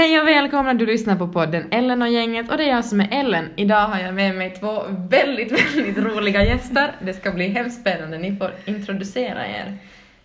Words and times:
Hej 0.00 0.20
och 0.20 0.26
välkomna, 0.26 0.74
du 0.74 0.86
lyssnar 0.86 1.16
på 1.16 1.28
podden 1.28 1.68
Ellen 1.70 2.02
och 2.02 2.08
gänget 2.08 2.50
och 2.50 2.56
det 2.56 2.64
är 2.64 2.68
jag 2.68 2.84
som 2.84 3.00
är 3.00 3.08
Ellen. 3.10 3.48
Idag 3.56 3.86
har 3.86 4.00
jag 4.00 4.14
med 4.14 4.34
mig 4.34 4.50
två 4.60 4.82
väldigt, 5.10 5.52
väldigt 5.76 5.98
roliga 5.98 6.44
gäster. 6.44 6.92
Det 7.02 7.14
ska 7.14 7.32
bli 7.32 7.48
hemskt 7.48 7.80
spännande, 7.80 8.18
ni 8.18 8.36
får 8.36 8.50
introducera 8.64 9.46
er. 9.46 9.78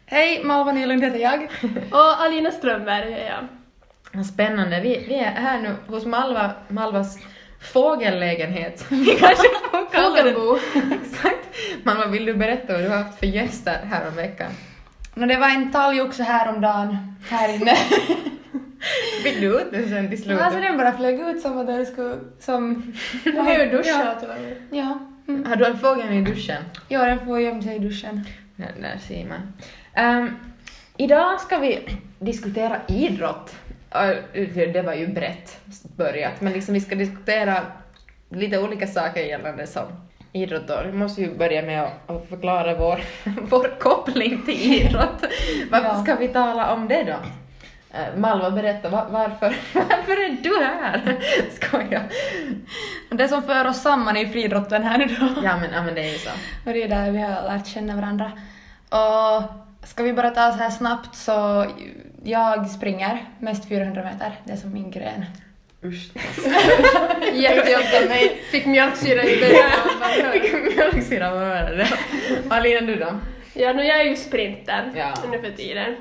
Hej, 0.06 0.44
Malva 0.44 0.72
Nylund 0.72 1.04
heter 1.04 1.20
jag. 1.20 1.50
Och 1.92 2.22
Alina 2.22 2.52
Strömberg 2.52 3.14
är 3.14 3.40
jag. 4.14 4.26
Spännande, 4.26 4.82
vi, 4.82 5.06
vi 5.08 5.16
är 5.16 5.32
här 5.32 5.62
nu 5.62 5.76
hos 5.88 6.06
Malva, 6.06 6.52
Malvas 6.68 7.20
fågellägenhet. 7.74 8.86
Vi 8.90 9.06
kanske 9.06 9.48
får 9.72 9.92
kalla 9.92 10.24
den. 10.24 10.34
Fågelbo. 10.34 10.58
Exakt. 11.04 11.56
Malva, 11.84 12.06
vill 12.06 12.26
du 12.26 12.34
berätta 12.34 12.74
vad 12.74 12.82
du 12.82 12.90
har 12.90 12.98
haft 12.98 13.20
för 13.20 13.28
gäster 13.28 13.80
här 13.92 14.08
om 14.08 14.16
veckan? 14.16 14.52
No, 15.14 15.26
det 15.26 15.38
var 15.38 15.50
en 15.50 15.72
talgoxe 15.72 16.24
häromdagen 16.24 17.16
här 17.30 17.56
inne. 17.56 17.76
Fick 19.24 19.40
du 19.40 19.48
ut 19.48 19.72
den 19.72 19.90
sen 19.90 20.10
till 20.10 20.24
slutet? 20.24 20.42
alltså 20.44 20.60
den 20.60 20.78
bara 20.78 20.98
flög 20.98 21.20
ut 21.20 21.42
som 21.42 21.58
att 21.58 21.68
den 21.68 21.86
skulle... 21.86 22.16
Som... 22.40 22.94
Du 23.24 23.32
har 23.40 23.58
ju 23.58 23.70
duschat 23.72 24.02
Ja. 24.06 24.16
till 24.20 24.30
och 24.30 24.36
med. 24.42 24.56
Ja. 24.72 25.00
Mm. 25.28 25.46
Har 25.46 25.56
du 25.56 25.66
en 25.66 25.78
fågel 25.80 26.14
i 26.14 26.22
duschen? 26.22 26.64
Ja, 26.88 27.06
den 27.06 27.26
får 27.26 27.40
gömma 27.40 27.62
sig 27.62 27.76
i 27.76 27.80
duschen. 27.80 28.26
Där, 28.56 28.72
där 28.82 28.98
ser 29.08 29.26
man. 29.26 29.54
Ehm, 29.94 30.30
idag 30.98 31.42
ska 31.42 31.58
vi 31.58 31.80
diskutera 32.20 32.78
idrott. 32.88 33.56
Ja, 33.92 34.14
det 34.74 34.82
var 34.86 34.94
ju 34.94 35.08
brett 35.08 35.60
börjat, 35.98 36.42
men 36.42 36.54
liksom 36.54 36.74
vi 36.74 36.80
ska 36.82 36.96
diskutera 36.96 37.62
lite 38.30 38.60
olika 38.60 38.88
saker 38.88 39.22
gällande 39.22 39.68
som 39.68 39.84
idrott 40.34 40.68
då. 40.68 40.82
Vi 40.86 40.92
måste 40.92 41.22
ju 41.22 41.36
börja 41.38 41.62
med 41.62 41.84
att, 41.84 42.10
att 42.10 42.30
förklara 42.30 42.76
vår, 42.76 43.02
vår 43.50 43.80
koppling 43.80 44.42
till 44.46 44.62
idrott. 44.74 45.26
Varför 45.72 45.88
Ja. 45.88 46.04
ska 46.04 46.16
vi 46.16 46.28
tala 46.28 46.74
om 46.74 46.88
det 46.88 47.04
då? 47.04 47.16
Eh, 47.96 48.16
Malva, 48.18 48.52
berätta, 48.52 48.90
va- 48.90 49.08
varför, 49.10 49.56
varför 49.74 50.26
är 50.26 50.38
du 50.44 50.64
här? 50.64 51.18
Skojar. 51.52 52.04
Det 53.10 53.28
som 53.28 53.44
för 53.44 53.68
oss 53.68 53.82
samman 53.82 54.18
är 54.18 54.26
friidrotten 54.26 54.84
här 54.84 54.98
nu 54.98 55.06
då. 55.06 55.30
Ja 55.44 55.58
men, 55.58 55.72
ja 55.74 55.82
men 55.84 55.96
det 55.96 56.02
är 56.02 56.12
ju 56.12 56.18
så. 56.18 56.30
Och 56.66 56.74
det 56.74 56.84
är 56.84 56.88
där 56.90 57.12
vi 57.12 57.18
har 57.22 57.30
lärt 57.44 57.68
känna 57.68 57.96
varandra. 57.96 58.32
Och 58.90 59.44
ska 59.88 60.04
vi 60.04 60.14
bara 60.14 60.30
ta 60.30 60.52
så 60.52 60.58
här 60.58 60.70
snabbt 60.70 61.16
så 61.16 61.66
jag 62.24 62.70
springer 62.70 63.26
mest 63.40 63.70
400 63.70 64.04
meter, 64.04 64.32
det 64.44 64.52
är 64.54 64.58
som 64.58 64.74
min 64.74 64.92
gren. 64.92 65.26
Usch. 65.84 66.10
Jättejobbigt 67.34 68.02
av 68.02 68.10
mig. 68.10 68.42
Fick 68.52 68.66
mjölksyra 68.66 69.24
i 69.24 69.40
början. 69.40 70.32
Vilken 70.34 70.62
mjölksyra 70.64 71.32
var 71.34 71.46
det? 71.78 71.88
Alina, 72.50 72.82
du 72.82 72.96
då? 72.96 73.08
Ja, 73.54 73.74
nu 73.74 73.84
jag 73.84 74.00
är 74.02 74.04
ju 74.06 74.16
sprinter 74.16 74.92
Ja. 74.96 75.14
nu 75.32 75.40
för 75.42 75.52
tiden. 75.52 75.96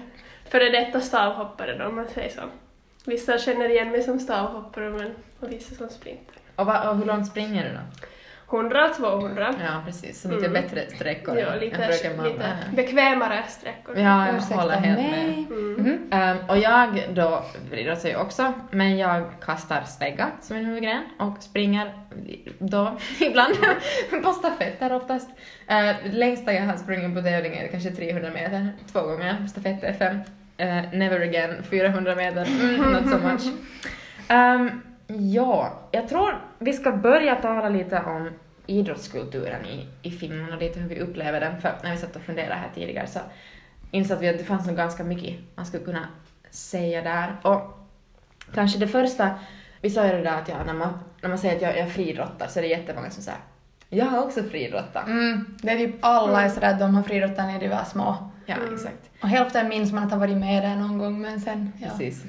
Före 0.55 0.69
detta 0.70 1.00
stavhoppare 1.00 1.78
då, 1.78 1.84
om 1.86 1.97
man 1.97 2.08
säger 2.08 2.28
så. 2.30 2.41
Vissa 3.06 3.38
känner 3.38 3.69
igen 3.69 3.91
mig 3.91 4.02
som 4.02 4.19
stavhoppare 4.20 4.91
men 4.91 5.14
och 5.41 5.52
vissa 5.52 5.74
som 5.74 5.88
sprinter. 5.88 6.34
Och, 6.56 6.66
va, 6.66 6.91
och 6.91 6.97
hur 6.97 7.05
långt 7.05 7.27
springer 7.27 7.64
du 7.64 7.70
då? 7.70 7.80
100 8.58 8.88
200. 8.97 9.55
Ja, 9.64 9.82
precis. 9.86 10.20
Så 10.22 10.28
lite 10.28 10.47
Mm. 10.47 10.62
bättre 10.62 10.91
sträckor 10.91 11.38
Ja, 11.38 11.47
än 11.47 11.58
lite, 11.58 11.77
fröken 11.77 12.16
Malva. 12.16 12.30
lite 12.32 12.56
bekvämare 12.77 13.44
sträckor. 13.48 13.98
Ja, 13.98 14.27
jag 14.27 14.36
Ursäkta 14.36 14.55
håller 14.55 14.75
helt 14.75 14.98
mig. 14.98 15.47
med. 15.48 15.58
Mm. 15.58 15.72
Mhm. 15.75 15.98
Ehm, 16.12 16.36
och 16.48 16.58
jag 16.58 17.02
då 17.14 17.44
idrottar 17.72 18.08
ju 18.08 18.16
också, 18.16 18.52
men 18.70 18.98
jag 18.98 19.25
kastar 19.41 19.82
stegga 19.82 20.30
som 20.41 20.56
en 20.56 20.64
huvudgren 20.64 21.02
och 21.19 21.42
springer 21.42 21.92
då 22.58 22.97
ibland 23.20 23.55
på 24.22 24.32
stafetter 24.32 24.92
oftast. 24.92 25.30
Uh, 25.70 26.12
längsta 26.14 26.52
jag 26.52 26.62
har 26.62 26.77
sprungit 26.77 27.14
på 27.16 27.22
tävling 27.22 27.52
är 27.56 27.69
kanske 27.69 27.91
300 27.91 28.30
meter, 28.30 28.69
två 28.92 29.00
gånger. 29.02 29.47
Stafett 29.47 29.84
är 29.84 29.92
fem. 29.92 30.19
Eh, 30.56 30.83
never 30.92 31.20
again 31.20 31.62
400 31.62 32.15
meter, 32.15 32.44
mm, 32.44 32.92
not 32.92 33.10
so 33.10 33.19
much. 33.19 33.42
Ehm, 34.28 34.81
ja, 35.06 35.81
jag 35.91 36.09
tror 36.09 36.41
vi 36.59 36.72
ska 36.72 36.92
börja 36.92 37.34
tala 37.34 37.69
lite 37.69 38.00
om 38.00 38.31
idrottskulturen 38.66 39.66
i, 39.66 39.88
i 40.03 40.10
Finland 40.10 40.53
och 40.53 40.60
lite 40.60 40.81
hur 40.81 40.88
vi 40.88 41.00
upplever 41.00 41.41
den. 41.41 41.60
För 41.60 41.72
när 41.82 41.91
vi 41.91 41.97
satt 41.97 42.16
och 42.16 42.22
funderade 42.22 42.54
här 42.54 42.70
tidigare 42.75 43.06
så 43.06 43.19
insåg 43.91 44.19
vi 44.19 44.28
att 44.28 44.38
det 44.38 44.44
fanns 44.44 44.66
nog 44.66 44.76
ganska 44.76 45.04
mycket 45.04 45.41
man 45.54 45.66
skulle 45.66 45.84
kunna 45.84 46.09
säga 46.50 47.03
där. 47.03 47.37
Och 47.43 47.78
kanske 48.54 48.78
det 48.78 48.88
första, 48.88 49.31
vi 49.81 49.91
sa 49.91 50.06
ju 50.06 50.12
det 50.12 50.22
där 50.22 50.41
att 50.41 50.48
ja, 50.48 50.64
när, 50.66 50.75
man, 50.75 50.98
när 51.20 51.28
man 51.28 51.38
säger 51.38 51.56
att 51.56 51.62
jag, 51.62 51.78
jag 51.78 51.93
friidrottar 51.93 52.47
så 52.47 52.59
är 52.59 52.62
det 52.62 52.69
jättemånga 52.69 53.10
som 53.10 53.22
säger 53.22 53.38
jag 53.88 54.06
har 54.06 54.22
också 54.22 54.43
friidrottat. 54.43 55.06
Mm, 55.06 55.56
det 55.62 55.70
är 55.70 55.78
typ 55.78 55.94
alla 56.00 56.43
är 56.43 56.48
sådär 56.48 56.72
att 56.72 56.78
de 56.78 56.94
har 56.94 57.03
friidrottat 57.03 57.47
när 57.47 57.60
de 57.60 57.69
var 57.69 57.84
små. 57.84 58.31
Ja, 58.47 58.55
Mm. 58.55 58.75
exakt. 58.75 59.10
Och 59.22 59.28
hälften 59.28 59.69
minns 59.69 59.93
man 59.93 60.05
att 60.05 60.10
ha 60.10 60.19
varit 60.19 60.37
med 60.37 60.62
där 60.62 60.77
någon 60.77 60.99
gång 60.99 61.21
men 61.21 61.41
sen, 61.41 61.72
ja. 61.81 61.88
Precis. 61.88 62.25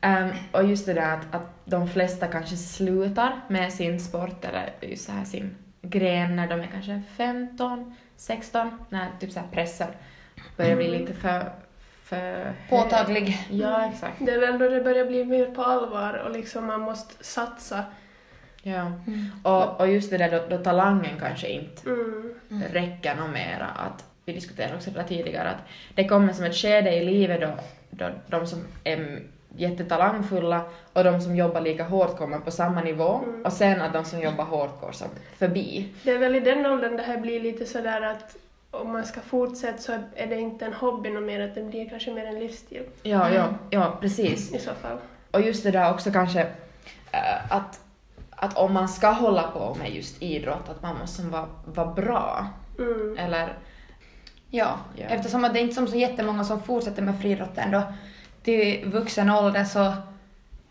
Ehm, 0.00 0.28
och 0.52 0.64
just 0.64 0.86
det 0.86 0.94
där 0.94 1.12
att, 1.14 1.34
att 1.34 1.50
de 1.64 1.88
flesta 1.88 2.26
kanske 2.26 2.56
slutar 2.56 3.40
med 3.48 3.72
sin 3.72 4.00
sport 4.00 4.44
eller 4.44 4.72
just 4.80 5.04
så 5.06 5.12
här 5.12 5.24
sin 5.24 5.56
gren 5.82 6.36
när 6.36 6.48
de 6.48 6.60
är 6.60 6.66
kanske 6.66 7.02
15, 7.16 7.94
16, 8.16 8.84
när 8.88 9.08
typ 9.20 9.32
så 9.32 9.40
här 9.40 9.46
pressen 9.52 9.88
börjar 10.56 10.76
bli 10.76 10.98
lite 10.98 11.14
för, 11.14 11.52
för 12.02 12.16
hög. 12.16 12.54
Påtaglig. 12.70 13.46
Ja, 13.50 13.86
exakt. 13.92 14.14
Det 14.18 14.32
är 14.32 14.40
väl 14.40 14.58
då 14.58 14.68
det 14.68 14.80
börjar 14.80 15.04
bli 15.06 15.24
mer 15.24 15.46
på 15.46 15.62
allvar 15.62 16.14
och 16.26 16.30
liksom 16.30 16.66
man 16.66 16.80
måste 16.80 17.24
satsa. 17.24 17.84
Ja. 18.62 18.92
Mm. 19.06 19.26
Och, 19.42 19.80
och 19.80 19.88
just 19.88 20.10
det 20.10 20.18
där 20.18 20.30
då, 20.30 20.56
då 20.56 20.64
talangen 20.64 21.18
kanske 21.20 21.48
inte 21.48 21.82
Mm. 21.90 22.34
räcker 22.72 23.14
något 23.14 23.30
mera. 23.30 23.66
Att, 23.66 24.04
vi 24.24 24.32
diskuterade 24.32 24.74
också 24.76 24.90
det 24.90 24.98
där 25.00 25.06
tidigare 25.08 25.48
att 25.50 25.62
det 25.94 26.08
kommer 26.08 26.32
som 26.32 26.44
ett 26.44 26.54
skede 26.56 26.90
i 26.94 27.04
livet 27.04 27.40
då, 27.40 27.48
då 27.90 28.10
de 28.26 28.46
som 28.46 28.64
är 28.84 29.22
jättetalangfulla 29.56 30.64
och 30.92 31.04
de 31.04 31.20
som 31.20 31.36
jobbar 31.36 31.60
lika 31.60 31.84
hårt 31.84 32.18
kommer 32.18 32.38
på 32.38 32.50
samma 32.50 32.80
nivå 32.82 33.20
Mm. 33.24 33.44
och 33.44 33.52
sen 33.52 33.80
att 33.82 33.92
de 33.92 34.04
som 34.04 34.20
jobbar 34.20 34.44
hårt 34.44 34.80
går 34.80 34.92
som 34.92 35.08
förbi. 35.36 35.88
Det 36.02 36.10
är 36.10 36.18
väl 36.18 36.34
i 36.36 36.40
den 36.40 36.66
åldern 36.66 36.96
det 36.96 37.02
här 37.02 37.18
blir 37.20 37.40
lite 37.40 37.66
sådär 37.66 38.00
att 38.02 38.36
om 38.70 38.92
man 38.92 39.04
ska 39.04 39.20
fortsätta 39.20 39.78
så 39.78 39.92
är 40.14 40.26
det 40.26 40.36
inte 40.40 40.64
en 40.64 40.72
hobby 40.72 41.10
något 41.10 41.22
mer, 41.22 41.40
att 41.40 41.54
det 41.54 41.62
blir 41.62 41.88
kanske 41.90 42.10
mer 42.12 42.24
en 42.26 42.38
livsstil 42.38 42.82
Ja, 43.02 43.26
Mm. 43.28 43.34
ja, 43.34 43.48
ja, 43.70 43.98
precis. 44.00 44.54
i 44.54 44.58
så 44.58 44.70
fall. 44.74 44.98
Och 45.30 45.40
just 45.40 45.62
det 45.64 45.70
där 45.70 45.90
också 45.94 46.10
kanske 46.12 46.40
äh, 47.12 47.52
att, 47.52 47.80
att 48.30 48.56
om 48.58 48.72
man 48.72 48.88
ska 48.88 49.08
hålla 49.10 49.42
på 49.42 49.74
med 49.78 49.90
just 49.94 50.22
idrott, 50.22 50.68
att 50.68 50.82
man 50.82 50.98
måste 50.98 51.22
vara, 51.22 51.48
vara 51.64 51.86
bra. 51.94 52.46
Mm. 52.78 53.18
Eller, 53.18 53.52
Ja, 54.54 54.78
Ja. 54.96 55.04
eftersom 55.06 55.44
att 55.44 55.52
det 55.54 55.58
är 55.60 55.62
inte 55.62 55.74
som 55.74 55.86
så 55.86 55.96
jättemånga 55.96 56.44
som 56.44 56.62
fortsätter 56.62 57.02
med 57.02 57.20
friidrotten 57.20 57.70
då 57.70 57.82
till 58.42 58.88
vuxen 58.90 59.30
ålder 59.30 59.64
så 59.64 59.92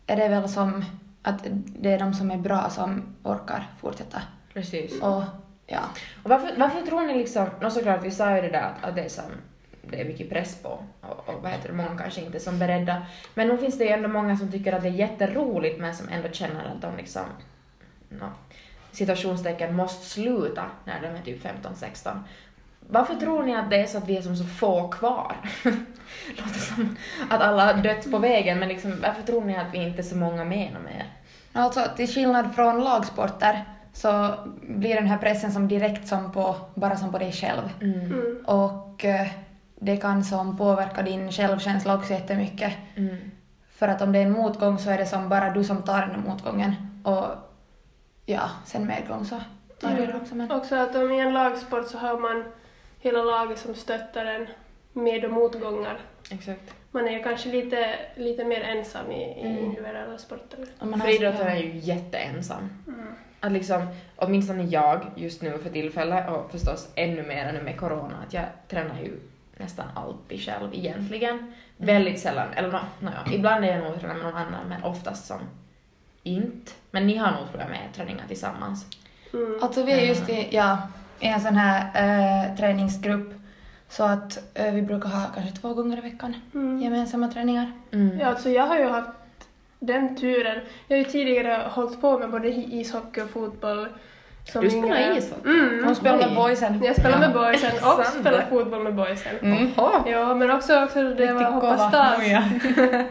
är 0.07 0.15
det 0.15 0.27
väl 0.27 0.49
som 0.49 0.85
att 1.21 1.45
det 1.79 1.93
är 1.93 1.99
de 1.99 2.13
som 2.13 2.31
är 2.31 2.37
bra 2.37 2.69
som 2.69 3.03
orkar 3.23 3.67
fortsätta. 3.81 4.21
precis. 4.53 5.01
Och 5.01 5.23
ja, 5.67 5.79
Och 6.23 6.29
varför, 6.29 6.49
varför 6.57 6.81
tror 6.81 7.01
ni 7.01 7.13
liksom, 7.17 7.47
nå 7.61 7.69
såklart 7.69 8.03
vi 8.03 8.11
sa 8.11 8.35
ju 8.35 8.41
det 8.41 8.49
där 8.49 8.61
att, 8.61 8.89
att 8.89 8.95
det 8.95 9.01
är 9.01 9.09
som, 9.09 9.23
det 9.81 10.01
är 10.01 10.05
mycket 10.05 10.29
press 10.29 10.61
på 10.61 10.69
och, 11.01 11.29
och 11.29 11.41
vad 11.43 11.51
heter 11.51 11.69
det, 11.69 11.75
många 11.75 11.97
kanske 11.97 12.21
inte 12.21 12.37
är 12.37 12.39
som 12.39 12.59
beredda. 12.59 13.05
Men 13.33 13.47
nu 13.47 13.57
finns 13.57 13.77
det 13.77 13.83
ju 13.83 13.89
ändå 13.91 14.07
många 14.09 14.37
som 14.37 14.51
tycker 14.51 14.73
att 14.73 14.81
det 14.81 14.87
är 14.87 14.91
jätteroligt 14.93 15.79
men 15.79 15.95
som 15.95 16.09
ändå 16.09 16.29
känner 16.29 16.65
att 16.65 16.81
de 16.81 16.97
liksom, 16.97 17.25
nå, 18.09 18.25
situationstecken 18.91 19.75
måste 19.75 20.05
sluta 20.05 20.65
när 20.85 21.01
de 21.01 21.07
är 21.07 21.21
typ 21.21 21.45
15-16. 21.45 22.17
Varför 22.89 23.15
tror 23.15 23.43
ni 23.43 23.55
att 23.55 23.69
det 23.69 23.77
är 23.77 23.87
så 23.87 23.97
att 23.97 24.07
vi 24.07 24.17
är 24.17 24.21
som 24.21 24.35
så 24.35 24.43
få 24.43 24.87
kvar? 24.87 25.35
Låter 26.37 26.59
som 26.59 26.95
att 27.29 27.41
alla 27.41 27.65
har 27.65 27.73
dött 27.73 28.11
på 28.11 28.17
vägen 28.17 28.59
men 28.59 28.69
liksom, 28.69 29.01
varför 29.01 29.21
tror 29.21 29.45
ni 29.45 29.55
att 29.55 29.73
vi 29.73 29.77
inte 29.77 30.01
är 30.01 30.03
så 30.03 30.15
många 30.15 30.43
med 30.43 30.75
och 30.75 30.83
mer? 30.83 31.05
alltså 31.53 31.85
till 31.95 32.07
skillnad 32.07 32.55
från 32.55 32.83
lagsporter 32.83 33.65
så 33.93 34.35
blir 34.61 34.95
den 34.95 35.07
här 35.07 35.17
pressen 35.17 35.51
som 35.51 35.67
direkt 35.67 36.07
som 36.07 36.31
på, 36.31 36.55
bara 36.75 36.97
som 36.97 37.11
på 37.11 37.17
dig 37.17 37.31
själv. 37.31 37.69
Mm. 37.81 38.43
Och 38.45 39.05
eh, 39.05 39.27
det 39.79 39.97
kan 39.97 40.23
som 40.23 40.57
påverka 40.57 41.01
din 41.01 41.31
självkänsla 41.31 41.95
också 41.95 42.13
jättemycket. 42.13 42.73
Mm. 42.95 43.31
För 43.71 43.87
att 43.87 44.01
om 44.01 44.11
det 44.11 44.19
är 44.19 44.23
en 44.23 44.31
motgång 44.31 44.79
så 44.79 44.89
är 44.89 44.97
det 44.97 45.05
som 45.05 45.29
bara 45.29 45.49
du 45.49 45.63
som 45.63 45.81
tar 45.81 46.07
den 46.07 46.23
motgången. 46.27 46.75
Och 47.03 47.25
ja, 48.25 48.49
sen 48.65 48.87
medgång 48.87 49.25
så 49.25 49.35
tar 49.81 49.95
du 49.95 50.05
det 50.05 50.15
också. 50.15 50.35
Men... 50.35 50.51
Också 50.51 50.75
att 50.75 50.95
om 50.95 51.11
i 51.11 51.19
en 51.19 51.33
lagsport 51.33 51.87
så 51.87 51.97
har 51.97 52.17
man 52.17 52.43
hela 53.03 53.23
laget 53.23 53.59
som 53.59 53.75
stöttar 53.75 54.25
en 54.25 54.47
med 54.93 55.25
och 55.25 55.31
motgångar. 55.31 55.99
Exakt. 56.31 56.61
Man 56.91 57.07
är 57.07 57.11
ju 57.11 57.23
kanske 57.23 57.49
lite, 57.49 57.95
lite 58.15 58.43
mer 58.43 58.61
ensam 58.61 59.11
i, 59.11 59.23
i 59.23 59.41
Mm. 59.41 59.57
individuella 59.63 60.17
sporter. 60.17 60.65
Friidrottare 61.03 61.49
ja. 61.49 61.55
är 61.55 61.63
ju 61.63 61.77
jätteensam. 61.77 62.69
Mm. 62.87 63.07
Att 63.39 63.51
liksom, 63.51 63.87
åtminstone 64.15 64.63
jag 64.63 65.05
just 65.15 65.41
nu 65.41 65.57
för 65.57 65.69
tillfället 65.69 66.29
och 66.29 66.51
förstås 66.51 66.89
ännu 66.95 67.23
mer 67.23 67.53
nu 67.53 67.61
med 67.61 67.79
corona, 67.79 68.15
att 68.27 68.33
jag 68.33 68.45
tränar 68.67 68.99
ju 69.03 69.19
nästan 69.57 69.85
alltid 69.95 70.39
själv 70.41 70.73
egentligen. 70.73 71.53
Väldigt 71.77 72.19
sällan, 72.19 72.47
eller 72.55 72.71
nå, 72.71 72.79
nå, 72.99 73.11
ja, 73.25 73.33
ibland 73.33 73.65
är 73.65 73.75
jag 73.75 73.83
nog 73.83 73.99
tränar 73.99 74.15
med 74.15 74.23
någon 74.23 74.35
annan 74.35 74.67
men 74.69 74.83
oftast 74.83 75.25
som 75.25 75.39
inte. 76.23 76.71
Men 76.91 77.07
ni 77.07 77.17
har 77.17 77.31
nog 77.31 77.49
tror 77.49 77.61
jag 77.61 77.69
med 77.69 77.89
träningar 77.95 78.23
tillsammans. 78.27 78.85
Mm. 79.33 79.59
Alltså 79.61 79.83
vi 79.83 79.91
är 79.91 80.05
just 80.05 80.29
i, 80.29 80.47
ja, 80.51 80.77
i 81.23 81.27
en 81.27 81.39
sån 81.41 81.55
här 81.55 81.79
eh, 81.95 82.55
träningsgrupp 82.57 83.33
så 83.89 84.03
att 84.03 84.39
eh, 84.53 84.73
vi 84.73 84.81
brukar 84.81 85.09
ha 85.09 85.25
kanske 85.35 85.55
två 85.61 85.73
gånger 85.73 85.97
i 85.97 86.01
veckan 86.01 86.35
Mm. 86.53 86.81
gemensamma 86.81 87.27
träningar. 87.27 87.71
Mm. 87.91 88.19
Ja, 88.19 88.27
alltså 88.27 88.49
jag 88.49 88.63
har 88.67 88.77
ju 88.77 88.89
haft 88.89 89.09
den 89.79 90.15
turen. 90.15 90.59
Jag 90.87 90.97
har 90.97 91.03
ju 91.03 91.09
tidigare 91.09 91.61
hållit 91.69 92.01
på 92.01 92.19
med 92.19 92.29
både 92.31 92.47
ishockey 92.49 93.21
och 93.21 93.29
fotboll. 93.29 93.87
som 94.51 94.61
Du 94.63 94.69
spelar 94.69 94.85
yngre. 94.85 95.17
ishockey? 95.17 95.49
Mm. 95.49 95.83
Hon 95.85 95.95
spelar 95.95 96.17
med 96.17 96.35
boysen. 96.35 96.83
Jag 96.83 96.95
spelar 96.95 97.19
med 97.19 97.29
Ja. 97.33 97.39
boysen 97.39 97.71
och 97.83 98.05
spelar 98.05 98.41
fotboll 98.49 98.83
med 98.83 98.93
boysen. 98.95 99.35
Mm. 99.41 99.67
Ja, 100.05 100.33
men 100.35 100.51
också, 100.51 100.83
också 100.83 100.99
det 101.03 101.03
var 101.33 101.39
Riktigt 101.39 101.47
hoppa 101.47 101.59
kova. 101.77 101.89
stas. 101.89 102.27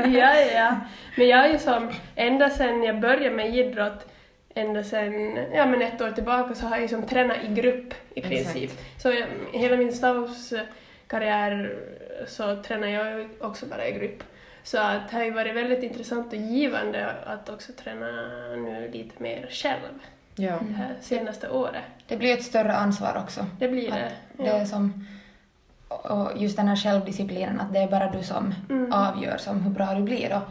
Ja, 0.06 0.34
ja. 0.54 0.76
Men 1.16 1.28
jag 1.28 1.44
är 1.46 1.52
ju 1.52 1.58
som, 1.58 1.90
ända 2.16 2.50
sedan 2.50 2.82
jag 2.82 3.00
började 3.00 3.36
med 3.36 3.56
idrott, 3.56 4.06
ända 4.54 4.84
sedan, 4.84 5.38
ja 5.54 5.66
men 5.66 5.82
ett 5.82 6.00
år 6.00 6.10
tillbaka 6.10 6.54
så 6.54 6.66
har 6.66 6.76
jag 6.76 6.82
ju 6.82 6.88
som 6.88 7.02
tränat 7.02 7.36
i 7.50 7.54
grupp 7.54 7.94
i 8.14 8.18
Exakt. 8.20 8.34
princip. 8.34 8.70
Så 8.98 9.08
jag, 9.10 9.26
hela 9.58 9.76
min 9.76 9.92
stavhoppskarriär 9.92 11.76
så 12.26 12.62
tränar 12.62 12.88
jag 12.88 13.28
också 13.40 13.66
bara 13.66 13.88
i 13.88 13.92
grupp. 13.92 14.22
Så 14.62 14.78
att 14.78 15.08
det 15.10 15.16
har 15.16 15.24
ju 15.24 15.30
varit 15.30 15.56
väldigt 15.56 15.82
intressant 15.82 16.32
och 16.32 16.38
givande 16.38 17.10
att 17.26 17.48
också 17.48 17.72
träna 17.72 18.06
nu 18.56 18.90
lite 18.92 19.22
mer 19.22 19.46
själv 19.50 19.80
Ja. 20.36 20.58
det 20.68 20.74
här 20.74 20.94
senaste 21.00 21.48
året. 21.50 21.82
Det 22.08 22.16
blir 22.16 22.34
ett 22.34 22.42
större 22.44 22.72
ansvar 22.72 23.22
också. 23.24 23.46
Det 23.58 23.68
blir 23.68 23.90
det. 23.90 24.12
Det 24.32 24.48
är 24.50 24.64
som, 24.64 25.06
och 25.88 26.30
just 26.36 26.56
den 26.56 26.68
här 26.68 26.76
självdisciplinen, 26.76 27.60
att 27.60 27.72
det 27.72 27.78
är 27.78 27.88
bara 27.88 28.10
du 28.10 28.22
som 28.22 28.54
Mm. 28.70 28.92
avgör 28.92 29.36
som 29.36 29.60
hur 29.62 29.70
bra 29.70 29.94
du 29.94 30.02
blir 30.02 30.36
och 30.36 30.42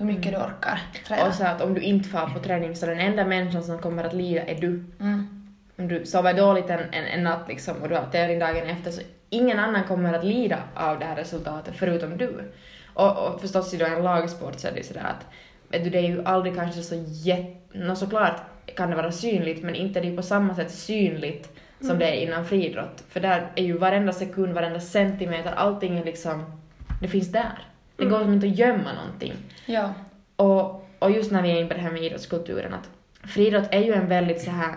hur 0.00 0.06
mycket 0.06 0.32
du 0.32 0.38
orkar 0.38 0.80
träna. 1.06 1.28
Och 1.28 1.34
så 1.34 1.44
att 1.44 1.60
om 1.60 1.74
du 1.74 1.80
inte 1.80 2.08
far 2.08 2.26
på 2.26 2.38
träning 2.38 2.76
så 2.76 2.86
den 2.86 3.00
enda 3.00 3.24
människan 3.24 3.62
som 3.62 3.78
kommer 3.78 4.04
att 4.04 4.12
lida 4.12 4.42
är 4.42 4.60
du. 4.60 4.84
Mm. 5.00 5.46
Om 5.76 5.88
du 5.88 6.06
sover 6.06 6.34
dåligt 6.34 6.70
en, 6.70 6.80
en, 6.80 7.04
en 7.04 7.24
natt 7.24 7.48
liksom 7.48 7.76
och 7.82 7.88
du 7.88 7.94
har 7.94 8.06
tävling 8.12 8.38
dagen 8.38 8.66
efter 8.66 8.90
så 8.90 9.00
ingen 9.30 9.58
annan 9.58 9.84
kommer 9.84 10.14
att 10.14 10.24
lida 10.24 10.58
av 10.74 10.98
det 10.98 11.04
här 11.04 11.16
resultatet 11.16 11.74
förutom 11.76 12.16
du. 12.16 12.52
Och, 12.94 13.26
och 13.26 13.40
förstås 13.40 13.74
i 13.74 13.76
då 13.76 13.86
en 13.86 14.02
lagsport 14.02 14.58
så 14.58 14.68
är 14.68 14.72
det 14.72 14.78
ju 14.78 14.84
sådär 14.84 15.04
att 15.04 15.26
vet 15.68 15.84
du, 15.84 15.90
det 15.90 15.98
är 15.98 16.08
ju 16.08 16.24
aldrig 16.24 16.56
kanske 16.56 16.82
så 16.82 16.94
jätte... 17.06 17.78
No, 17.78 17.94
såklart 17.94 18.40
kan 18.76 18.90
det 18.90 18.96
vara 18.96 19.12
synligt 19.12 19.62
men 19.62 19.74
inte 19.74 20.00
det 20.00 20.08
är 20.08 20.16
på 20.16 20.22
samma 20.22 20.54
sätt 20.54 20.70
synligt 20.70 21.60
som 21.80 21.98
det 21.98 22.06
är 22.06 22.28
inom 22.28 22.44
friidrott. 22.44 23.04
För 23.08 23.20
där 23.20 23.52
är 23.54 23.64
ju 23.64 23.78
varenda 23.78 24.12
sekund, 24.12 24.52
varenda 24.52 24.80
centimeter, 24.80 25.52
allting 25.52 25.98
är 25.98 26.04
liksom... 26.04 26.60
Det 27.00 27.08
finns 27.08 27.32
där. 27.32 27.69
Det 28.00 28.06
går 28.06 28.20
som 28.20 28.32
inte 28.32 28.46
att 28.46 28.58
gömma 28.58 28.92
någonting. 28.92 29.32
Ja. 29.66 29.94
Och, 30.36 30.88
och 30.98 31.10
just 31.10 31.32
när 31.32 31.42
vi 31.42 31.50
är 31.50 31.56
inne 31.56 31.68
på 31.68 31.74
det 31.74 31.80
här 31.80 31.90
med 31.90 32.02
idrottskulturen, 32.02 32.74
att 32.74 32.90
friidrott 33.28 33.68
är 33.70 33.80
ju 33.80 33.92
en 33.92 34.08
väldigt 34.08 34.42
så 34.42 34.50
här 34.50 34.74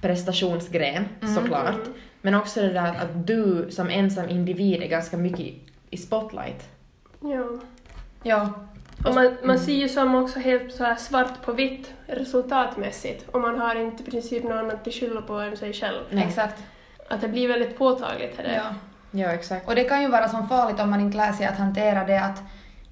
prestationsgren, 0.00 1.04
såklart. 1.36 1.80
Men 2.20 2.34
också 2.34 2.60
det 2.60 2.72
där 2.72 2.88
att 2.88 3.26
du 3.26 3.66
som 3.70 3.90
ensam 3.90 4.28
individ 4.28 4.82
är 4.82 4.88
ganska 4.88 5.16
mycket 5.16 5.54
i, 5.90 5.96
spotlight. 5.96 6.68
Ja. 7.20 7.60
Ja. 8.22 8.52
Och 9.04 9.14
man, 9.14 9.36
man 9.44 9.58
ser 9.58 9.74
ju 9.74 9.88
som 9.88 10.14
också 10.14 10.38
helt 10.38 10.74
så 10.74 10.84
här 10.84 10.96
svart 10.96 11.42
på 11.42 11.52
vitt 11.52 11.92
resultatmässigt 12.06 13.28
och 13.28 13.40
man 13.40 13.58
har 13.58 13.74
inte 13.74 14.02
i 14.02 14.10
princip 14.10 14.44
någon 14.44 14.58
annat 14.58 14.86
att 14.86 14.94
skylla 14.94 15.22
på 15.22 15.34
än 15.34 15.56
sig 15.56 15.72
själv. 15.72 16.00
Nej. 16.10 16.24
Exakt. 16.24 16.62
Att 17.08 17.20
det 17.20 17.28
blir 17.28 17.48
väldigt 17.48 17.78
påtagligt. 17.78 18.38
Är 18.38 18.42
det. 18.42 18.54
Ja. 18.54 18.74
Ja, 19.10 19.28
exakt. 19.28 19.68
Och 19.68 19.74
det 19.74 19.84
kan 19.84 20.02
ju 20.02 20.08
vara 20.08 20.28
som 20.28 20.48
farligt 20.48 20.80
om 20.80 20.90
man 20.90 21.00
inte 21.00 21.16
lär 21.16 21.32
sig 21.32 21.46
att 21.46 21.56
hantera 21.58 22.04
det 22.04 22.20
att 22.20 22.42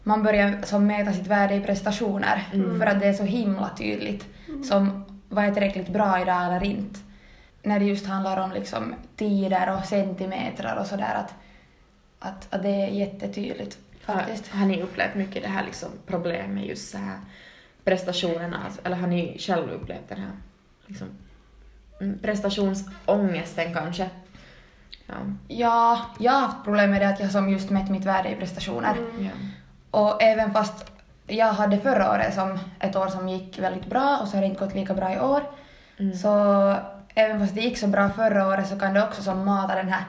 man 0.03 0.23
börjar 0.23 0.63
som 0.63 0.87
mäta 0.87 1.13
sitt 1.13 1.27
värde 1.27 1.55
i 1.55 1.61
prestationer 1.61 2.49
Mm. 2.53 2.79
för 2.79 2.87
att 2.87 3.01
det 3.01 3.07
är 3.07 3.13
så 3.13 3.25
himla 3.25 3.71
tydligt 3.79 4.27
som 4.69 5.05
vad 5.29 5.45
är 5.45 5.51
tillräckligt 5.53 5.89
bra 5.89 6.21
idag 6.21 6.47
eller 6.47 6.65
inte. 6.65 7.01
När 7.63 7.79
det 7.79 7.85
just 7.85 8.07
handlar 8.07 8.37
om 8.37 8.53
liksom 8.53 8.95
tider 9.17 9.75
och 9.77 9.85
centimeter 9.85 10.79
och 10.81 10.87
sådär 10.87 11.15
att, 11.15 11.35
att, 12.19 12.55
att 12.55 12.63
det 12.63 12.69
är 12.83 12.89
jättetydligt 12.89 13.79
faktiskt. 14.01 14.49
Har, 14.49 14.59
har 14.61 14.67
ni 14.67 14.83
upplevt 14.83 15.15
mycket 15.15 15.43
det 15.43 15.49
här 15.49 15.65
liksom 15.65 15.89
problemet 16.07 16.51
med 16.51 16.67
just 16.67 16.91
så 16.91 16.99
här 16.99 17.19
prestationerna? 17.85 18.61
Alltså, 18.65 18.81
Eller 18.85 18.97
har 18.97 19.07
ni 19.07 19.37
själv 19.39 19.71
upplevt 19.71 20.09
den 20.09 20.19
här 20.19 20.33
liksom, 20.87 21.09
mm, 22.01 22.19
prestationsångesten 22.19 23.75
kanske? 23.75 24.11
Ja. 25.09 25.15
Ja, 25.49 26.01
jag 26.19 26.33
har 26.33 26.41
haft 26.41 26.65
problem 26.65 26.91
med 26.91 27.01
det 27.01 27.09
att 27.09 27.21
jag 27.21 27.31
som 27.31 27.49
just 27.49 27.71
mätt 27.71 27.91
mitt 27.91 28.05
värde 28.05 28.29
i 28.29 28.37
prestationer. 28.37 28.97
ja. 29.19 29.31
Och 29.91 30.23
även 30.23 30.53
fast 30.53 30.93
jag 31.27 31.53
hade 31.53 31.79
förra 31.79 32.13
året 32.13 32.35
som 32.35 32.59
ett 32.81 32.97
år 32.97 33.07
som 33.07 33.29
gick 33.29 33.59
väldigt 33.59 33.87
bra 33.87 34.19
och 34.23 34.29
så 34.29 34.37
har 34.37 34.41
det 34.41 34.47
inte 34.47 34.65
gått 34.65 34.75
lika 34.75 34.95
bra 34.95 35.15
i 35.15 35.21
år. 35.21 35.43
Mm. 35.99 36.15
Så 36.15 36.75
även 37.15 37.41
fast 37.41 37.55
det 37.55 37.61
gick 37.61 37.79
så 37.79 37.87
bra 37.87 38.09
förra 38.09 38.49
året 38.49 38.69
så 38.69 38.79
kan 38.79 38.95
det 38.95 39.03
också 39.03 39.23
som 39.23 39.45
mata 39.45 39.75
den 39.75 39.89
här 39.89 40.05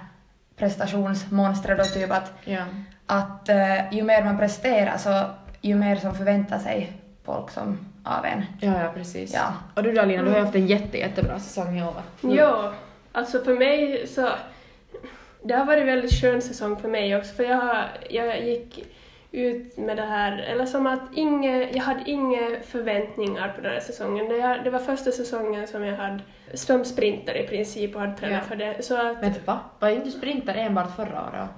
prestationsmonstret 0.56 1.78
då 1.78 1.84
typ 1.84 2.12
att, 2.12 2.34
ja. 2.44 2.63
att 3.06 3.50
eh, 3.50 3.94
ju 3.94 4.04
mer 4.04 4.24
man 4.24 4.38
presterar 4.38 4.98
så 4.98 5.24
ju 5.62 5.75
mer 5.75 5.96
som 5.96 6.16
förväntar 6.16 6.60
sig 6.60 6.94
folk 7.25 7.51
som 7.51 7.78
av 8.04 8.25
en. 8.25 8.46
Ja, 8.60 8.84
ja, 8.84 8.92
precis. 8.94 9.34
Ja. 9.34 9.54
Och 9.75 9.84
du 9.84 9.92
då 9.92 10.06
Lina, 10.06 10.24
du 10.24 10.30
har 10.30 10.38
ju 10.38 10.44
haft 10.44 10.56
en 10.56 10.68
jätte, 10.68 10.98
jättebra 10.98 11.40
säsong 11.40 11.80
i 11.80 11.84
år. 11.84 12.01
Ja, 12.22 12.74
alltså 13.12 13.44
för 13.44 13.54
mig 13.54 14.07
så... 14.07 14.30
Det 15.44 15.53
har 15.53 15.65
varit 15.65 15.80
en 15.81 15.86
väldigt 15.88 16.21
skön 16.21 16.41
säsong 16.41 16.77
för 16.77 16.88
mig 16.88 17.18
också 17.18 17.33
för 17.36 17.44
jag, 17.44 17.56
har, 17.57 17.86
jag 18.09 18.44
gick 18.47 18.86
ut 19.31 19.77
med 19.77 19.97
det 19.97 20.03
här, 20.06 20.38
eller 20.38 20.65
som 20.65 20.88
att 20.88 21.01
inge, 21.15 21.69
jag 21.74 21.83
hade 21.83 22.09
inga 22.12 22.59
förväntningar 22.65 23.53
på 23.56 23.62
den 23.62 23.71
här 23.71 23.80
säsongen. 23.80 24.30
Det, 24.30 24.62
det 24.63 24.69
var 24.69 24.80
första 24.80 25.12
säsongen 25.12 25.68
som 25.68 25.83
jag 25.83 25.97
hade 25.97 26.19
som 26.53 26.86
sprinter 26.86 27.38
i 27.38 27.47
princip 27.47 27.95
och 27.95 28.01
hade 28.01 28.18
tränat 28.18 28.38
Ja. 28.44 28.47
för 28.47 28.56
det. 28.56 28.83
Så 28.86 28.95
att, 28.95 29.21
Men 29.21 29.33
va? 29.45 29.59
Var 29.80 29.89
inte 29.89 30.06
du 30.06 30.12
sprinter 30.12 30.56
enbart 30.56 30.95
förra 30.95 31.27
året? 31.30 31.50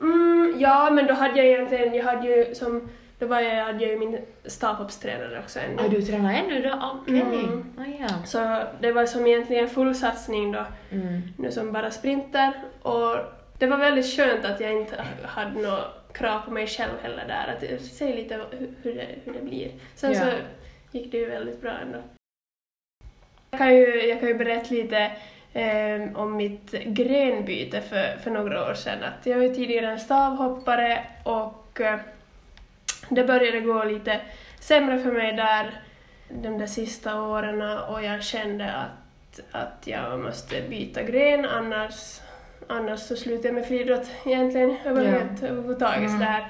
Mm, 0.00 0.54
ja, 0.58 0.90
men 0.92 1.06
då 1.06 1.14
hade 1.14 1.36
jag 1.36 1.46
egentligen, 1.46 1.94
jag 1.94 2.04
hade 2.04 2.28
ju 2.28 2.54
som, 2.54 2.88
då 3.18 3.26
var 3.26 3.40
jag, 3.40 3.64
hade 3.64 3.82
jag 3.84 3.90
ju 3.92 3.98
min 3.98 4.18
stavhoppstränare 4.44 5.38
också 5.38 5.60
ännu. 5.60 5.82
Ja, 5.82 5.88
du 5.88 6.02
tränar 6.02 6.34
ännu 6.34 6.62
då? 6.62 6.98
Okej. 7.02 7.20
Mm. 7.20 7.74
Ah, 7.78 7.84
ja. 8.00 8.08
Så 8.26 8.62
det 8.80 8.92
var 8.92 9.06
som 9.06 9.26
egentligen 9.26 9.68
full 9.68 9.94
satsning 9.94 10.52
då, 10.52 10.64
Mm. 10.92 11.22
nu 11.38 11.50
som 11.52 11.72
bara 11.72 11.90
sprinter. 11.90 12.52
Och 12.82 13.16
det 13.58 13.66
var 13.66 13.76
väldigt 13.76 14.16
skönt 14.16 14.44
att 14.44 14.60
jag 14.60 14.72
inte 14.72 15.04
hade 15.22 15.60
några 15.62 15.78
krav 16.12 16.40
på 16.40 16.50
mig 16.50 16.66
själv 16.66 16.92
heller 17.02 17.24
där, 17.28 17.54
att 17.74 17.80
se 17.82 18.14
lite 18.16 18.40
hur, 18.82 18.94
det, 18.94 19.06
hur 19.24 19.32
det 19.32 19.42
blir. 19.42 19.70
Sen 19.94 20.12
Ja. 20.12 20.20
så 20.20 20.26
gick 20.98 21.12
det 21.12 21.18
ju 21.18 21.26
väldigt 21.26 21.60
bra 21.62 21.72
ändå. 21.82 21.98
Jag 23.50 23.58
kan 23.58 23.74
ju, 23.76 24.06
jag 24.06 24.20
kan 24.20 24.28
ju 24.28 24.34
berätta 24.34 24.74
lite 24.74 25.10
eh, 25.52 26.16
om 26.20 26.36
mitt 26.36 26.70
grenbyte 26.86 27.80
för, 27.80 28.16
för 28.22 28.30
några 28.30 28.70
år 28.70 28.74
sedan. 28.74 28.98
Att 29.02 29.26
jag 29.26 29.38
var 29.38 29.48
tidigare 29.54 29.86
en 29.92 30.00
stavhoppare 30.00 31.04
och 31.24 31.80
eh, 31.80 31.98
det 33.08 33.24
började 33.24 33.60
gå 33.60 33.84
lite 33.84 34.20
sämre 34.60 34.98
för 34.98 35.12
mig 35.12 35.32
där 35.32 35.70
de 36.28 36.58
där 36.58 36.66
sista 36.66 37.22
åren 37.22 37.62
och 37.62 38.02
jag 38.04 38.22
kände 38.22 38.72
att, 38.72 39.40
att 39.52 39.82
jag 39.86 40.20
måste 40.20 40.62
byta 40.68 41.02
gren 41.02 41.44
annars, 41.46 42.20
annars 42.68 43.00
så 43.00 43.16
slutar 43.16 43.48
jag 43.48 43.54
med 43.54 43.66
friidrott 43.66 44.06
egentligen 44.26 44.76
överhuvud- 44.84 45.42
överhuvudtaget. 45.44 45.98
Mm. 46.10 46.10
Så, 46.12 46.18
det 46.18 46.24
här, 46.24 46.46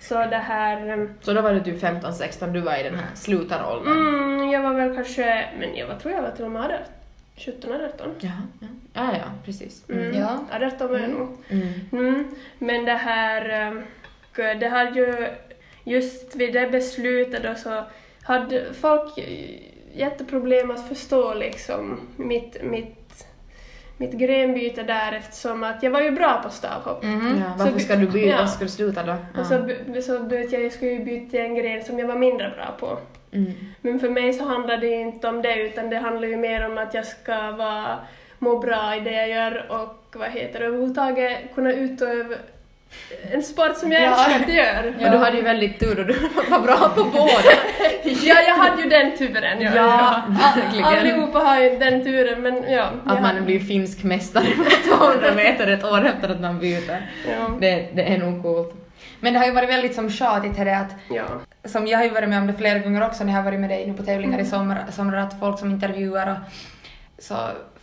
så 0.00 0.14
det 0.14 0.36
här 0.36 0.88
eh, 0.98 1.06
Så 1.22 1.32
då 1.32 1.40
var 1.40 1.52
du 1.52 1.60
typ 1.60 1.82
15-16, 1.82 2.52
du 2.52 2.60
var 2.60 2.76
i 2.76 2.82
den 2.82 2.94
här 2.94 3.06
slutaråldern? 3.14 3.92
Mm, 3.98 4.50
jag 4.50 4.62
var 4.62 4.72
väl 4.74 4.94
kanske, 4.94 5.48
men 5.58 5.76
jag 5.76 5.86
var, 5.86 5.94
tror 5.94 6.14
jag 6.14 6.22
var 6.22 6.30
till 6.30 6.44
och 6.44 6.50
med 6.50 6.62
18, 6.64 6.76
17, 7.36 7.72
18. 7.94 8.14
Jaha, 8.20 8.32
ja. 8.60 8.66
Ja, 8.94 9.10
ja, 9.18 9.24
precis. 9.44 9.84
Mm. 9.90 10.14
Ja. 10.18 10.38
18 10.52 10.88
var 10.88 10.98
jag 10.98 11.10
nog. 11.10 11.36
Mm. 11.48 11.68
Mm. 11.92 12.34
Men 12.58 12.84
det 12.84 12.92
här, 12.94 13.50
eh, 14.36 14.58
det 14.58 14.68
hade 14.68 15.00
ju, 15.00 15.28
just 15.86 16.36
vid 16.36 16.52
det 16.52 16.66
beslutet 16.72 17.42
då 17.42 17.54
så 17.54 17.84
hade 18.22 18.74
folk 18.74 19.18
jätteproblem 19.94 20.70
att 20.70 20.88
förstå 20.88 21.34
liksom 21.34 22.00
mitt, 22.16 22.62
mitt, 22.62 23.26
mitt 23.96 24.12
grenbyte 24.12 24.82
där 24.82 25.12
eftersom 25.12 25.62
att 25.64 25.82
jag 25.82 25.90
var 25.90 26.00
ju 26.00 26.10
bra 26.10 26.40
på 26.44 26.50
stavhopp. 26.50 27.02
Mhm. 27.02 27.42
Ja, 27.46 27.54
varför 27.58 27.72
Så- 27.78 27.84
ska 27.84 27.96
du 27.96 28.06
byta? 28.06 28.26
ja. 28.28 28.36
Varför 28.36 28.52
ska 28.54 28.64
du 28.64 28.70
sluta 28.70 29.02
då? 29.02 29.16
Ja. 29.34 29.40
Och 29.40 29.46
så, 29.46 29.56
så 30.02 30.20
bytte 30.22 30.54
jag, 30.56 30.64
jag 30.64 30.72
skulle 30.72 30.90
ju 30.90 31.04
byta 31.04 31.38
en 31.38 31.54
gren 31.54 31.84
som 31.84 31.98
jag 31.98 32.06
var 32.06 32.16
mindre 32.18 32.50
bra 32.56 32.76
på. 32.80 32.98
Mm. 33.32 33.52
Men 33.80 34.00
för 34.00 34.08
mig 34.08 34.32
så 34.32 34.44
handlar 34.44 34.76
det 34.76 34.86
inte 34.90 35.28
om 35.28 35.42
det 35.42 35.62
utan 35.62 35.90
det 35.90 35.96
handlar 35.96 36.28
ju 36.28 36.36
mer 36.36 36.66
om 36.70 36.78
att 36.78 36.94
jag 36.94 37.06
ska 37.06 37.50
vara, 37.50 37.98
må 38.38 38.58
bra 38.58 38.96
i 38.96 39.00
det 39.00 39.12
jag 39.12 39.28
gör 39.28 39.66
och 39.68 40.16
vad 40.18 40.28
heter 40.30 40.60
det, 40.60 40.66
överhuvudtaget 40.66 41.38
kunna 41.54 41.72
utöva 41.72 42.34
en 43.32 43.42
sport 43.42 43.76
som 43.76 43.92
jag 43.92 44.02
Ja. 44.02 44.24
älskar 44.26 44.40
att 44.40 44.54
göra. 44.54 44.92
Men 45.00 45.12
du 45.12 45.18
hade 45.18 45.36
ju 45.36 45.42
väldigt 45.42 45.80
tur 45.80 46.00
och 46.00 46.06
du 46.06 46.12
var 46.50 46.60
bra 46.60 46.88
på 46.94 47.04
båda. 47.04 47.52
Ja, 48.04 48.40
jag 48.46 48.54
hade 48.54 48.82
ju 48.82 48.88
den 48.88 49.16
turen. 49.18 49.60
Ja, 49.60 49.70
Ja, 49.74 50.22
verkligen. 50.28 50.84
Allihopa 50.84 51.38
har 51.38 51.60
ju 51.60 51.78
den 51.78 52.04
turen 52.04 52.42
men 52.42 52.72
ja. 52.72 52.90
Att 53.06 53.22
man 53.22 53.44
blir 53.44 53.60
finsk 53.60 54.02
mästare 54.02 54.44
på 54.90 54.96
200 54.96 55.34
meter 55.36 55.66
ett 55.66 55.84
år 55.84 56.06
efter 56.06 56.28
att 56.28 56.40
man 56.40 56.58
byter. 56.58 57.10
Ja. 57.30 57.48
Det, 57.60 57.88
det 57.94 58.02
är 58.14 58.18
nog 58.18 58.42
coolt. 58.42 58.74
Men 59.20 59.32
det 59.32 59.38
har 59.38 59.46
ju 59.46 59.52
varit 59.52 59.68
väldigt 59.68 59.94
som 59.94 60.10
tjatigt 60.10 60.56
här 60.56 60.66
att 60.82 60.90
ja. 61.10 61.24
som 61.64 61.86
jag 61.86 61.98
har 61.98 62.04
ju 62.04 62.10
varit 62.10 62.28
med 62.28 62.38
om 62.40 62.46
det 62.46 62.52
flera 62.54 62.78
gånger 62.78 63.06
också 63.06 63.24
när 63.24 63.32
jag 63.32 63.38
har 63.38 63.44
varit 63.44 63.60
med 63.60 63.70
dig 63.70 63.86
nu 63.86 63.94
på 63.94 64.02
tävlingar 64.02 64.38
i 64.38 64.44
sommar, 64.44 64.84
sommar 64.92 65.16
att 65.16 65.40
folk 65.40 65.58
som 65.58 65.70
intervjuar 65.70 66.30
och 66.30 66.36
så 67.24 67.34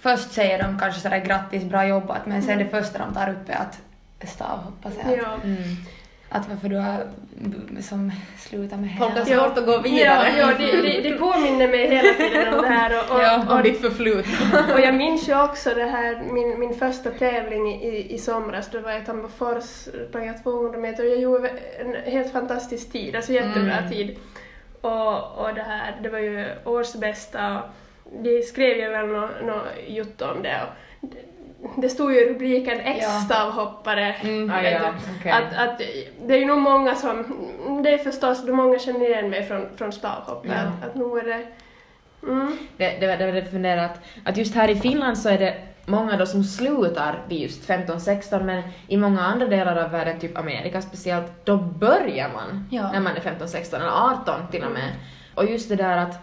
först 0.02 0.32
säger 0.32 0.64
de 0.64 0.80
kanske 0.80 1.02
sådär 1.02 1.18
grattis, 1.26 1.64
bra 1.64 1.88
jobbat, 1.88 2.26
men 2.26 2.42
sen 2.44 2.58
det 2.58 2.66
första 2.66 3.00
de 3.00 3.14
tar 3.14 3.30
upp 3.30 3.50
är 3.50 3.54
att 3.56 3.80
stavhoppa 4.28 4.92
sig. 4.92 5.20
ja. 5.24 5.34
Mm. 5.44 5.58
att 6.30 6.50
varför 6.50 6.70
du 6.70 6.76
har 6.78 7.08
som 7.82 8.12
slutat 8.38 8.80
med 8.80 8.90
Folk 9.00 9.14
har 9.14 9.26
hela. 9.26 9.42
svårt 9.48 9.58
att 9.58 9.66
gå 9.66 9.78
vidare. 9.82 10.30
Ja, 10.38 10.48
ja 10.48 10.54
det, 10.58 10.82
det, 10.82 11.10
det 11.10 11.18
påminner 11.18 11.68
mig 11.68 11.88
hela 11.90 12.14
tiden 12.14 12.54
om 12.54 12.62
det 12.62 12.68
här 12.68 12.92
och, 13.00 13.16
och, 13.16 13.22
Ja. 13.24 13.56
Om 13.58 13.64
ditt 13.64 13.82
förflutna. 13.82 14.74
Och 14.74 14.80
jag 14.80 14.96
minns 14.96 15.30
ju 15.30 15.44
också 15.44 15.70
det 15.74 15.86
här, 15.86 16.24
min, 16.32 16.60
min 16.60 16.74
första 16.74 17.12
tävling 17.12 17.68
i, 17.84 18.14
i 18.14 18.18
somras, 18.18 18.70
då 18.72 18.80
var 18.80 18.92
jag 18.92 19.02
i 19.02 19.06
Tammerfors, 19.06 19.64
sprang 20.10 20.26
jag 20.28 20.44
200 20.44 20.80
meter 20.80 21.04
och 21.06 21.10
jag 21.12 21.20
gjorde 21.20 21.50
en 21.80 22.12
helt 22.14 22.32
fantastisk 22.32 22.92
tid, 22.92 23.16
alltså 23.16 23.32
jättebra 23.34 23.78
Mm. 23.78 23.90
tid. 23.92 24.18
Och, 24.82 25.38
och 25.38 25.54
det 25.56 25.64
här, 25.64 26.00
det 26.04 26.10
var 26.10 26.20
ju 26.20 26.46
årsbästa 26.66 27.62
och 27.62 27.70
de 28.24 28.42
skrev 28.42 28.78
ju 28.78 28.90
väl 28.90 29.08
något 29.08 29.30
nå 29.46 29.62
jotto 29.88 30.26
om 30.26 30.42
det 30.44 30.62
och 30.64 31.08
det, 31.78 31.90
stod 31.90 32.14
ju 32.14 32.20
i 32.20 32.34
rubriken 32.34 32.78
Ja. 32.86 32.92
ex-stavhoppare. 32.92 34.14
Mm, 34.22 34.50
ah, 34.52 34.62
ja, 34.62 34.94
okej. 35.20 35.32
att, 35.32 35.58
att 35.70 35.78
det 36.26 36.34
är 36.34 36.38
ju 36.38 36.46
nog 36.46 36.58
många 36.62 36.96
som, 36.96 37.26
det 37.84 37.90
är 37.90 37.98
förstås, 37.98 38.44
många 38.48 38.80
känner 38.80 39.10
igen 39.10 39.30
mig 39.30 39.44
från, 39.44 39.66
från 39.78 39.92
stavhoppet, 39.92 40.52
Ja. 40.52 40.58
att, 40.58 40.90
att 40.90 40.96
nog 40.96 41.18
är 41.18 41.24
det 41.24 41.46
Mm. 42.28 42.58
Det, 42.78 42.98
det, 43.00 43.08
var- 43.08 43.18
det 43.18 43.32
det 43.32 43.38
jag 43.40 43.52
funderade 43.52 43.86
att, 43.86 44.00
att 44.26 44.38
just 44.38 44.56
här 44.56 44.70
i 44.70 44.76
Finland 44.76 45.18
så 45.18 45.30
är 45.30 45.38
det 45.38 45.56
många 45.86 46.18
då 46.18 46.26
som 46.26 46.44
slutar 46.44 47.20
vid 47.30 47.40
just 47.42 47.70
15-16 47.70 48.44
men 48.44 48.64
i 48.88 48.98
många 48.98 49.22
andra 49.22 49.48
delar 49.48 49.76
av 49.86 49.92
världen, 49.92 50.20
typ 50.20 50.38
Amerika 50.38 50.82
speciellt, 50.82 51.46
då 51.46 51.58
börjar 51.58 52.30
man 52.34 52.68
Ja. 52.72 52.92
när 52.92 53.00
man 53.00 53.16
är 53.16 53.20
15-16 53.22 53.76
eller 53.76 54.12
18 54.22 54.48
till 54.52 54.64
och 54.64 54.72
med. 54.72 54.90
Och 55.36 55.46
just 55.46 55.70
det 55.70 55.76
där 55.76 55.98
att 55.98 56.16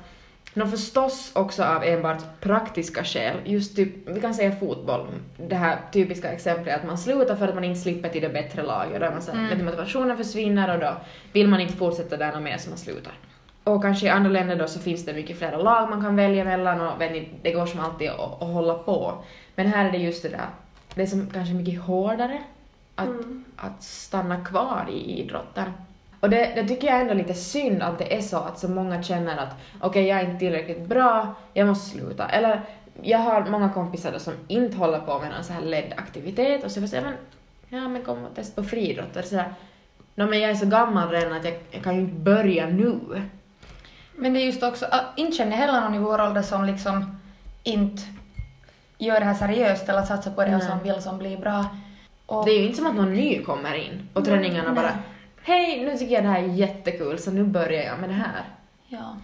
Nå 0.55 0.67
förstås 0.67 1.31
också 1.35 1.65
av 1.65 1.85
enbart 1.85 2.41
praktiska 2.41 3.05
skäl, 3.05 3.37
just 3.45 3.77
typ, 3.77 4.09
vi 4.09 4.21
kan 4.21 4.35
säga 4.35 4.57
fotboll, 4.57 5.07
det 5.37 5.55
här 5.55 5.79
typiska 5.93 6.33
exemplet 6.33 6.77
att 6.77 6.87
man 6.87 6.99
slutar 6.99 7.37
för 7.37 7.49
att 7.49 7.55
man 7.55 7.65
inte 7.65 7.81
slipper 7.81 8.09
till 8.09 8.23
det 8.23 8.29
bättre 8.29 8.63
laget 8.63 8.95
och 8.95 9.01
då 9.01 9.07
är 9.07 9.11
man 9.11 9.23
så 9.23 9.33
Mm. 9.33 9.65
motivationen 9.65 10.17
försvinner 10.17 10.75
och 10.75 10.81
då 10.81 10.97
vill 11.33 11.49
man 11.49 11.61
inte 11.61 11.73
fortsätta 11.77 12.17
där 12.17 12.33
något 12.33 12.43
mer 12.43 12.59
så 12.59 12.69
man 12.71 12.79
slutar. 12.79 13.13
Och 13.65 13.83
kanske 13.83 14.07
i 14.07 14.09
andra 14.09 14.31
länder 14.31 14.57
då 14.57 14.67
så 14.67 14.79
finns 14.81 15.05
det 15.05 15.13
mycket 15.13 15.39
flera 15.39 15.57
lag 15.59 15.91
man 15.91 16.01
kan 16.03 16.17
välja 16.17 16.45
mellan 16.45 16.81
och 16.81 16.99
det 17.43 17.53
går 17.53 17.67
som 17.67 17.81
alltid 17.81 18.11
att, 18.11 18.21
att 18.43 18.49
hålla 18.49 18.75
på. 18.75 19.25
Men 19.55 19.67
här 19.67 19.85
är 19.85 19.93
det 19.93 19.99
just 19.99 20.23
det 20.23 20.29
där, 20.29 20.47
det 20.95 21.03
är 21.03 21.07
som 21.07 21.31
kanske 21.31 21.55
mycket 21.55 21.81
hårdare 21.81 22.39
att, 22.95 23.07
Mm. 23.09 23.45
att 23.57 23.83
stanna 23.83 24.45
kvar 24.45 24.87
i 24.93 25.21
idrotten. 25.21 25.73
Och 26.21 26.31
det, 26.31 26.53
det 26.55 26.69
tycker 26.69 26.87
jag 26.87 27.01
ändå 27.01 27.13
är 27.13 27.19
lite 27.19 27.35
synd 27.35 27.83
att 27.83 27.99
det 27.99 28.17
är 28.17 28.21
så 28.21 28.37
att 28.37 28.59
så 28.59 28.69
många 28.69 29.03
känner 29.03 29.37
att 29.37 29.57
okej, 29.81 30.07
jag 30.07 30.21
är 30.21 30.25
inte 30.25 30.39
tillräckligt 30.39 30.87
bra, 30.87 31.35
jag 31.55 31.67
måste 31.69 31.91
sluta. 31.91 32.29
Eller 32.29 32.61
jag 33.03 33.19
har 33.19 33.47
många 33.47 33.73
kompisar 33.73 34.13
då 34.13 34.19
som 34.19 34.35
inte 34.49 34.77
håller 34.77 34.99
på 34.99 35.19
med 35.19 35.31
någon 35.31 35.45
så 35.45 35.53
här 35.53 35.61
ledd 35.61 35.93
aktivitet 35.97 36.65
och 36.65 36.71
så 36.71 36.75
får 36.75 36.83
jag 36.83 36.91
säga 36.91 37.03
men, 37.03 37.15
ja 37.69 37.89
men 37.89 38.03
kom 38.03 38.25
och 38.25 38.35
testa 38.35 38.63
på 38.63 38.69
friidrott. 38.69 39.27
Så 39.27 39.37
här, 39.37 39.55
no, 40.15 40.27
men 40.27 40.41
jag 40.41 40.51
är 40.51 40.55
så 40.55 40.67
gammal 40.67 41.11
redan 41.11 41.33
att 41.33 41.45
jag, 41.45 41.55
jag 41.71 41.83
kan 41.83 41.95
ju 41.95 42.01
inte 42.01 42.21
börja 42.21 42.67
nu. 42.67 42.99
Men 44.17 44.33
det 44.35 44.41
är 44.41 44.47
just 44.47 44.63
också, 44.63 44.87
att 44.91 45.05
inte 45.17 45.37
känner 45.37 45.57
heller 45.57 45.81
någon 45.81 45.95
i 45.95 45.99
vår 45.99 46.23
ålder 46.23 46.43
som 46.43 46.65
liksom 46.65 47.21
inte 47.63 48.03
gör 48.99 49.21
det 49.21 49.27
här 49.27 49.35
seriöst 49.35 49.89
eller 49.89 50.03
satsar 50.03 50.31
på 50.31 50.45
det 50.45 50.57
och 50.57 50.63
som 50.63 50.83
vill 50.83 51.03
som 51.03 51.19
blir 51.19 51.37
bra. 51.37 51.67
Och, 52.27 52.45
Det 52.45 52.51
är 52.51 52.59
ju 52.59 52.65
inte 52.65 52.77
som 52.77 52.87
att 52.87 52.95
någon 52.95 53.15
ny 53.15 53.43
kommer 53.43 53.75
in 53.75 54.09
och 54.13 54.25
träningarna 54.25 54.73
bara 54.73 54.87
Nej. 54.87 54.95
Hej, 55.43 55.85
nu 55.85 55.97
tycker 55.99 56.15
jag 56.15 56.25
det 56.25 56.29
här 56.29 56.43
är 56.43 56.47
jättekul 56.47 57.19
så 57.19 57.31
nu 57.31 57.45
börjar 57.45 57.83
jag 57.83 57.99
med 57.99 58.09
det 58.11 58.15
här. 58.15 58.43
Ja. 58.89 59.17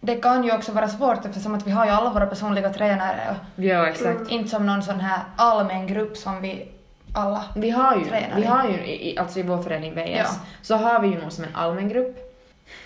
Det 0.00 0.14
kan 0.16 0.44
ju 0.44 0.52
också 0.54 0.72
vara 0.72 0.88
svårt 0.88 1.24
eftersom 1.24 1.54
att 1.54 1.66
vi 1.66 1.70
har 1.70 1.84
ju 1.86 1.90
alla 1.90 2.10
våra 2.10 2.26
personliga 2.26 2.70
tränare 2.70 3.36
Ja, 3.56 3.86
exakt. 3.86 4.20
och 4.20 4.30
inte 4.30 4.48
som 4.50 4.66
någon 4.66 4.82
sån 4.82 5.00
här 5.00 5.20
allmän 5.36 5.86
grupp 5.86 6.16
som 6.16 6.42
vi 6.42 6.68
alla. 7.14 7.44
Vi 7.56 7.70
har 7.70 7.96
ju, 7.96 8.04
Tränar 8.04 8.36
vi 8.36 8.44
har 8.44 8.68
ju 8.68 8.74
i, 8.86 9.18
alltså 9.18 9.38
i 9.38 9.42
vår 9.42 9.62
förening 9.62 9.94
VS, 9.94 10.16
Ja. 10.18 10.26
så 10.62 10.76
har 10.76 11.00
vi 11.00 11.08
ju 11.08 11.18
nog 11.22 11.32
som 11.32 11.44
en 11.44 11.50
allmän 11.54 11.88
grupp. 11.88 12.16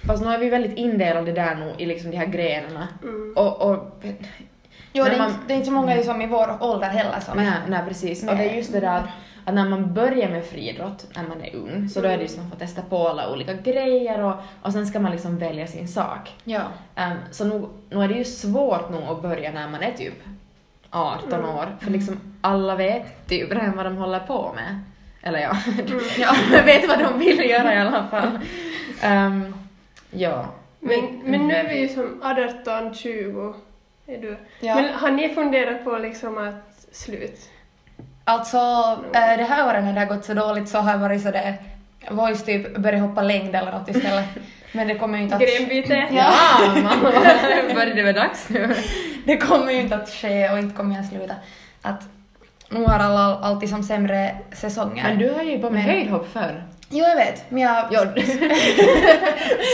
Fast 0.07 0.23
nu 0.25 0.28
är 0.35 0.38
vi 0.38 0.49
väldigt 0.49 0.76
indelade 0.78 1.33
där 1.33 1.54
nu 1.54 1.73
i 1.78 1.87
liksom 1.87 2.11
de 2.11 2.16
här 2.16 2.26
grenarna. 2.26 2.88
Mm. 3.02 3.35
Och, 3.37 3.62
och 3.71 4.02
Jo, 4.92 5.04
det 5.04 5.11
är, 5.11 5.18
man- 5.18 5.28
inte, 5.28 5.40
det 5.47 5.52
är 5.52 5.57
inte 5.57 5.66
så 5.66 5.73
många 5.73 6.02
som 6.02 6.23
i 6.23 6.26
vår 6.26 6.57
ålder 6.61 6.88
heller 6.88 7.21
som 7.21 7.37
nej, 7.37 7.52
nej, 7.68 7.80
precis. 7.88 8.28
Och 8.28 8.37
det 8.37 8.50
är 8.50 8.54
just 8.54 8.73
det 8.73 8.80
där 8.80 9.02
att, 9.49 9.55
när 9.55 9.69
man 9.69 9.95
börjar 9.95 10.28
med 10.28 10.45
friidrott 10.45 11.07
när 11.17 11.28
man 11.28 11.43
är 11.45 11.57
ung, 11.57 11.88
så 11.88 12.00
då 12.00 12.09
är 12.09 12.17
det 12.17 12.23
ju 12.23 12.28
som 12.28 12.45
att 12.45 12.50
få 12.50 12.57
testa 12.57 12.83
på 12.83 13.09
alla 13.09 13.33
olika 13.33 13.52
grejer 13.55 14.23
och, 14.25 14.35
och 14.62 14.73
sen 14.73 14.87
ska 14.87 15.00
man 15.00 15.12
liksom 15.12 15.38
välja 15.38 15.67
sin 15.67 15.88
sak. 15.88 16.35
Ja. 16.45 16.62
Ehm, 16.95 17.17
så 17.31 17.45
nu, 17.45 17.67
nu 17.90 18.02
är 18.05 18.09
det 18.09 18.14
ju 18.14 18.25
svårt 18.25 18.90
nog 18.90 19.02
att 19.02 19.23
börja 19.23 19.52
när 19.52 19.69
man 19.69 19.83
är 19.83 19.93
typ 19.93 20.14
18 20.90 21.33
Mm. 21.33 21.50
år, 21.57 21.76
för 21.81 21.90
liksom 21.90 22.21
alla 22.40 22.75
vet 22.76 23.28
typ 23.28 23.52
redan 23.52 23.76
vad 23.76 23.87
de 23.87 23.97
håller 23.97 24.21
på 24.21 24.52
med. 24.55 24.81
Eller 25.23 25.38
ja, 25.38 25.57
Ja. 26.19 26.35
de 26.50 26.62
vet 26.67 26.88
vad 26.88 26.99
de 26.99 27.19
vill 27.19 27.50
göra 27.50 27.75
i 27.75 27.78
alla 27.78 28.07
fall. 28.11 28.38
Ehm, 29.02 29.55
ja. 30.11 30.47
Men, 30.81 31.21
men 31.25 31.47
nu 31.49 31.55
är 31.55 31.69
vi 31.69 31.81
ju 31.81 31.88
som 31.88 32.23
18, 32.25 32.95
20 32.95 33.55
är 34.07 34.19
du. 34.19 34.37
Ja. 34.61 34.75
Men 34.75 34.95
har 34.95 35.11
ni 35.11 35.28
funderat 35.35 35.85
på 35.85 35.99
liksom 35.99 36.38
att 36.38 36.87
slut? 36.93 37.50
Alltså, 38.29 38.57
äh, 39.15 39.37
det 39.39 39.45
här 39.45 39.67
året 39.69 39.85
när 39.85 39.93
det 39.93 40.01
har 40.01 40.07
gått 40.07 40.25
så 40.25 40.35
dåligt 40.35 40.69
så 40.69 40.79
har 40.79 40.91
jag 40.93 40.99
varit 40.99 41.23
sådär, 41.23 41.55
voice 42.11 42.45
typ 42.45 42.77
börja 42.77 42.99
hoppa 42.99 43.23
längd 43.23 43.57
eller 43.57 43.73
något 43.73 43.89
istället. 43.89 44.25
Men 44.73 44.89
det 44.89 44.95
kommer 44.95 45.19
ju 45.19 45.25
inte 45.25 45.37
att... 45.37 45.43
Grenbyte? 45.43 46.07
Ja. 46.11 46.33
Mamma, 46.75 46.97
börjar 47.75 47.95
det 47.95 48.03
vara 48.03 48.13
dags 48.13 48.49
nu? 48.49 48.75
Det 49.25 49.37
kommer 49.37 49.73
ju 49.73 49.81
inte 49.81 49.97
att 49.97 50.09
ske 50.11 50.51
och 50.51 50.59
inte 50.59 50.77
kommer 50.77 50.97
jag 50.97 51.05
sluta. 51.07 51.35
Att 51.83 52.03
nu 52.71 52.85
har 52.85 52.99
alla 52.99 53.39
alltid 53.43 53.69
som 53.69 53.83
sämre 53.83 54.37
säsonger. 54.53 55.03
Men 55.05 55.19
du 55.19 55.31
har 55.31 55.43
ju 55.43 55.59
på 55.59 55.71
med 55.71 55.73
Men- 55.73 55.83
höjdhopp 55.83 56.33
förr. 56.33 56.65
Jo, 56.91 57.05
jag 57.05 57.17
vet. 57.17 57.51
Men 57.51 57.63
jag... 57.63 57.87
Ja, 57.91 58.05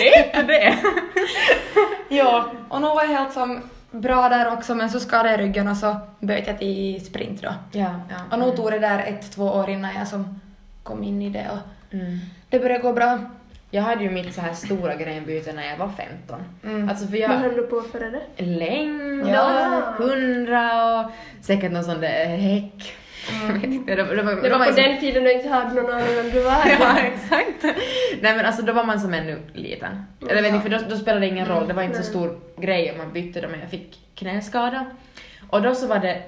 vet 0.01 0.35
du 0.35 0.43
det? 0.43 0.77
ja. 2.09 2.51
Och 2.69 2.81
nu 2.81 2.87
var 2.87 3.03
jag 3.03 3.09
helt 3.19 3.33
som 3.33 3.63
bra 3.95 4.29
där 4.29 4.53
också 4.53 4.75
men 4.75 4.91
så 4.91 5.01
skadade 5.01 5.31
jag 5.31 5.41
ryggen 5.41 5.69
och 5.69 5.77
så 5.77 5.97
bytte 6.21 6.51
jag 6.51 6.59
till 6.59 7.07
sprint 7.07 7.43
då. 7.43 7.49
Ja, 7.73 8.01
ja. 8.11 8.17
Och 8.31 8.39
nu 8.39 8.51
tog 8.57 8.71
det 8.71 8.79
där 8.79 8.99
ett, 8.99 9.33
två 9.33 9.45
år 9.45 9.71
innan 9.71 9.95
jag 9.95 10.09
som 10.09 10.41
kom 10.83 11.03
in 11.05 11.23
i 11.23 11.31
det 11.31 11.47
och 11.53 11.59
Mm. 11.95 12.19
det 12.49 12.59
började 12.59 12.83
gå 12.83 12.93
bra. 12.93 13.19
Jag 13.71 13.83
hade 13.83 14.05
ju 14.05 14.11
mitt 14.11 14.35
så 14.35 14.41
här 14.41 14.53
stora 14.53 14.95
grenbyte 14.95 15.53
när 15.53 15.67
jag 15.71 15.77
var 15.77 15.89
15. 15.89 16.41
Mm. 16.65 16.89
Alltså 16.89 17.05
för 17.05 17.13
Vad 17.13 17.21
jag... 17.21 17.29
höll 17.29 17.55
du 17.57 17.63
på 17.67 17.83
före 17.83 18.11
det? 18.37 18.45
Längd 18.45 19.29
Ja. 19.29 19.79
och 19.99 20.05
hundra 20.05 20.85
och 21.01 21.11
säkert 21.41 21.73
någon 21.73 21.85
sån 21.85 22.01
där 22.01 22.25
häck. 22.27 22.95
Jag 23.49 23.55
vet 23.55 23.65
inte, 23.65 23.95
det, 23.95 24.03
det, 24.03 24.23
var, 24.23 24.35
Det 24.43 24.51
var 24.51 24.59
ju 24.59 24.59
på 24.59 24.65
som- 24.65 24.75
den 24.75 25.01
tiden 25.01 25.25
du 25.25 25.33
inte 25.33 25.49
hade 25.49 25.75
någon 25.75 25.91
aning 25.95 26.15
vem 26.17 26.31
du 26.31 26.41
var. 26.43 26.53
Ja, 26.81 26.99
exakt. 26.99 27.63
Nej 28.23 28.37
men 28.37 28.47
alltså 28.47 28.63
då 28.63 28.73
var 28.73 28.85
man 28.85 29.01
som 29.01 29.15
ännu 29.15 29.39
liten. 29.53 30.05
Eller 30.31 30.43
vet 30.43 30.53
ni, 30.55 30.61
för 30.61 30.69
då, 30.69 30.79
då 30.91 30.97
spelade 30.97 31.21
det 31.21 31.33
ingen 31.33 31.47
roll, 31.47 31.69
det 31.69 31.75
var 31.75 31.83
inte 31.83 32.03
så 32.03 32.03
Nej. 32.03 32.11
stor 32.11 32.41
grej 32.63 32.91
om 32.93 32.99
man 32.99 33.13
bytte 33.13 33.41
då 33.41 33.49
men 33.49 33.61
jag 33.61 33.71
fick 33.71 33.99
knäskada. 34.15 34.87
Och 35.51 35.63
då 35.63 35.75
så 35.75 35.87
var 35.87 35.99
det 35.99 36.23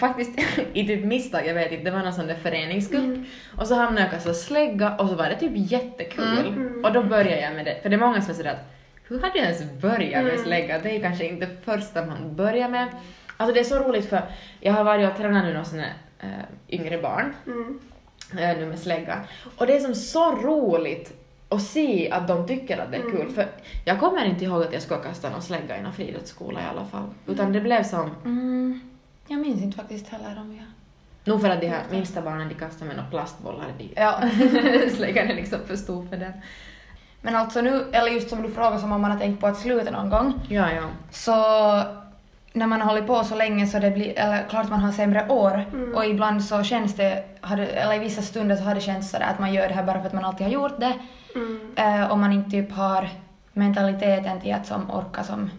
faktiskt 0.00 0.38
i 0.72 0.86
typ 0.86 1.04
misstag, 1.04 1.46
jag 1.46 1.54
vet 1.54 1.72
inte, 1.72 1.84
det 1.84 1.90
var 1.90 1.98
någon 2.02 2.12
sån 2.12 2.26
där 2.26 2.34
föreningscup. 2.34 2.98
Mm. 3.04 3.24
Och 3.56 3.66
så 3.66 3.74
hamnade 3.74 4.00
jag 4.00 4.06
och 4.06 4.12
kastade 4.12 4.34
slägga 4.34 4.94
och 4.96 5.08
så 5.08 5.14
var 5.14 5.24
det 5.28 5.36
typ 5.36 5.52
jättekul. 5.54 6.38
Mm. 6.48 6.84
Och 6.84 6.92
då 6.92 7.02
började 7.02 7.40
jag 7.40 7.54
med 7.54 7.64
det, 7.64 7.76
för 7.82 7.88
det 7.88 7.96
är 7.96 8.00
många 8.00 8.20
som 8.22 8.30
är 8.30 8.34
sådär 8.34 8.50
att 8.50 8.74
hur 9.08 9.20
hade 9.20 9.38
jag 9.38 9.44
ens 9.46 9.72
börjat 9.80 10.24
med 10.24 10.32
Mm. 10.32 10.44
slägga? 10.44 10.78
Det 10.78 10.96
är 10.96 11.00
kanske 11.00 11.24
inte 11.24 11.46
det 11.46 11.52
första 11.64 12.06
man 12.06 12.36
börjar 12.36 12.68
med. 12.68 12.86
Alltså 13.36 13.54
det 13.54 13.60
är 13.60 13.64
så 13.64 13.78
roligt 13.78 14.08
för 14.08 14.22
jag 14.60 14.72
har 14.72 14.84
varit 14.84 15.10
och 15.10 15.16
tränat 15.16 15.44
nu 15.44 15.52
några 15.52 15.64
såna 15.64 15.82
äh, 15.82 15.88
yngre 16.70 16.98
barn 16.98 17.34
Mm. 17.46 17.78
äh, 18.32 18.58
nu 18.58 18.66
med 18.66 18.78
slägga. 18.78 19.20
Och 19.56 19.66
det 19.66 19.76
är 19.76 19.80
som 19.80 19.94
så 19.94 20.30
roligt 20.36 21.12
att 21.48 21.62
se 21.62 22.10
att 22.10 22.28
de 22.28 22.46
tycker 22.46 22.78
att 22.78 22.90
det 22.90 22.96
är 22.96 23.02
kul. 23.02 23.20
Mm. 23.20 23.34
För 23.34 23.46
jag 23.84 24.00
kommer 24.00 24.24
inte 24.24 24.44
ihåg 24.44 24.62
att 24.62 24.72
jag 24.72 24.82
skulle 24.82 25.00
kasta 25.02 25.30
någon 25.30 25.42
slägga 25.42 25.78
i 25.78 25.82
någon 25.82 25.92
friidrottsskola 25.92 26.60
i 26.60 26.64
alla 26.64 26.84
fall. 26.86 27.08
Utan 27.26 27.52
det 27.52 27.60
blev 27.60 27.82
som, 27.82 28.10
Mm. 28.24 28.80
Jag 29.26 29.40
minns 29.40 29.62
inte 29.62 29.76
faktiskt 29.76 30.08
heller 30.08 30.40
om 30.40 30.56
jag... 30.56 30.64
nog 31.32 31.40
för 31.40 31.50
att 31.50 31.60
de 31.60 31.66
här 31.68 31.82
minsta 31.90 32.22
barnen 32.22 32.48
de 32.48 32.54
kastar 32.54 32.86
med 32.86 32.96
några 32.96 33.10
plastbollar 33.10 33.66
dit. 33.78 33.92
Ja. 33.96 34.22
Släggan 34.96 35.28
är 35.30 35.34
liksom 35.34 35.58
för 35.66 35.76
stor 35.76 36.06
för 36.06 36.16
den. 36.16 36.32
Men 37.20 37.36
alltså 37.36 37.60
nu, 37.60 37.84
eller 37.92 38.08
just 38.10 38.28
som 38.30 38.42
du 38.42 38.50
frågar 38.50 38.78
som 38.78 38.92
om 38.92 39.00
man 39.00 39.10
har 39.10 39.18
tänkt 39.18 39.40
på 39.40 39.46
att 39.46 39.58
sluta 39.58 39.90
någon 39.90 40.10
gång, 40.10 40.32
Ja, 40.48 40.72
ja. 40.72 40.82
så 41.10 41.32
när 42.52 42.66
man 42.66 42.80
har 42.80 42.88
hållit 42.88 43.06
på 43.06 43.24
så 43.24 43.34
länge 43.34 43.66
så 43.66 43.78
det 43.78 43.90
blir, 43.90 44.18
eller 44.18 44.44
klart 44.50 44.70
man 44.70 44.80
har 44.80 44.92
sämre 44.92 45.28
år 45.28 45.64
Mm. 45.72 45.94
och 45.94 46.06
ibland 46.06 46.44
så 46.44 46.62
känns 46.62 46.94
det, 46.96 47.24
eller 47.76 47.94
i 47.94 47.98
vissa 47.98 48.22
stunder 48.22 48.56
så 48.56 48.62
har 48.62 48.74
det 48.74 48.80
känts 48.80 49.10
sådär 49.10 49.26
att 49.30 49.38
man 49.38 49.52
gör 49.54 49.68
det 49.68 49.74
här 49.74 49.82
bara 49.82 50.00
för 50.00 50.06
att 50.06 50.12
man 50.12 50.24
alltid 50.24 50.46
har 50.46 50.52
gjort 50.52 50.80
det 50.80 50.92
Mm. 51.34 51.60
eh, 51.76 52.10
och 52.10 52.18
man 52.18 52.32
inte 52.32 52.50
typ 52.50 52.72
har 52.72 53.08
mentaliteten 53.52 54.40
till 54.40 54.54
att 54.54 54.66
som 54.66 54.90
orka 54.90 55.24
som... 55.24 55.50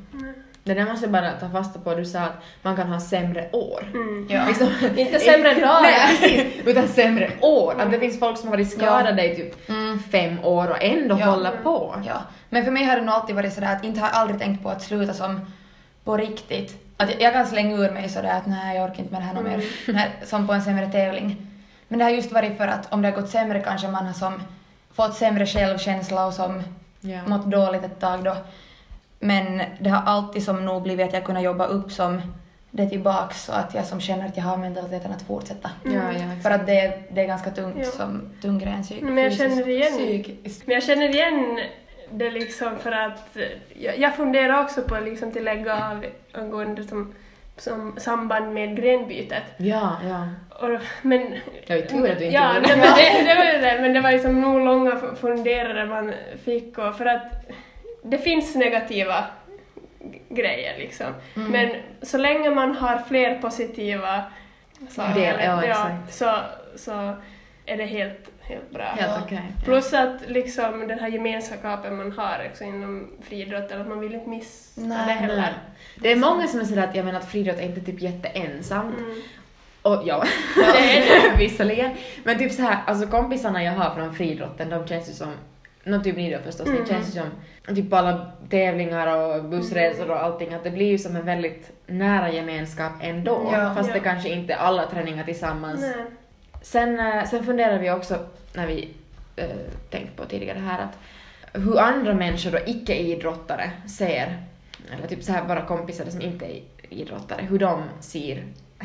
Det 0.63 0.73
där 0.73 0.85
måste 0.85 1.05
jag 1.05 1.11
bara 1.11 1.31
ta 1.31 1.49
fasta 1.49 1.79
på, 1.79 1.95
du 1.95 2.05
sa 2.05 2.19
att 2.19 2.43
man 2.61 2.75
kan 2.75 2.87
ha 2.87 2.99
sämre 2.99 3.49
år. 3.51 3.83
Mm. 3.93 4.27
Ja. 4.29 4.45
Liksom, 4.47 4.67
Inte 4.97 5.19
sämre 5.19 5.53
dagar. 5.53 5.81
Nej, 5.81 6.17
precis. 6.19 6.67
Utan 6.67 6.87
sämre 6.87 7.29
år. 7.41 7.75
Att 7.81 7.91
det 7.91 7.99
finns 7.99 8.19
folk 8.19 8.37
som 8.37 8.49
har 8.49 8.57
varit 8.57 8.71
skadade 8.71 9.31
i 9.31 9.35
typ 9.35 9.69
Mm. 9.69 9.99
fem 9.99 10.39
år 10.43 10.69
och 10.69 10.83
ändå 10.83 11.17
Ja. 11.19 11.25
håller 11.25 11.51
på. 11.63 11.95
Ja, 12.07 12.21
men 12.49 12.63
för 12.65 12.71
mig 12.71 12.83
har 12.83 12.95
det 12.95 13.01
nog 13.01 13.15
alltid 13.15 13.35
varit 13.35 13.53
sådär 13.53 13.75
att 13.75 13.83
inte 13.83 13.99
har 13.99 14.09
aldrig 14.09 14.39
tänkt 14.39 14.63
på 14.63 14.69
att 14.69 14.81
sluta 14.81 15.13
som 15.13 15.39
på 16.09 16.17
riktigt. 16.17 16.77
Att 16.97 17.21
jag- 17.21 17.33
kan 17.33 17.45
slänga 17.47 17.75
ur 17.77 17.91
mig 17.91 18.09
sådär 18.09 18.29
att 18.37 18.45
nej, 18.45 18.77
jag 18.77 18.85
orkar 18.89 18.99
inte 18.99 19.11
med 19.13 19.21
det 19.21 19.25
här 19.25 19.37
Mm. 19.39 19.43
mer, 19.51 19.63
Nej, 19.93 20.09
som 20.23 20.47
på 20.47 20.53
en 20.53 20.61
sämre 20.61 20.87
tävling. 20.91 21.37
Men 21.87 21.99
det 21.99 22.05
har 22.05 22.11
just 22.11 22.31
varit 22.31 22.57
för 22.57 22.67
att 22.67 22.93
om 22.93 23.01
det 23.01 23.07
har 23.09 23.15
gått 23.21 23.29
sämre 23.29 23.59
kanske 23.59 23.87
man 23.87 24.05
har 24.05 24.13
som 24.13 24.33
fått 24.93 25.13
sämre 25.15 25.45
självkänsla 25.45 26.25
och 26.27 26.33
som 26.33 26.63
Ja. 27.01 27.19
mått 27.27 27.45
dåligt 27.45 27.83
ett 27.83 27.99
tag 27.99 28.23
då. 28.23 28.35
Men 29.19 29.61
det 29.79 29.89
har 29.89 30.01
alltid 30.05 30.43
som 30.43 30.65
nog 30.65 30.81
blivit 30.83 31.07
att 31.07 31.13
jag 31.13 31.23
kunnat 31.25 31.43
jobba 31.43 31.65
upp 31.65 31.91
som 31.91 32.21
det 32.71 32.89
tillbaks 32.89 33.43
så 33.45 33.51
att 33.51 33.73
jag 33.73 33.85
som 33.85 33.99
känner 34.01 34.25
att 34.25 34.37
jag 34.37 34.43
har 34.43 34.57
mentaliteten 34.57 35.11
att 35.11 35.21
fortsätta. 35.21 35.69
Ja, 35.85 35.91
ja, 35.91 36.09
exakt. 36.11 36.43
För 36.43 36.51
att 36.51 36.65
det, 36.65 36.99
det 37.13 37.21
är 37.21 37.27
ganska 37.27 37.49
tungt 37.51 37.75
Ja. 37.79 37.85
som 37.85 38.21
tung 38.41 38.59
grej 38.59 38.73
psyk- 38.83 39.01
Men 39.03 39.17
jag 39.17 39.31
fysiskt, 39.31 39.49
känner 39.55 39.67
igen- 39.69 39.97
psykiskt. 39.97 40.67
Men 40.67 40.73
jag 40.73 40.83
känner 40.83 41.09
igen 41.09 41.59
det 42.11 42.31
liksom 42.31 42.79
för 42.79 42.91
att 42.91 43.37
jag, 43.73 43.99
jag 43.99 44.15
funderar 44.15 44.63
också 44.63 44.81
på 44.81 44.99
liksom 44.99 45.31
till 45.31 45.43
lägga 45.43 45.73
av 45.73 46.05
angående 46.31 46.83
som, 46.83 47.13
som 47.57 47.95
samband 47.97 48.53
med 48.53 48.77
grenbytet. 48.77 49.43
Ja, 49.57 49.97
ja. 50.09 50.27
Och, 50.49 50.79
men... 51.01 51.35
Jag 51.65 51.77
är 51.77 51.85
tur 51.85 52.11
att 52.11 52.19
du 52.19 52.25
inte 52.25 52.37
ja, 52.37 52.53
det. 52.53 52.67
men 52.67 52.79
det, 52.79 53.23
det 53.33 53.35
var 53.35 53.53
ju 53.53 53.61
det, 53.61 53.77
men 53.81 53.93
det 53.93 54.01
var 54.01 54.11
liksom 54.11 54.41
nog 54.41 54.65
långa 54.65 54.91
fu- 54.91 55.15
funderare 55.15 55.85
man 55.85 56.13
fick 56.43 56.77
och 56.77 56.97
för 56.97 57.05
att 57.05 57.49
det 58.03 58.17
finns 58.17 58.55
negativa 58.55 59.25
grejer 60.29 60.77
liksom. 60.77 61.07
Mm. 61.35 61.51
Men 61.51 61.75
så 62.01 62.17
länge 62.17 62.49
man 62.49 62.75
har 62.75 62.97
fler 63.07 63.39
positiva 63.41 64.23
saker 64.89 65.13
Del, 65.13 65.35
ja, 65.43 65.63
exakt. 65.63 66.13
så, 66.13 66.35
så 66.75 67.13
är 67.65 67.77
det 67.77 67.85
helt, 67.85 68.29
helt 68.49 68.71
bra. 68.71 68.83
Helt 68.83 69.11
Ja. 69.15 69.21
okej. 69.25 69.41
Plus 69.65 69.93
att 69.93 70.21
liksom 70.27 70.87
den 70.87 70.99
här 70.99 71.07
gemenskapen 71.07 71.97
man 71.97 72.11
har 72.11 72.45
också 72.49 72.63
inom 72.63 73.07
friidrotten, 73.21 73.81
att 73.81 73.87
man 73.87 73.99
vill 73.99 74.13
inte 74.15 74.29
missa 74.29 74.81
Nej, 74.81 74.97
det 74.97 75.05
Nej. 75.05 75.15
heller. 75.15 75.53
Det 75.95 76.11
är 76.11 76.15
många 76.15 76.47
som 76.47 76.59
är 76.59 76.63
sådär 76.65 76.83
att 76.87 76.95
jag 76.95 77.05
menar 77.05 77.19
att 77.19 77.29
friidrott 77.31 77.57
är 77.59 77.63
inte 77.63 77.81
typ 77.81 78.01
jätteensamt. 78.01 78.97
Mm. 78.97 79.21
Och 79.81 80.01
ja, 80.05 80.23
det 80.55 80.97
är 80.97 81.37
visserligen. 81.37 81.91
Men 82.23 82.37
typ 82.37 82.51
så 82.51 82.61
här, 82.61 82.77
alltså 82.87 83.07
kompisarna 83.07 83.63
jag 83.63 83.71
har 83.73 83.95
från 83.95 84.15
friidrotten, 84.15 84.69
de 84.69 84.87
känns 84.87 85.09
ju 85.09 85.13
som, 85.13 85.33
nå 85.83 85.99
typ 85.99 86.15
ni 86.15 86.31
då 86.33 86.39
förstås, 86.39 86.67
Mm. 86.67 86.81
det 86.81 86.89
känns 86.89 87.15
ju 87.15 87.21
som 87.65 87.75
typ 87.75 87.93
alla 87.93 88.31
tävlingar 88.49 89.07
och 89.17 89.43
bussresor 89.43 90.11
och 90.11 90.23
allting, 90.23 90.53
att 90.53 90.63
det 90.63 90.71
blir 90.71 90.85
ju 90.87 90.97
som 90.97 91.15
en 91.15 91.25
väldigt 91.25 91.71
nära 91.87 92.31
gemenskap 92.31 92.91
ändå. 93.01 93.49
Ja. 93.53 93.73
fast 93.75 93.89
det 93.91 93.97
Ja. 93.97 94.03
kanske 94.03 94.29
inte 94.29 94.53
är 94.53 94.57
alla 94.57 94.85
träningar 94.85 95.23
tillsammans. 95.23 95.81
Nej. 95.81 96.05
Sen, 96.61 96.99
eh, 96.99 97.23
sen 97.25 97.43
funderar 97.43 97.79
vi 97.79 97.91
också, 97.91 98.17
när 98.53 98.67
vi 98.67 98.89
eh, 99.35 99.45
tänkt 99.89 100.15
på 100.17 100.25
tidigare 100.25 100.59
här, 100.59 100.79
att 100.83 100.97
hur 101.53 101.79
andra 101.79 102.13
människor 102.13 102.51
då, 102.51 102.57
icke-idrottare, 102.65 103.71
ser, 103.87 104.43
eller 104.97 105.07
typ 105.07 105.23
så 105.23 105.31
här 105.31 105.45
bara 105.45 105.65
kompisar 105.65 106.05
som 106.05 106.21
inte 106.21 106.45
är 106.45 106.61
idrottare, 106.89 107.41
hur 107.41 107.59
de 107.59 107.83
ser 107.99 108.43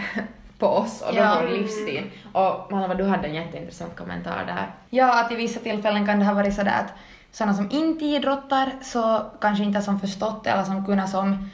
på 0.59 0.67
oss 0.67 1.03
och 1.03 1.15
Ja. 1.15 1.39
vår 1.43 1.49
livsstil. 1.49 2.11
Och 2.33 2.73
Malva, 2.73 2.95
du 2.95 3.05
hade 3.05 3.29
en 3.29 3.35
jätteintressant 3.35 3.97
kommentar 3.97 4.45
där. 4.47 4.67
Ja, 4.91 5.25
att 5.25 5.33
i 5.33 5.35
vissa 5.35 5.61
tillfällen 5.61 6.07
kan 6.07 6.19
det 6.19 6.25
ha 6.25 6.35
varit 6.35 6.55
sådär 6.55 6.81
att 6.85 6.93
sådana 7.33 7.55
som 7.55 7.71
inte 7.71 8.05
idrottar 8.05 8.71
så 8.83 9.23
kanske 9.41 9.65
inte 9.65 9.79
har 9.79 9.85
som 9.85 10.01
förstått 10.01 10.47
eller 10.47 10.63
som 10.65 10.87
kunnat 10.87 11.11
som 11.11 11.51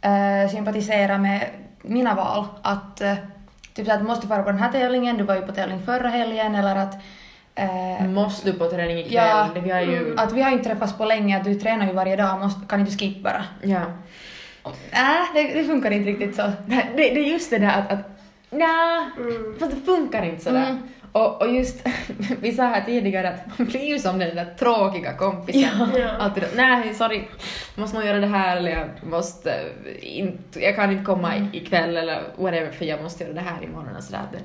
eh, 0.00 0.50
sympatisera 0.50 1.18
med 1.18 1.46
mina 1.82 2.14
val. 2.14 2.44
Att 2.62 3.00
eh, 3.00 3.14
typ 3.74 3.86
så 3.86 3.92
att 3.92 3.98
du 4.00 4.06
måste 4.06 4.26
fara 4.26 4.42
på 4.42 4.50
den 4.50 4.58
här 4.58 4.72
tävlingen, 4.72 5.16
du 5.16 5.24
var 5.24 5.34
ju 5.34 5.42
på 5.42 5.52
tävling 5.52 5.82
förra 5.86 6.08
helgen 6.08 6.54
eller 6.54 6.76
att 6.76 6.94
eh, 7.54 8.06
Måste 8.08 8.50
du 8.52 8.58
på 8.58 8.66
träning 8.66 8.98
ikväll? 8.98 9.12
Ja. 9.14 9.48
Det 9.54 9.60
vi 9.60 9.70
har 9.70 9.80
ju... 9.80 10.14
att 10.18 10.32
vi 10.32 10.42
har 10.42 10.50
inte 10.50 10.64
träffats 10.64 10.92
på 10.98 11.04
länge, 11.04 11.36
att 11.36 11.44
du 11.44 11.54
tränar 11.54 11.86
ju 11.86 11.92
varje 11.92 12.16
dag, 12.16 12.40
måste, 12.40 12.66
kan 12.66 12.80
inte 12.80 12.92
du 12.92 12.98
skippa 12.98 13.30
bara? 13.30 13.44
Ja. 13.62 13.80
Nej, 14.92 15.22
det, 15.34 15.42
det 15.60 15.64
funkar 15.64 15.90
inte 15.90 16.10
riktigt 16.10 16.36
så. 16.36 16.42
Det, 16.66 16.86
det 16.96 17.10
är 17.18 17.32
just 17.32 17.50
det 17.50 17.58
där 17.58 17.78
att, 17.78 17.92
att 17.92 18.08
nja, 18.50 19.10
Mm. 19.18 19.56
fast 19.60 19.72
det 19.72 19.80
funkar 19.80 20.22
inte 20.22 20.44
sådär. 20.44 20.66
Mm. 20.70 20.82
Och, 21.12 21.42
och 21.42 21.52
just, 21.54 21.86
vi 22.40 22.52
sa 22.52 22.62
här 22.62 22.80
tidigare 22.86 23.28
att 23.28 23.58
man 23.58 23.68
blir 23.68 23.84
ju 23.84 23.98
som 23.98 24.18
den 24.18 24.36
där 24.36 24.54
tråkiga 24.58 25.12
kompisen. 25.12 25.90
Ja. 25.98 26.08
Alltid 26.18 26.44
nej 26.56 26.94
sorry, 26.94 27.22
måste 27.74 27.96
nog 27.96 28.06
göra 28.06 28.18
det 28.18 28.26
här 28.26 28.56
eller 28.56 28.70
jag 28.70 28.88
måste 29.10 29.52
eh, 29.52 30.18
inte, 30.18 30.60
jag 30.64 30.76
kan 30.76 30.92
inte 30.92 31.04
komma 31.04 31.34
Mm. 31.34 31.48
i- 31.52 31.56
ikväll 31.56 31.96
eller 31.96 32.22
whatever 32.36 32.70
för 32.70 32.84
jag 32.84 33.02
måste 33.02 33.24
göra 33.24 33.34
det 33.34 33.40
här 33.40 33.64
imorgon 33.64 33.96
och 33.96 34.02
sådär. 34.04 34.22
Det, 34.32 34.38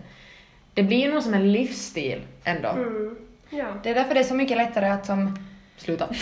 det 0.74 0.84
blir 0.84 0.98
ju 0.98 1.14
nog 1.14 1.24
som 1.24 1.34
en 1.34 1.52
livsstil 1.52 2.22
ändå. 2.44 2.70
Mm. 2.70 3.16
Ja. 3.50 3.66
Det 3.84 3.90
är 3.90 3.96
därför 3.96 4.14
det 4.14 4.20
är 4.20 4.24
så 4.24 4.36
mycket 4.36 4.58
lättare 4.58 4.86
att 4.90 5.06
som 5.06 5.38
Sluta. 5.78 6.08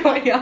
Skojar. 0.00 0.40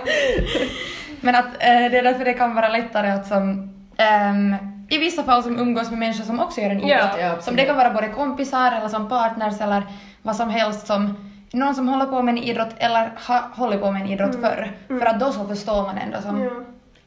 Men 1.20 1.34
att 1.34 1.44
eh, 1.46 1.90
det 1.90 1.98
är 1.98 2.02
därför 2.02 2.24
det 2.24 2.32
kan 2.34 2.54
vara 2.54 2.68
lättare 2.68 3.10
att 3.10 3.26
som 3.26 3.74
ehm, 3.96 4.54
i 4.90 4.98
vissa 4.98 5.22
fall 5.22 5.42
som 5.42 5.58
umgås 5.58 5.90
med 5.90 5.98
människor 5.98 6.24
som 6.24 6.40
också 6.40 6.60
gör 6.60 6.70
en 6.70 6.76
idrott. 6.80 6.90
Ja, 6.90 7.18
ja, 7.20 7.40
som 7.40 7.56
det 7.56 7.64
kan 7.64 7.76
vara 7.76 7.90
både 7.90 8.08
kompisar 8.08 8.72
eller 8.72 8.88
som 8.88 9.08
partners 9.08 9.60
eller 9.60 9.82
vad 10.22 10.36
som 10.36 10.50
helst 10.50 10.86
som 10.86 11.30
någon 11.52 11.74
som 11.74 11.88
håller 11.88 12.06
på 12.06 12.22
med 12.22 12.32
en 12.32 12.42
idrott 12.44 12.74
eller 12.78 13.12
har 13.16 13.40
hållit 13.54 13.80
på 13.80 13.90
med 13.90 14.02
en 14.02 14.08
idrott 14.08 14.34
Mm. 14.34 14.42
förr. 14.42 14.72
För 14.88 15.06
att 15.06 15.20
då 15.20 15.32
så 15.32 15.44
förstår 15.48 15.82
man 15.82 15.98
ändå 15.98 16.20
som... 16.22 16.42
Ja. 16.42 16.50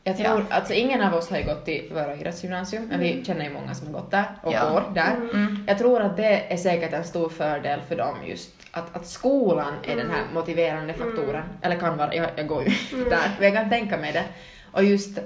Jag 0.06 0.18
tror, 0.18 0.46
alltså 0.50 0.74
ingen 0.74 1.02
av 1.02 1.14
oss 1.14 1.30
har 1.30 1.38
ju 1.38 1.44
gått 1.44 1.66
till 1.66 1.90
Vörå 1.94 2.14
idrottsgymnasium, 2.16 2.86
men 2.88 3.00
vi 3.00 3.24
känner 3.26 3.46
ju 3.46 3.54
många 3.54 3.74
som 3.74 3.88
har 3.88 3.94
gått 3.94 4.12
där 4.12 4.24
och 4.42 4.54
Ja. 4.54 4.70
går 4.70 4.84
där. 4.94 5.12
Mm. 5.34 5.64
Jag 5.68 5.78
tror 5.78 6.02
att 6.02 6.18
det 6.18 6.54
är 6.54 6.58
säkert 6.58 6.94
en 6.94 7.04
stor 7.04 7.30
fördel 7.30 7.80
för 7.88 7.96
dem 7.96 8.16
just 8.26 8.50
att, 8.72 8.96
att 8.96 9.08
skolan 9.08 9.74
är 9.84 9.96
den 9.96 10.10
här 10.12 10.22
motiverande 10.34 10.94
faktoren. 10.94 11.44
Eller 11.62 11.76
kan 11.76 11.98
vara, 11.98 12.16
jag, 12.16 12.28
jag 12.36 12.48
går 12.48 12.64
ju 12.64 12.70
där, 13.10 13.32
men 13.40 13.44
jag 13.54 13.54
kan 13.54 13.70
tänka 13.70 13.98
mig 13.98 14.12
det. 14.14 14.24
Och 14.72 14.84
just, 14.84 15.20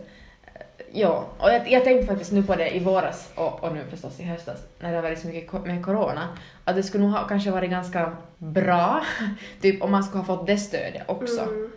ja, 0.91 1.26
och 1.38 1.50
jag, 1.50 1.71
jag 1.71 1.84
tänkte 1.84 2.08
faktiskt 2.08 2.32
nu 2.32 2.43
på 2.43 2.56
det 2.56 2.76
i 2.76 2.80
våras 2.80 3.32
och, 3.36 3.63
och 3.63 3.73
nu 3.76 3.84
förstås 3.89 4.19
i 4.19 4.23
höstas 4.23 4.58
när 4.80 4.89
det 4.89 4.95
har 4.95 5.04
varit 5.04 5.19
så 5.19 5.28
mycket 5.28 5.65
med 5.65 5.86
corona, 5.86 6.28
att 6.63 6.76
det 6.76 6.84
skulle 6.84 7.04
nog 7.04 7.13
ha 7.13 7.28
kanske 7.28 7.52
varit 7.52 7.69
ganska 7.69 8.12
bra, 8.38 9.02
typ 9.62 9.82
om 9.84 9.91
man 9.91 10.04
skulle 10.04 10.23
ha 10.23 10.38
fått 10.38 10.47
det 10.47 10.58
stödet 10.58 11.02
också. 11.06 11.41
Mm. 11.41 11.71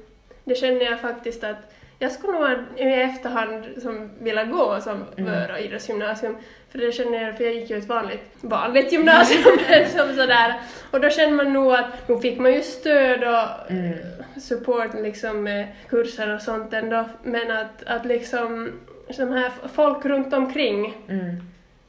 Det 0.45 0.55
känner 0.55 0.85
jag 0.85 1.01
faktiskt 1.01 1.45
att 1.45 1.57
jag 1.99 2.13
skulle 2.13 2.33
nog 2.33 2.59
i 2.77 2.83
efterhand 3.03 3.65
som 3.83 4.11
vilja 4.21 4.45
gå 4.45 4.81
som 4.81 5.05
Mm. 5.17 5.33
Vörå 5.33 5.57
idrottsgymnasium. 5.59 6.37
För 6.71 6.79
det 6.79 6.93
känner 6.93 7.23
jag, 7.23 7.37
för 7.37 7.45
jag 7.45 7.55
gick 7.55 7.71
ju 7.71 7.79
ett 7.79 7.89
vanligt, 7.89 8.31
vanligt 8.41 8.93
gymnasium 8.93 9.43
som 9.97 10.09
sådär. 10.17 10.61
Och 10.91 11.01
då 11.01 11.11
känner 11.11 11.33
man 11.33 11.53
nog 11.53 11.73
att 11.73 11.87
då 12.07 12.19
fick 12.19 12.39
man 12.39 12.53
ju 12.53 12.63
stöd 12.63 13.25
och 13.25 13.71
Mm. 13.71 13.99
support 14.41 14.95
liksom 14.95 15.43
med 15.43 15.69
kurser 15.89 16.35
och 16.35 16.43
sånt 16.43 16.73
ändå. 16.73 17.05
Men 17.23 17.51
att, 17.51 17.83
att 17.87 18.05
liksom 18.07 18.73
de 19.17 19.33
här 19.33 19.53
folk 19.73 20.05
runt 20.05 20.33
omkring, 20.33 20.95
Mm. 21.09 21.37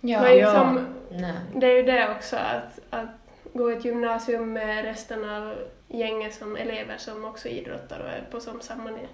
Ja. 0.02 0.22
Men 0.22 0.38
Ja. 0.38 0.46
liksom- 0.46 0.86
Nej. 1.12 1.34
det 1.56 1.66
är 1.68 1.76
ju 1.76 1.84
det 1.84 2.12
också 2.12 2.36
att, 2.36 2.80
att 2.90 3.10
gå 3.54 3.70
ett 3.70 3.86
gymnasium 3.86 4.54
med 4.54 4.86
resten 4.86 5.30
av 5.30 5.56
gänget 5.88 6.34
som 6.34 6.56
elever 6.56 6.98
som 6.98 7.26
också 7.26 7.48
idrottar 7.48 8.00
och 8.00 8.10
är 8.10 8.24
på 8.32 8.40
som 8.40 8.62
samma 8.62 8.90
ni- 8.90 9.08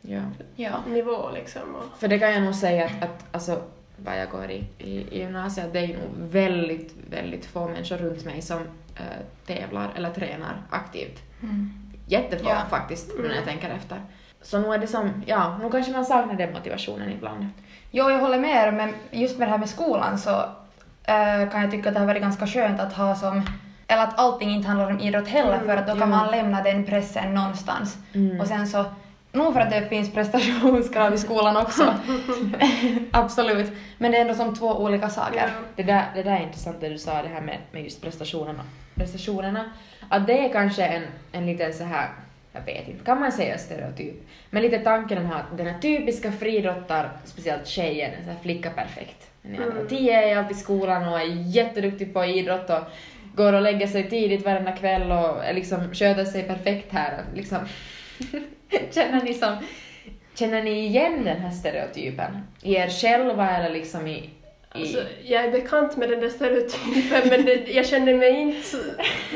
Ja. 0.00 0.20
ja. 0.56 0.70
nivå 0.88 1.30
liksom. 1.34 1.74
Och, 1.74 1.98
För 2.00 2.08
det 2.08 2.18
kan 2.18 2.32
jag 2.32 2.42
nog 2.42 2.54
säga 2.54 2.84
att, 2.86 3.02
att 3.04 3.24
alltså, 3.32 3.62
vad 3.96 4.18
jag 4.20 4.30
går 4.30 4.50
i, 4.50 4.64
i, 4.78 4.90
i 5.10 5.18
gymnasiet, 5.18 5.72
det 5.72 5.78
är 5.78 5.88
nog 5.88 6.10
väldigt, 6.30 6.94
väldigt 7.10 7.46
få 7.46 7.68
människor 7.68 7.96
runt 7.96 8.24
mig 8.24 8.42
som 8.42 8.58
eh, 8.96 9.02
tävlar 9.46 9.90
eller 9.96 10.10
tränar 10.10 10.62
aktivt. 10.70 11.22
Mm. 11.42 11.70
Jättefå 12.08 12.48
Ja. 12.48 12.62
faktiskt, 12.70 13.08
nu 13.16 13.22
när 13.22 13.34
jag 13.34 13.42
Mm. 13.42 13.48
tänker 13.48 13.70
efter. 13.70 14.00
Så 14.46 14.58
nu 14.58 14.74
är 14.74 14.78
det 14.78 14.86
som, 14.86 15.22
ja, 15.26 15.58
nu 15.62 15.70
kanske 15.70 15.92
man 15.92 16.04
saknar 16.04 16.34
den 16.34 16.52
motivationen 16.52 17.10
ibland. 17.10 17.46
Jo, 17.90 18.10
jag 18.10 18.18
håller 18.18 18.38
med 18.38 18.66
er, 18.68 18.72
men 18.72 18.94
just 19.10 19.38
med 19.38 19.48
det 19.48 19.52
här 19.52 19.58
med 19.58 19.68
skolan 19.68 20.18
så 20.18 20.30
eh, 21.04 21.50
kan 21.50 21.62
jag 21.62 21.70
tycka 21.70 21.88
att 21.88 21.94
det 21.94 22.00
har 22.00 22.06
varit 22.06 22.22
ganska 22.22 22.46
skönt 22.46 22.80
att 22.80 22.92
ha 22.92 23.14
som 23.14 23.42
eller 23.88 24.02
att 24.02 24.18
allting 24.18 24.50
inte 24.50 24.68
handlar 24.68 24.90
om 24.90 25.00
idrott 25.00 25.28
heller 25.28 25.54
Mm, 25.54 25.66
för 25.66 25.76
att 25.76 25.86
då 25.86 25.92
kan 25.92 26.00
ja. 26.00 26.06
man 26.16 26.30
lämna 26.30 26.62
den 26.62 26.84
pressen 26.86 27.34
någonstans. 27.34 27.98
Mm. 28.14 28.40
Och 28.40 28.46
sen 28.46 28.66
så, 28.66 28.84
nog 29.32 29.52
för 29.52 29.60
att 29.60 29.70
det 29.70 29.88
finns 29.88 30.12
prestationskrav 30.14 31.14
i 31.14 31.18
skolan 31.18 31.56
också. 31.56 31.94
Absolut. 33.12 33.72
Men 33.98 34.10
det 34.12 34.18
är 34.18 34.22
ändå 34.22 34.34
som 34.34 34.54
två 34.54 34.68
olika 34.82 35.08
saker. 35.08 35.36
ja. 35.36 35.48
Det 35.76 35.82
där, 35.82 36.04
det 36.14 36.22
där 36.22 36.32
är 36.32 36.42
intressant 36.42 36.80
det 36.80 36.88
du 36.88 36.98
sa, 36.98 37.22
det 37.22 37.28
här 37.28 37.40
med, 37.40 37.58
med 37.72 37.84
just 37.84 38.02
prestationerna. 38.02 38.62
prestationerna. 38.94 39.64
Att 40.08 40.26
det 40.26 40.46
är 40.46 40.52
kanske 40.52 40.86
en, 40.86 41.02
en 41.32 41.46
liten 41.46 41.74
så 41.74 41.84
här, 41.84 42.08
jag 42.58 42.74
vet 42.74 42.88
inte, 42.88 43.04
kan 43.04 43.20
man 43.20 43.32
säga 43.32 43.58
stereotyp? 43.58 44.14
Men 44.50 44.62
lite 44.62 44.78
tanken 44.78 45.18
den 45.18 45.26
här, 45.26 45.44
den 45.56 45.66
här 45.66 45.78
typiska 45.78 46.32
friidrottar, 46.32 47.10
speciellt 47.24 47.66
tjejen, 47.66 48.12
en 48.14 48.24
sån 48.24 48.32
här 48.34 48.40
flicka 48.42 48.70
perfekt. 48.70 49.30
Den 49.42 49.54
är 49.54 49.62
Mm. 49.70 49.86
tio 49.88 50.12
är 50.22 50.36
alltid 50.36 50.56
i 50.56 50.60
skolan 50.60 51.08
och 51.08 51.20
är 51.20 51.24
jätteduktig 51.56 52.14
på 52.14 52.24
idrott 52.24 52.70
och 52.70 52.80
går 53.34 53.52
och 53.52 53.62
lägger 53.62 53.86
sig 53.86 54.10
tidigt 54.10 54.44
varenda 54.44 54.72
kväll 54.72 55.12
och 55.12 55.54
liksom 55.54 55.94
sköter 55.94 56.24
sig 56.24 56.42
perfekt 56.42 56.92
här. 56.92 57.24
Liksom. 57.34 57.58
känner, 58.90 59.22
ni 59.24 59.34
som, 59.34 59.56
känner 60.34 60.62
ni 60.62 60.86
igen 60.86 61.24
den 61.24 61.40
här 61.40 61.50
stereotypen? 61.50 62.40
I 62.62 62.74
er 62.74 62.88
själva 62.88 63.50
eller 63.56 63.70
liksom 63.70 64.06
i... 64.06 64.30
Alltså, 64.80 64.98
jag 65.24 65.44
är 65.44 65.50
bekant 65.52 65.96
med 65.96 66.08
den 66.10 66.20
där 66.20 66.28
stereotypen 66.28 67.28
men 67.30 67.44
det, 67.44 67.70
jag 67.72 67.86
känner 67.86 68.14
mig 68.14 68.40
inte... 68.40 68.62
så- 68.68 68.76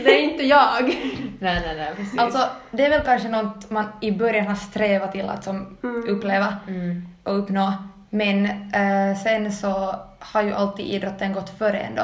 Det 0.04 0.14
är 0.18 0.22
inte 0.22 0.46
jag. 0.46 0.82
Nej, 1.38 1.62
nej, 1.66 1.76
nej, 1.76 1.92
precis. 1.96 2.18
Alltså, 2.18 2.38
det 2.70 2.84
är 2.86 2.90
väl 2.90 3.00
kanske 3.04 3.28
något 3.28 3.70
man 3.70 3.84
i 4.00 4.12
början 4.12 4.46
har 4.46 4.54
strävat 4.54 5.12
till 5.12 5.28
att 5.28 5.44
som 5.44 5.76
Mm. 5.82 6.08
uppleva 6.08 6.56
Mm. 6.68 7.02
och 7.24 7.38
uppnå. 7.38 7.72
Men 8.10 8.44
eh, 8.46 9.16
sen 9.24 9.52
så 9.52 9.94
har 10.18 10.42
ju 10.42 10.52
alltid 10.52 10.86
idrotten 10.86 11.32
gått 11.32 11.58
före 11.58 11.78
ändå. 11.78 12.02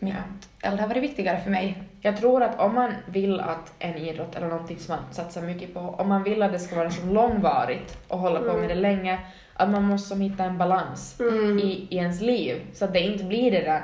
mitt, 0.00 0.14
Ja. 0.14 0.20
eller 0.68 0.76
det 0.76 0.82
har 0.82 0.88
varit 0.88 1.02
viktigare 1.02 1.40
för 1.40 1.50
mig. 1.50 1.82
Jag 2.00 2.16
tror 2.16 2.42
att 2.42 2.60
om 2.60 2.74
man 2.74 2.92
vill 3.06 3.40
att 3.40 3.72
en 3.78 3.96
idrott 3.96 4.36
eller 4.36 4.46
någonting 4.46 4.78
som 4.78 4.94
man 4.96 5.04
satsar 5.14 5.42
mycket 5.42 5.74
på, 5.74 5.80
om 5.80 6.08
man 6.08 6.22
vill 6.22 6.42
att 6.42 6.52
det 6.52 6.58
ska 6.58 6.76
vara 6.76 6.90
så 6.90 7.06
långvarigt 7.06 7.96
och 8.08 8.18
hålla 8.18 8.40
på 8.40 8.58
med 8.58 8.68
det 8.68 8.74
länge, 8.74 9.18
att 9.58 9.70
man 9.70 9.82
måste 9.82 10.08
som 10.08 10.20
hitta 10.20 10.44
en 10.44 10.58
balans 10.58 11.20
Mm. 11.20 11.58
i, 11.58 11.86
i 11.90 11.96
ens 11.96 12.20
liv 12.20 12.56
så 12.72 12.84
att 12.84 12.92
det 12.92 13.00
inte 13.00 13.24
blir 13.24 13.50
det 13.50 13.60
där 13.60 13.82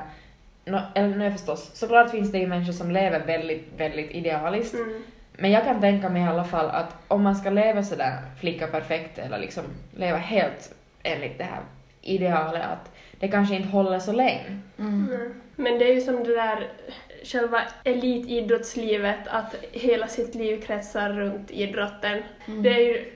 Nå, 0.67 0.81
eller 0.95 1.15
nej 1.15 1.31
förstås, 1.31 1.71
såklart 1.73 2.11
finns 2.11 2.31
det 2.31 2.37
ju 2.37 2.47
människor 2.47 2.73
som 2.73 2.91
lever 2.91 3.25
väldigt, 3.25 3.67
väldigt 3.77 4.11
idealiskt. 4.11 4.73
Mm. 4.73 5.03
Men 5.37 5.51
jag 5.51 5.63
kan 5.63 5.81
tänka 5.81 6.09
mig 6.09 6.21
i 6.21 6.25
alla 6.25 6.43
fall 6.43 6.69
att 6.69 6.95
om 7.07 7.23
man 7.23 7.35
ska 7.35 7.49
leva 7.49 7.83
sådär 7.83 8.17
flicka 8.39 8.67
perfekt 8.67 9.17
eller 9.17 9.39
liksom 9.39 9.63
leva 9.95 10.17
helt 10.17 10.75
enligt 11.03 11.37
det 11.37 11.43
här 11.43 11.61
idealet 12.01 12.63
att 12.63 12.91
det 13.19 13.27
kanske 13.27 13.55
inte 13.55 13.69
håller 13.69 13.99
så 13.99 14.11
länge. 14.11 14.59
Mm. 14.79 15.09
Mm. 15.13 15.41
Men 15.55 15.79
det 15.79 15.89
är 15.89 15.93
ju 15.93 16.01
som 16.01 16.23
det 16.23 16.35
där 16.35 16.67
själva 17.23 17.61
elitidrottslivet, 17.83 19.27
att 19.27 19.55
hela 19.71 20.07
sitt 20.07 20.35
liv 20.35 20.61
kretsar 20.61 21.09
runt 21.09 21.51
idrotten. 21.51 22.23
Mm. 22.47 22.63
Det 22.63 22.69
är 22.69 22.79
ju, 22.79 23.11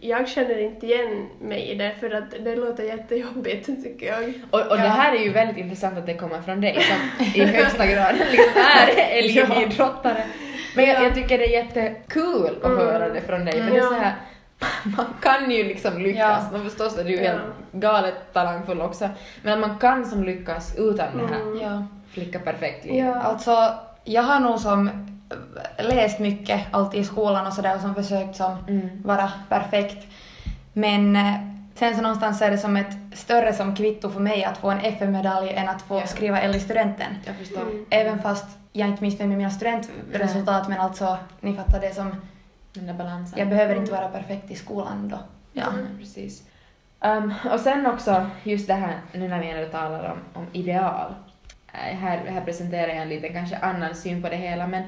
jag 0.00 0.28
känner 0.28 0.58
inte 0.58 0.86
igen 0.86 1.28
mig 1.40 1.70
i 1.70 1.74
det, 1.74 1.94
för 2.00 2.10
att 2.10 2.30
det 2.44 2.56
låter 2.56 2.82
jättejobbigt 2.84 3.66
tycker 3.66 4.06
jag. 4.06 4.32
Och, 4.50 4.60
och 4.60 4.66
Ja. 4.78 4.82
det 4.82 4.88
här 4.88 5.14
är 5.14 5.18
ju 5.20 5.32
väldigt 5.32 5.56
intressant 5.56 5.98
att 5.98 6.06
det 6.06 6.14
kommer 6.14 6.42
från 6.42 6.60
dig 6.60 6.78
som 6.80 7.26
i 7.34 7.44
högsta 7.46 7.86
grad 7.86 8.14
liksom 8.32 8.62
är 8.62 9.18
elitidrottare. 9.18 10.22
Men 10.76 10.84
jag, 10.84 11.04
jag 11.04 11.14
tycker 11.14 11.38
det 11.38 11.44
är 11.56 11.64
jättekul 11.64 12.58
att 12.62 12.64
Mm. 12.64 12.78
höra 12.78 13.08
det 13.08 13.20
från 13.20 13.44
dig, 13.44 13.52
för 13.54 13.60
Mm. 13.60 13.72
det 13.74 13.78
är 13.80 13.82
så 13.86 13.94
här, 13.94 14.14
man 14.96 15.06
kan 15.20 15.50
ju 15.50 15.64
liksom 15.64 15.98
lyckas, 16.00 16.42
Ja. 16.44 16.48
men 16.58 16.64
förstås 16.64 16.98
är 16.98 17.04
du 17.04 17.10
ju 17.10 17.16
Ja. 17.16 17.30
helt 17.30 17.42
galet 17.72 18.32
talangfull 18.32 18.80
också, 18.80 19.08
men 19.42 19.60
man 19.60 19.78
kan 19.78 20.06
som 20.06 20.24
lyckas 20.24 20.74
utan 20.78 21.18
det 21.18 21.26
här 21.34 21.40
Mm. 21.42 21.60
Ja. 21.60 21.86
flicka 22.12 22.38
perfekt 22.38 22.84
liv. 22.84 22.94
Ja. 22.94 23.14
Alltså, 23.14 23.74
jag 24.04 24.22
har 24.22 24.40
nog 24.40 24.58
som 24.60 24.90
läst 25.78 26.18
mycket, 26.18 26.60
alltid 26.70 27.00
i 27.00 27.04
skolan 27.04 27.46
och 27.46 27.52
sådär, 27.52 27.74
och 27.74 27.80
som 27.80 27.94
försökt 27.94 28.36
som 28.36 28.56
Mm. 28.68 28.88
vara 29.04 29.32
perfekt. 29.48 30.06
Men 30.72 31.16
eh, 31.16 31.34
sen 31.74 31.96
så 31.96 32.02
någonstans 32.02 32.42
är 32.42 32.50
det 32.50 32.58
som 32.58 32.76
ett 32.76 32.96
större 33.14 33.52
som 33.52 33.76
kvitto 33.76 34.10
för 34.10 34.20
mig 34.20 34.44
att 34.44 34.58
få 34.58 34.70
en 34.70 34.80
FN-medalj 34.80 35.50
än 35.50 35.68
att 35.68 35.82
få 35.82 35.98
Ja. 35.98 36.06
skriva 36.06 36.40
L 36.40 36.54
i 36.54 36.60
studenten. 36.60 37.16
Jag. 37.24 37.62
Mm. 37.62 37.86
Även 37.90 38.18
fast 38.22 38.58
jag 38.72 38.88
inte 38.88 39.02
missnöjd 39.02 39.28
med 39.28 39.38
mina 39.38 39.50
studentresultat, 39.50 40.68
men 40.68 40.80
alltså, 40.80 41.18
ni 41.40 41.54
fattar 41.56 41.80
det 41.80 41.94
som, 41.94 42.14
Den 42.72 42.86
där 42.86 42.94
balansen. 42.94 43.38
jag 43.38 43.48
behöver 43.48 43.74
inte 43.76 43.92
vara 43.92 44.08
perfekt 44.08 44.50
i 44.50 44.54
skolan 44.54 45.08
då. 45.08 45.18
Ja. 45.52 45.62
Ja, 45.62 45.72
precis. 45.98 46.42
Um, 47.04 47.34
och 47.52 47.60
sen 47.60 47.86
också 47.86 48.26
just 48.42 48.66
det 48.66 48.74
här, 48.74 48.94
nu 49.12 49.28
när 49.28 49.40
vi 49.40 49.50
ändå 49.50 49.68
talar 49.68 50.10
om, 50.12 50.18
om 50.42 50.46
ideal. 50.52 51.14
Eh, 51.72 51.96
Här, 51.98 52.18
här 52.28 52.40
presenterar 52.40 52.88
jag 52.88 52.96
en 52.96 53.08
liten 53.08 53.32
kanske 53.32 53.56
annan 53.58 53.94
syn 53.94 54.22
på 54.22 54.28
det 54.28 54.36
hela, 54.36 54.66
men 54.66 54.82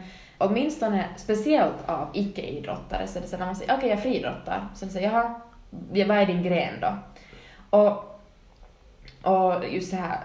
åtminstone 0.48 1.04
speciellt 1.16 1.88
av 1.88 2.08
icke-idrottare 2.12 3.06
så 3.06 3.18
är 3.18 3.22
det 3.22 3.28
så 3.28 3.36
när 3.36 3.46
man 3.46 3.56
säger 3.56 3.74
okej 3.76 3.88
jag 3.88 4.02
friidrottar, 4.02 4.66
så 4.74 4.88
säger 4.88 5.10
jaha, 5.10 5.34
ja, 5.92 6.06
vad 6.06 6.16
är 6.16 6.26
din 6.26 6.42
gren 6.42 6.74
då? 6.80 6.94
Och, 7.78 8.20
och 9.32 9.68
just 9.68 9.90
så 9.90 9.96
här, 9.96 10.18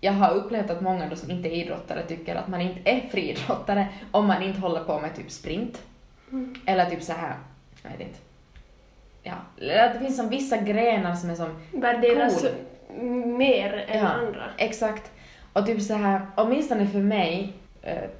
jag 0.00 0.12
har 0.12 0.30
upplevt 0.34 0.70
att 0.70 0.80
många 0.80 1.08
då 1.08 1.16
som 1.16 1.30
inte 1.30 1.48
är 1.48 1.52
idrottare 1.52 2.02
tycker 2.02 2.36
att 2.36 2.48
man 2.48 2.60
inte 2.60 2.90
är 2.90 3.00
friidrottare 3.10 3.86
om 4.10 4.26
man 4.26 4.42
inte 4.42 4.60
håller 4.60 4.84
på 4.84 5.00
med 5.00 5.16
typ 5.16 5.30
sprint. 5.30 5.82
Mm. 6.32 6.54
Eller 6.66 6.90
typ 6.90 7.02
så 7.02 7.12
här, 7.12 7.34
jag 7.82 7.90
vet 7.90 8.00
inte. 8.00 8.18
Ja, 9.22 9.34
eller 9.60 9.86
att 9.86 9.92
det 9.94 10.00
finns 10.00 10.16
som 10.16 10.28
vissa 10.28 10.56
grenar 10.56 11.14
som 11.14 11.30
är 11.30 11.34
som, 11.34 11.60
Värderas 11.72 12.40
Cool. 12.40 12.50
mer 13.26 13.84
än 13.88 13.98
Ja. 13.98 14.08
andra. 14.08 14.42
exakt. 14.58 15.10
Och 15.52 15.66
typ 15.66 15.82
så 15.82 15.94
här, 15.94 16.26
åtminstone 16.36 16.86
för 16.86 16.98
mig, 16.98 17.52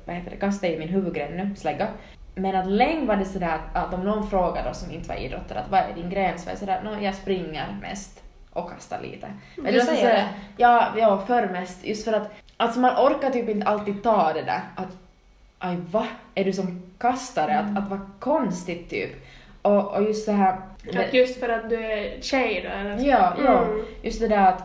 vad 0.04 0.16
heter 0.16 0.30
det, 0.30 0.36
kasta 0.36 0.68
ju 0.68 0.78
min 0.78 0.88
huvudgren 0.88 1.36
nu, 1.36 1.56
slägga. 1.56 1.88
Men 2.34 2.56
att 2.56 2.66
länge 2.66 3.06
var 3.06 3.16
det 3.16 3.24
sådär 3.24 3.58
att, 3.72 3.94
om 3.94 4.04
någon 4.04 4.30
frågar 4.30 4.68
då 4.68 4.74
som 4.74 4.90
inte 4.90 5.08
var 5.08 5.16
idrottare 5.16 5.58
att 5.58 5.70
vad 5.70 5.80
är 5.80 5.94
din 5.94 6.10
gren 6.10 6.38
så 6.38 6.44
var 6.44 6.52
jag 6.52 6.58
sådär, 6.58 6.80
no, 6.84 7.02
jag 7.02 7.14
springer 7.14 7.78
mest 7.82 8.22
och 8.52 8.70
kastar 8.70 9.00
lite. 9.00 9.28
Men 9.56 9.72
Du 9.72 9.80
säger 9.80 9.96
sådär, 9.96 10.14
det? 10.14 10.28
Ja, 10.56 10.94
ja, 10.96 11.18
för 11.26 11.48
mest. 11.48 11.84
Just 11.86 12.04
för 12.04 12.12
att 12.12 12.30
alltså 12.56 12.80
man 12.80 13.06
orkar 13.06 13.30
typ 13.30 13.48
inte 13.48 13.66
alltid 13.66 14.02
ta 14.02 14.32
det 14.32 14.42
där 14.42 14.60
att 14.76 14.96
aj 15.58 15.76
va, 15.90 16.06
är 16.34 16.44
du 16.44 16.52
som 16.52 16.82
kastare? 16.98 17.58
Att, 17.58 17.78
att 17.78 17.90
vara 17.90 18.10
konstigt 18.18 18.90
typ. 18.90 19.10
Och, 19.62 19.94
och 19.94 20.02
just 20.02 20.24
så 20.24 20.32
här... 20.32 20.56
Att 20.96 21.14
just 21.14 21.40
för 21.40 21.48
att 21.48 21.70
du 21.70 21.84
är 21.84 22.20
tjej 22.20 22.60
då 22.64 22.68
eller? 22.68 23.08
Ja, 23.08 23.34
ja. 23.44 23.64
Mm. 23.64 23.84
Just 24.02 24.20
det 24.20 24.28
där 24.28 24.48
att 24.48 24.62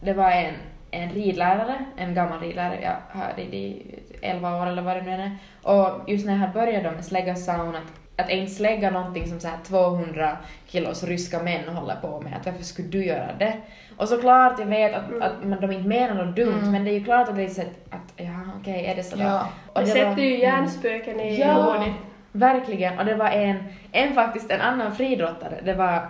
det 0.00 0.12
var 0.12 0.30
en, 0.30 0.54
en 0.90 1.10
ridlärare, 1.10 1.84
en 1.96 2.14
gammal 2.14 2.40
ridlärare, 2.40 2.80
jag 2.82 3.20
har 3.20 3.36
ridit 3.36 3.54
i 3.54 4.02
11 4.22 4.62
år 4.62 4.66
eller 4.66 4.82
vad 4.82 4.96
det 4.96 5.02
nu 5.02 5.10
är. 5.12 5.36
Och 5.62 6.08
just 6.10 6.26
när 6.26 6.40
jag 6.40 6.52
började 6.52 6.90
med 6.90 7.04
slägga 7.04 7.34
sa 7.34 7.52
hon 7.56 7.76
att, 7.76 7.82
att 8.24 8.30
inte 8.30 8.52
slägga 8.52 8.90
någonting 8.90 9.26
som 9.26 9.40
så 9.40 9.48
här 9.48 9.58
200 9.66 10.36
kilos 10.66 11.04
ryska 11.04 11.42
män 11.42 11.68
håller 11.68 11.94
på 11.96 12.20
med, 12.20 12.36
att 12.36 12.46
varför 12.46 12.64
skulle 12.64 12.88
du 12.88 13.04
göra 13.04 13.28
det? 13.38 13.56
Och 13.96 14.08
såklart, 14.08 14.58
jag 14.58 14.66
vet 14.66 14.94
att, 14.94 15.08
Mm. 15.08 15.22
att 15.22 15.44
man, 15.44 15.60
de 15.60 15.72
inte 15.72 15.88
menar 15.88 16.24
något 16.24 16.36
dumt, 16.36 16.58
Mm. 16.58 16.72
men 16.72 16.84
det 16.84 16.90
är 16.90 16.98
ju 16.98 17.04
klart 17.04 17.28
att 17.28 17.36
det 17.36 17.44
är 17.44 17.48
så 17.48 17.60
att, 17.60 17.66
att 17.90 18.12
ja 18.16 18.40
okej, 18.60 18.86
är 18.86 18.96
det 18.96 19.02
sådär? 19.02 19.24
Ja. 19.24 19.48
Och 19.72 19.80
Det 19.80 19.86
sätter 19.86 20.22
ju 20.22 20.38
hjärnspöken 20.38 21.20
i 21.20 21.40
Ja. 21.40 21.84
Verkligen, 22.32 22.98
och 22.98 23.04
det 23.04 23.14
var 23.14 23.28
en, 23.30 23.56
en 23.92 24.14
faktiskt, 24.14 24.50
en 24.50 24.60
annan 24.60 24.96
friidrottare, 24.96 25.60
det 25.64 25.74
var 25.74 26.00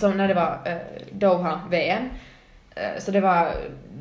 som 0.00 0.16
när 0.16 0.28
det 0.28 0.34
var 0.34 0.58
uh, 0.68 0.76
Doha-VM, 1.12 2.08
så 2.98 3.10
det 3.10 3.20
var 3.20 3.48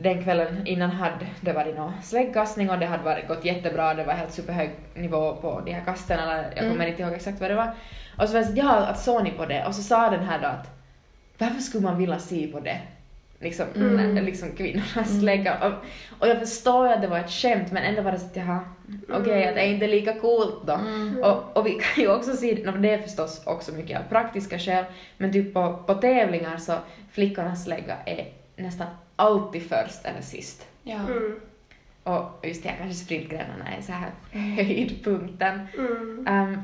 den 0.01 0.23
kvällen 0.23 0.67
innan 0.67 0.89
hade 0.91 1.25
det 1.41 1.53
varit 1.53 1.75
någon 1.77 1.93
släggkastning 2.03 2.69
och 2.69 2.79
det 2.79 2.85
hade 2.85 3.03
varit, 3.03 3.27
gått 3.27 3.45
jättebra, 3.45 3.93
det 3.93 4.03
var 4.03 4.13
helt 4.13 4.33
superhög 4.33 4.69
nivå 4.95 5.35
på 5.35 5.61
de 5.65 5.71
här 5.73 5.85
kasten, 5.85 6.19
eller 6.19 6.35
jag 6.43 6.57
kommer 6.57 6.71
Mm. 6.75 6.87
inte 6.87 7.01
ihåg 7.01 7.13
exakt 7.13 7.41
vad 7.41 7.49
det 7.51 7.55
var. 7.55 7.71
Och 8.17 8.27
så 8.27 8.33
var 8.33 8.39
jag 8.39 8.47
så, 8.49 8.53
ja, 8.55 8.71
att 8.75 8.99
såg 8.99 9.23
ni 9.23 9.31
på 9.31 9.45
det? 9.45 9.65
Och 9.65 9.75
så 9.75 9.81
sa 9.83 10.09
den 10.09 10.23
här 10.23 10.39
då 10.41 10.47
att 10.47 10.69
varför 11.37 11.61
skulle 11.61 11.83
man 11.83 11.97
vilja 11.97 12.19
se 12.19 12.47
på 12.47 12.59
det? 12.59 12.77
Liksom, 13.39 13.65
Mm. 13.75 14.15
när, 14.15 14.21
liksom 14.21 14.51
kvinnornas 14.51 14.95
Mm. 15.09 15.19
slägga. 15.21 15.57
Och, 15.67 15.73
och 16.19 16.27
jag 16.27 16.39
förstår 16.39 16.87
ju 16.87 16.93
att 16.93 17.01
det 17.01 17.07
var 17.07 17.19
ett 17.19 17.31
skämt 17.31 17.71
men 17.71 17.83
ändå 17.83 18.01
var 18.01 18.11
det 18.11 18.19
så 18.19 18.25
att 18.25 18.35
jaha, 18.35 18.59
okej, 19.09 19.47
att 19.47 19.55
det 19.55 19.61
är 19.61 19.67
inte 19.73 19.87
lika 19.87 20.13
coolt 20.13 20.55
då. 20.67 20.73
Mm. 20.73 21.23
Och, 21.23 21.57
och 21.57 21.65
vi 21.67 21.71
kan 21.71 22.03
ju 22.03 22.11
också 22.15 22.35
se, 22.35 22.63
no, 22.65 22.71
det 22.71 22.89
är 22.93 22.97
förstås 23.01 23.41
också 23.45 23.71
mycket 23.71 23.99
av 23.99 24.03
praktiska 24.09 24.59
skäl, 24.59 24.85
men 25.17 25.31
typ 25.33 25.53
på, 25.53 25.83
på 25.87 25.93
tävlingar 25.93 26.57
så 26.57 26.73
flickornas 27.11 27.63
slägga 27.63 27.95
är 28.05 28.25
nästan 28.61 28.87
alltid 29.15 29.69
först 29.69 30.05
eller 30.05 30.21
sist. 30.21 30.67
Ja. 30.83 30.99
Mm. 30.99 31.39
Och 32.03 32.39
just 32.43 32.63
det, 32.63 32.69
här, 32.69 32.77
kanske 32.77 33.05
sprintgrenarna 33.05 33.67
är 33.77 33.81
så 33.81 33.91
här 33.91 34.11
höjdpunkten. 34.55 35.67
Mm. 35.77 36.27
Um, 36.27 36.63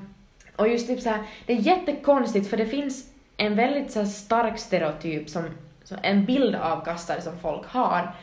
och 0.56 0.68
just 0.68 0.88
typ 0.88 1.02
så 1.02 1.10
här, 1.10 1.24
det 1.46 1.54
är 1.54 1.58
jättekonstigt 1.58 2.50
för 2.50 2.58
det 2.58 2.66
finns 2.66 3.12
en 3.38 3.56
väldigt 3.56 3.92
så 3.92 4.06
stark 4.06 4.60
stereotyp 4.60 5.30
som, 5.30 5.44
som 5.84 5.98
en 6.02 6.26
bild 6.26 6.56
av 6.56 6.86
kastare 6.86 7.22
som 7.22 7.40
folk 7.40 7.68
har, 7.68 8.16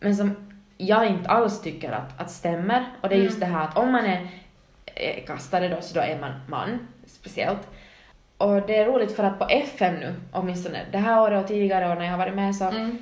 men 0.00 0.16
som 0.16 0.56
jag 0.76 1.06
inte 1.06 1.30
alls 1.30 1.62
tycker 1.62 1.92
att, 1.92 2.20
att 2.20 2.30
stämmer. 2.30 2.86
Och 3.00 3.08
det 3.08 3.14
är 3.14 3.22
just 3.22 3.40
det 3.40 3.46
här 3.46 3.64
att 3.64 3.78
om 3.78 3.92
man 3.92 4.04
är 4.04 4.28
kastare 5.26 5.68
då, 5.68 5.80
så 5.80 5.94
då 5.94 6.00
är 6.00 6.20
man 6.20 6.32
man, 6.48 6.88
speciellt. 7.06 7.68
Och 8.38 8.66
det 8.66 8.76
är 8.76 8.86
roligt 8.86 9.12
för 9.16 9.24
att 9.24 9.38
på 9.38 9.44
FM 9.44 9.94
nu, 9.94 10.14
åtminstone 10.32 10.78
det 10.92 10.98
här 10.98 11.22
året 11.22 11.42
och 11.42 11.48
tidigare 11.48 11.90
år 11.90 11.94
när 11.94 12.04
jag 12.04 12.10
har 12.10 12.18
varit 12.18 12.34
med 12.34 12.56
så 12.56 12.64
Mm. 12.64 12.98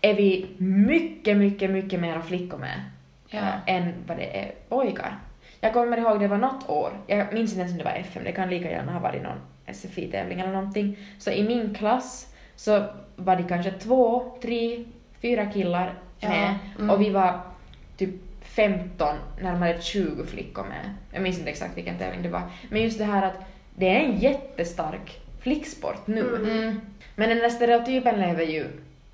är 0.00 0.14
vi 0.14 0.46
mycket, 0.58 1.36
mycket, 1.36 1.70
mycket 1.70 2.00
mer 2.00 2.20
flickor 2.20 2.58
med 2.58 2.80
Ja. 3.28 3.38
äh, 3.38 3.76
än 3.76 3.94
vad 4.06 4.16
det 4.16 4.38
är 4.38 4.52
pojkar. 4.68 5.18
Jag 5.60 5.72
kommer 5.72 5.96
ihåg 5.98 6.20
det 6.20 6.28
var 6.28 6.36
något 6.36 6.68
år, 6.70 6.92
jag 7.06 7.32
minns 7.34 7.50
inte 7.50 7.60
ens 7.60 7.72
om 7.72 7.78
det 7.78 7.84
var 7.84 7.90
FM, 7.92 8.24
det 8.24 8.32
kan 8.32 8.50
lika 8.50 8.70
gärna 8.70 8.92
ha 8.92 9.00
varit 9.00 9.22
någon 9.22 9.40
SFI-tävling 9.74 10.40
eller 10.40 10.52
någonting. 10.52 10.96
Så 11.18 11.30
i 11.30 11.42
min 11.44 11.74
klass 11.74 12.34
så 12.56 12.84
var 13.16 13.36
det 13.36 13.42
kanske 13.42 13.70
två, 13.70 14.32
tre, 14.42 14.84
fyra 15.22 15.46
killar 15.46 15.94
Ja, 16.20 16.28
med 16.28 16.54
mm. 16.78 16.90
och 16.90 17.00
vi 17.00 17.10
var 17.10 17.40
typ 17.96 18.10
15, 18.42 19.16
närmare 19.42 19.80
20 19.80 20.24
flickor 20.26 20.62
med. 20.64 20.94
Jag 21.12 21.22
minns 21.22 21.38
inte 21.38 21.50
exakt 21.50 21.76
vilken 21.76 21.98
tävling 21.98 22.22
det 22.22 22.28
var. 22.28 22.42
Men 22.70 22.82
just 22.82 22.98
det 22.98 23.04
här 23.04 23.22
att 23.26 23.44
det 23.74 23.88
är 23.88 24.00
en 24.00 24.18
jättestark 24.18 25.20
flicksport 25.42 26.06
nu. 26.06 26.20
Mm. 26.20 26.50
Mm. 26.50 26.80
Men 27.14 27.28
den 27.28 27.38
där 27.38 27.48
stereotypen 27.48 28.20
lever 28.20 28.44
ju, 28.44 28.66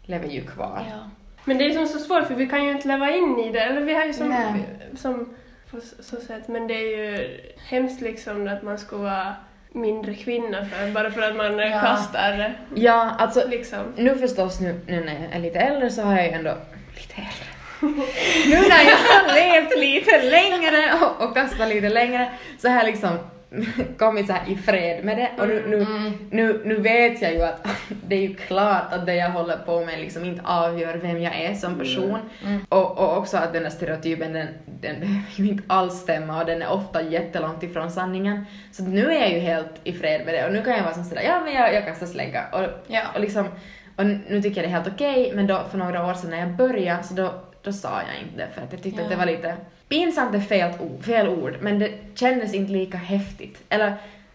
lever 0.03 0.29
ju 0.29 0.43
kvar. 0.43 0.87
Ja. 0.91 1.11
Men 1.45 1.59
det 1.59 1.67
är 1.67 1.71
som 1.71 1.87
så 1.87 1.99
svårt 1.99 2.27
för 2.27 2.35
vi 2.35 2.47
kan 2.47 2.65
ju 2.65 2.71
inte 2.71 2.89
leva 2.89 3.11
in 3.11 3.39
i 3.39 3.53
det, 3.53 3.61
eller 3.61 3.81
vi 3.81 3.95
har 3.95 4.05
ju 4.05 4.13
som, 4.13 4.29
Nej. 4.29 4.65
som 4.97 5.29
på 5.71 5.81
så 6.01 6.17
sätt, 6.17 6.49
men 6.49 6.67
det 6.67 6.75
är 6.75 6.97
ju 6.97 7.41
hemskt 7.69 8.01
liksom 8.01 8.49
att 8.49 8.63
man 8.63 8.79
ska 8.79 8.97
vara 8.97 9.35
mindre 9.73 10.15
kvinna 10.15 10.65
för, 10.65 10.93
bara 10.93 11.11
för 11.11 11.23
att 11.23 11.37
man 11.37 11.59
ja. 11.59 11.81
kastar 11.81 12.59
Ja, 12.75 13.15
alltså 13.19 13.49
liksom. 13.49 13.79
nu 13.97 14.15
förstås 14.15 14.61
nu, 14.61 14.81
nu 14.87 15.05
när 15.05 15.23
jag 15.23 15.33
är 15.33 15.39
lite 15.39 15.59
äldre 15.59 15.91
så 15.91 16.03
har 16.03 16.17
jag 16.17 16.27
ju 16.27 16.33
ändå 16.33 16.55
lite 16.95 17.15
äldre. 17.15 17.47
nu 18.47 18.69
när 18.69 18.85
jag 18.85 18.97
har 18.97 19.35
levt 19.35 19.79
lite 19.79 20.23
längre 20.23 20.95
och, 21.01 21.29
och 21.29 21.35
kastat 21.35 21.69
lite 21.69 21.89
längre 21.89 22.31
så 22.59 22.69
har 22.69 22.77
jag 22.77 22.87
liksom 22.87 23.19
kommit 23.99 24.27
så 24.27 24.35
i 24.49 24.57
fred 24.57 25.05
med 25.05 25.17
det 25.19 25.31
och 25.43 25.49
nu, 25.49 25.65
nu, 25.69 25.77
Mm. 25.77 26.13
nu, 26.31 26.63
nu 26.65 26.77
vet 26.81 27.23
jag 27.23 27.33
ju 27.35 27.43
att 27.43 27.67
det 28.07 28.15
är 28.17 28.21
ju 28.29 28.35
klart 28.35 28.93
att 28.93 29.07
det 29.07 29.15
jag 29.15 29.31
håller 29.31 29.57
på 29.57 29.81
med 29.85 29.99
liksom 30.01 30.25
inte 30.25 30.43
avgör 30.45 30.95
vem 30.95 31.23
jag 31.23 31.37
är 31.41 31.55
som 31.55 31.79
person. 31.79 32.19
Mm. 32.47 32.67
Och, 32.69 32.99
och 32.99 33.17
också 33.19 33.37
att 33.37 33.53
den 33.53 33.63
här 33.63 33.71
stereotypen 33.71 34.33
den, 34.33 34.47
den 34.81 35.01
behöver 35.01 35.23
ju 35.37 35.49
inte 35.49 35.65
alls 35.67 35.95
stämma 36.01 36.41
och 36.41 36.47
den 36.47 36.63
är 36.63 36.71
ofta 36.71 37.03
jättelångt 37.03 37.63
ifrån 37.63 37.91
sanningen. 37.91 38.45
Så 38.73 38.83
nu 38.85 39.07
är 39.11 39.21
jag 39.21 39.31
ju 39.33 39.39
helt 39.39 39.81
i 39.85 39.93
fred 39.93 40.25
med 40.25 40.35
det 40.35 40.47
och 40.47 40.53
nu 40.53 40.63
kan 40.63 40.73
jag 40.77 40.83
vara 40.83 40.95
som 40.95 41.05
sådär, 41.05 41.23
ja 41.23 41.41
men 41.45 41.55
jag, 41.55 41.75
jag 41.75 41.85
kastar 41.87 42.07
slägga 42.07 42.45
och, 42.53 42.63
Ja. 42.87 43.03
och 43.15 43.21
liksom, 43.21 43.49
och 43.97 44.07
nu 44.07 44.43
tycker 44.43 44.49
jag 44.63 44.71
det 44.71 44.73
är 44.75 44.83
helt 44.83 44.95
okej 44.95 45.33
men 45.35 45.47
då 45.47 45.61
för 45.71 45.79
några 45.79 46.07
år 46.07 46.15
sedan 46.15 46.31
när 46.31 46.39
jag 46.41 46.49
började 46.57 47.03
så 47.03 47.15
då, 47.15 47.31
då 47.63 47.73
sa 47.73 47.89
jag 47.89 48.23
inte 48.29 48.37
det 48.39 48.49
för 48.55 48.63
att 48.63 48.73
jag 48.73 48.83
tyckte 48.83 49.01
Ja. 49.01 49.05
att 49.05 49.11
det 49.11 49.17
var 49.17 49.27
lite 49.27 49.55
pinsamt 49.91 50.35
är 50.35 50.41
fel, 50.41 50.73
ord- 50.81 51.05
fel 51.05 51.29
ord 51.29 51.57
men 51.61 51.79
det 51.79 51.91
kändes 52.15 52.55
inte 52.55 52.73
lika 52.73 52.99
häftigt. 52.99 53.63
Eller 53.69 53.95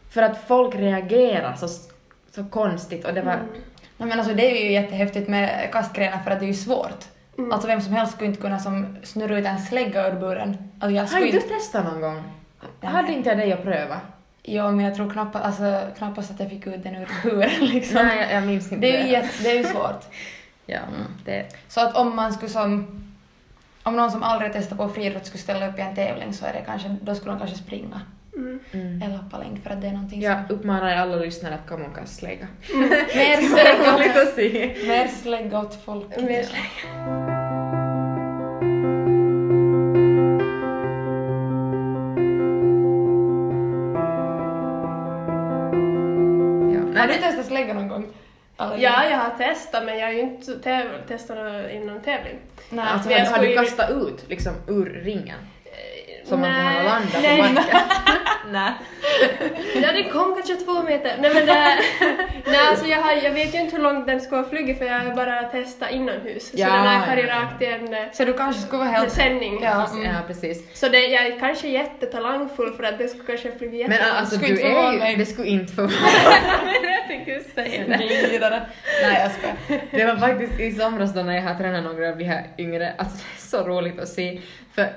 för 0.10 0.22
att 0.22 0.48
folk 0.48 0.76
reagerar 0.76 1.56
så, 1.56 1.68
så 2.36 2.44
konstigt 2.50 3.06
och 3.06 3.14
det 3.14 3.22
var 3.22 3.34
Mm. 3.34 3.46
Nej, 3.98 4.10
men 4.10 4.20
alltså 4.20 4.34
det 4.36 4.52
är 4.52 4.66
ju 4.66 4.72
jättehäftigt 4.72 5.28
med 5.30 5.70
kastgrenar 5.72 6.20
för 6.24 6.32
att 6.32 6.40
det 6.40 6.46
är 6.46 6.48
ju 6.48 6.54
svårt. 6.54 7.06
Mm. 7.38 7.52
Alltså 7.52 7.68
vem 7.68 7.82
som 7.82 7.94
helst 7.94 8.14
skulle 8.14 8.30
inte 8.30 8.42
kunna 8.42 8.60
som 8.60 8.98
snurra 9.04 9.38
ut 9.38 9.46
en 9.46 9.60
slägga 9.60 10.08
ur 10.08 10.20
buren. 10.20 10.58
Alltså 10.80 10.96
jag 10.96 11.02
Har 11.04 11.08
skulle 11.08 11.26
inte... 11.26 11.38
du 11.38 11.54
testat 11.54 11.86
någon 11.86 12.02
gång? 12.02 12.24
Nej. 12.82 12.92
Hade 12.92 13.14
inte 13.14 13.30
jag 13.30 13.38
dig 13.38 13.54
att 13.54 13.64
pröva? 13.64 14.02
Jo, 14.44 14.72
men 14.72 14.86
jag 14.86 14.96
tror 14.96 15.10
knappast, 15.10 15.46
alltså, 15.46 15.82
knappast 15.98 16.32
att 16.32 16.40
jag 16.40 16.50
fick 16.50 16.68
ut 16.68 16.84
den 16.84 16.96
ur 16.96 17.08
buren 17.24 17.66
liksom. 17.66 18.06
Nej, 18.08 18.18
jag, 18.22 18.32
jag 18.32 18.44
minns 18.48 18.72
inte 18.72 18.88
Det 18.88 18.98
är 18.98 19.06
ju, 19.06 19.12
jätte, 19.12 19.44
det 19.44 19.50
är 19.52 19.58
ju 19.58 19.64
svårt. 19.64 20.06
Ja, 20.66 20.80
det... 21.26 21.46
Så 21.68 21.82
att 21.82 21.96
om 21.98 22.16
man 22.16 22.34
skulle 22.34 22.52
som... 22.52 23.02
Om 23.88 23.96
någon 23.96 24.12
som 24.12 24.24
aldrig 24.24 24.54
testat 24.54 24.78
på 24.78 24.90
friidrott 24.90 25.26
skulle 25.26 25.42
ställa 25.42 25.70
upp 25.70 25.80
i 25.80 25.82
en 25.82 25.96
tävling 25.96 26.34
så 26.34 26.46
är 26.46 26.54
det 26.54 26.62
kanske, 26.66 26.96
då 27.02 27.16
skulle 27.16 27.32
de 27.32 27.40
kanske 27.40 27.58
springa. 27.58 28.02
Mm. 28.36 28.60
Mm. 28.72 29.02
Eller 29.02 29.18
hoppa 29.18 29.38
längd 29.38 29.64
för 29.64 29.70
att 29.70 29.82
det 29.82 29.88
är 29.88 29.92
någonting 29.92 30.22
Jag 30.22 30.38
uppmanar 30.50 30.96
alla 30.96 31.16
lyssnare 31.16 31.56
att 31.56 31.70
komma 31.70 31.86
och 32.02 32.08
slägga. 32.08 32.48
som... 32.62 32.80
Mer 32.80 33.50
slägga, 33.50 33.98
roligt 33.98 34.18
att 34.18 34.36
se. 34.36 34.76
mer 34.88 35.08
slägga 35.08 35.60
åt 35.60 35.84
folket. 35.86 36.24
Mer 36.24 36.46
Ja. 46.74 47.02
Har 47.02 47.08
du 47.08 47.14
det, 47.14 47.20
testat 47.20 47.46
slägga 47.46 47.74
någon 47.74 47.88
gång? 47.88 48.06
Eller? 48.60 48.78
Ja, 48.78 49.10
jag 49.10 49.18
har 49.18 49.30
testat 49.38 49.84
men 49.86 49.98
jag 49.98 50.06
har 50.08 50.14
ju 50.14 50.20
inte 50.20 50.52
täv- 50.52 51.08
testat 51.08 51.38
något 51.38 51.72
i 51.72 51.80
någon 51.80 52.02
tävling. 52.02 52.36
Nej. 52.70 52.86
alltså, 52.88 53.10
men 53.10 53.26
har, 53.26 53.38
har 53.38 53.46
du 53.46 53.56
kastat 53.56 53.90
ut 53.92 54.30
liksom 54.30 54.54
ur 54.68 54.86
ringen? 54.86 55.40
Som 56.26 56.42
man 56.42 56.52
landat 56.86 57.22
nej. 57.22 57.38
på 57.38 57.54
marken? 57.54 57.80
Nej. 58.52 58.74
Ja, 59.76 59.92
den 59.94 60.10
kom 60.10 60.36
kanske 60.36 60.56
två 60.56 60.84
meter. 60.84 61.18
Nej 61.20 61.34
men 61.34 61.46
det... 61.46 61.78
Nej 62.46 62.68
alltså 62.70 62.86
jag, 62.86 63.02
har, 63.02 63.12
jag 63.12 63.32
vet 63.32 63.56
ju 63.56 63.60
inte 63.60 63.76
hur 63.76 63.84
långt 63.84 64.08
den 64.08 64.22
ska 64.22 64.44
flyga 64.44 64.76
för 64.76 64.86
jag 64.86 65.00
har 65.00 65.16
bara 65.16 65.44
testat 65.44 65.92
inomhus. 65.92 66.52
Ja, 66.54 66.68
så 66.68 66.74
den 66.74 66.84
här 66.84 67.06
far 67.08 67.18
ju 67.18 67.28
rakt 67.28 67.62
i 67.62 67.66
en 67.66 67.96
Så 68.14 68.26
du 68.26 68.34
kanske 68.34 68.62
skulle 68.62 68.80
vara 68.80 68.90
helt... 68.90 69.12
sändning. 69.12 69.60
Ja, 69.62 69.88
mm. 69.92 70.06
Ja, 70.06 70.22
precis. 70.28 70.80
Så 70.80 70.90
det, 70.90 71.08
jag 71.08 71.26
är 71.26 71.40
kanske 71.40 71.68
jättetalangfull 71.68 72.74
för 72.74 72.84
att 72.84 72.98
det 72.98 73.08
skulle 73.08 73.26
kanske 73.28 73.52
flyga 73.58 73.72
Men 73.88 73.98
jättelångt. 73.98 74.20
alltså 74.20 74.36
skulle 74.36 74.54
du 74.54 74.62
är 74.62 74.94
ju, 74.94 75.00
mig. 75.00 75.16
det 75.16 75.26
skulle 75.26 75.48
inte 75.48 75.74
förvåna 75.74 75.94
Men 76.82 76.92
jag 76.92 77.08
tänkte 77.08 77.52
säga 77.56 77.84
det. 77.88 77.98
Nej, 77.98 79.22
jag 79.22 79.32
skojar. 79.32 79.82
Det 79.92 80.06
var 80.06 80.16
faktiskt 80.16 80.60
i 80.60 80.72
somras 80.72 81.14
då 81.14 81.22
när 81.22 81.36
jag 81.36 81.42
har 81.44 81.56
tränat 81.56 81.84
några 81.84 82.10
av 82.10 82.18
de 82.18 82.24
här 82.24 82.48
yngre, 82.58 82.94
alltså 82.98 83.18
det 83.18 83.58
är 83.58 83.62
så 83.62 83.68
roligt 83.68 84.00
att 84.00 84.10
se. 84.10 84.42
För 84.76 84.88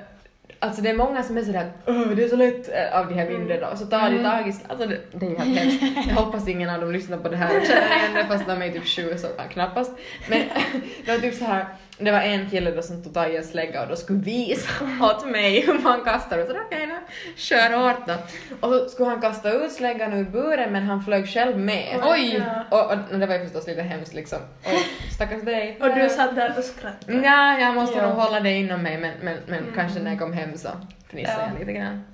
alltså 0.59 0.83
det 0.83 0.91
är 0.91 0.97
många 0.97 1.23
som 1.23 1.37
är 1.39 1.43
sådär 1.43 1.73
Åh, 1.87 2.09
det 2.17 2.25
är 2.25 2.29
så 2.29 2.37
lätt 2.37 2.69
äh, 2.69 2.99
av 2.99 3.09
de 3.09 3.15
här 3.15 3.31
mindre 3.31 3.61
då, 3.61 3.77
så 3.77 3.87
tar 3.87 4.11
de 4.11 4.23
tag 4.23 4.49
i 4.49 4.55
alltså 4.69 4.89
det, 4.89 5.01
det 5.13 5.27
är 5.27 5.31
ju 5.31 5.37
helt 5.37 5.59
hemskt. 5.59 6.09
Jag 6.09 6.15
hoppas 6.15 6.49
ingen 6.49 6.71
av 6.71 6.81
dem 6.81 6.93
lyssnar 6.93 7.19
på 7.19 7.29
det 7.29 7.37
här. 7.37 7.61
Och 7.61 7.67
känner 7.67 7.97
igen 7.97 8.15
det 8.15 8.25
fast 8.25 8.47
de 8.47 8.63
är 8.63 8.73
typ 8.73 8.87
sju 8.87 9.19
så 9.19 9.27
knappast. 9.51 9.93
Men 10.29 10.39
det 11.05 11.13
var 11.13 11.19
typ 11.19 11.35
så 11.35 11.45
här 11.45 11.67
det 11.99 12.13
var 12.13 12.21
en 12.21 12.51
kille 12.51 12.71
då 12.71 12.83
som 12.83 13.03
tog 13.05 13.15
tag 13.15 13.33
i 13.33 13.37
en 13.37 13.45
slägga 13.45 13.83
och 13.83 13.89
då 13.89 13.97
skulle 13.97 14.19
visa 14.19 14.69
åt 15.03 15.27
mig 15.27 15.61
hur 15.67 15.79
man 15.79 16.05
kastar 16.05 16.39
och 16.39 16.47
så 16.47 16.57
okej 16.67 16.87
nu, 16.87 16.95
kör 17.37 17.71
hårt 17.71 18.07
då. 18.07 18.15
Och 18.61 18.73
så 18.75 18.89
skulle 18.89 19.09
han 19.09 19.21
kasta 19.21 19.53
ut 19.53 19.73
släggan 19.73 20.13
ur 20.13 20.25
buren 20.25 20.73
men 20.73 20.83
han 20.83 21.03
flög 21.03 21.29
själv 21.29 21.59
med. 21.59 22.01
Oj! 22.05 22.43
Ja. 22.71 22.79
Och, 22.85 23.13
och 23.13 23.19
det 23.19 23.27
var 23.27 23.35
ju 23.35 23.45
förstås 23.45 23.67
lite 23.67 23.83
hemskt 23.83 24.15
liksom. 24.15 24.39
Och 24.65 25.13
stackars 25.15 25.43
dig. 25.43 25.79
Och 25.81 25.95
du 25.95 26.09
satt 26.09 26.37
där 26.37 26.55
och 26.59 26.65
skrattade. 26.65 27.13
Ja, 27.25 27.59
jag 27.61 27.75
måste 27.75 27.99
Ja. 27.99 28.07
nog 28.09 28.17
hålla 28.17 28.41
det 28.41 28.51
inom 28.53 28.83
mig 28.83 28.99
men, 28.99 29.13
men, 29.23 29.37
men 29.47 29.59
Mm. 29.59 29.75
kanske 29.75 30.01
när 30.01 30.11
jag 30.11 30.21
kom 30.21 30.33
hem 30.33 30.57
så 30.57 30.69
fnissade 31.11 31.43
Ja. 31.43 31.49
jag 31.53 31.59
lite 31.61 31.73
grann. 31.73 32.05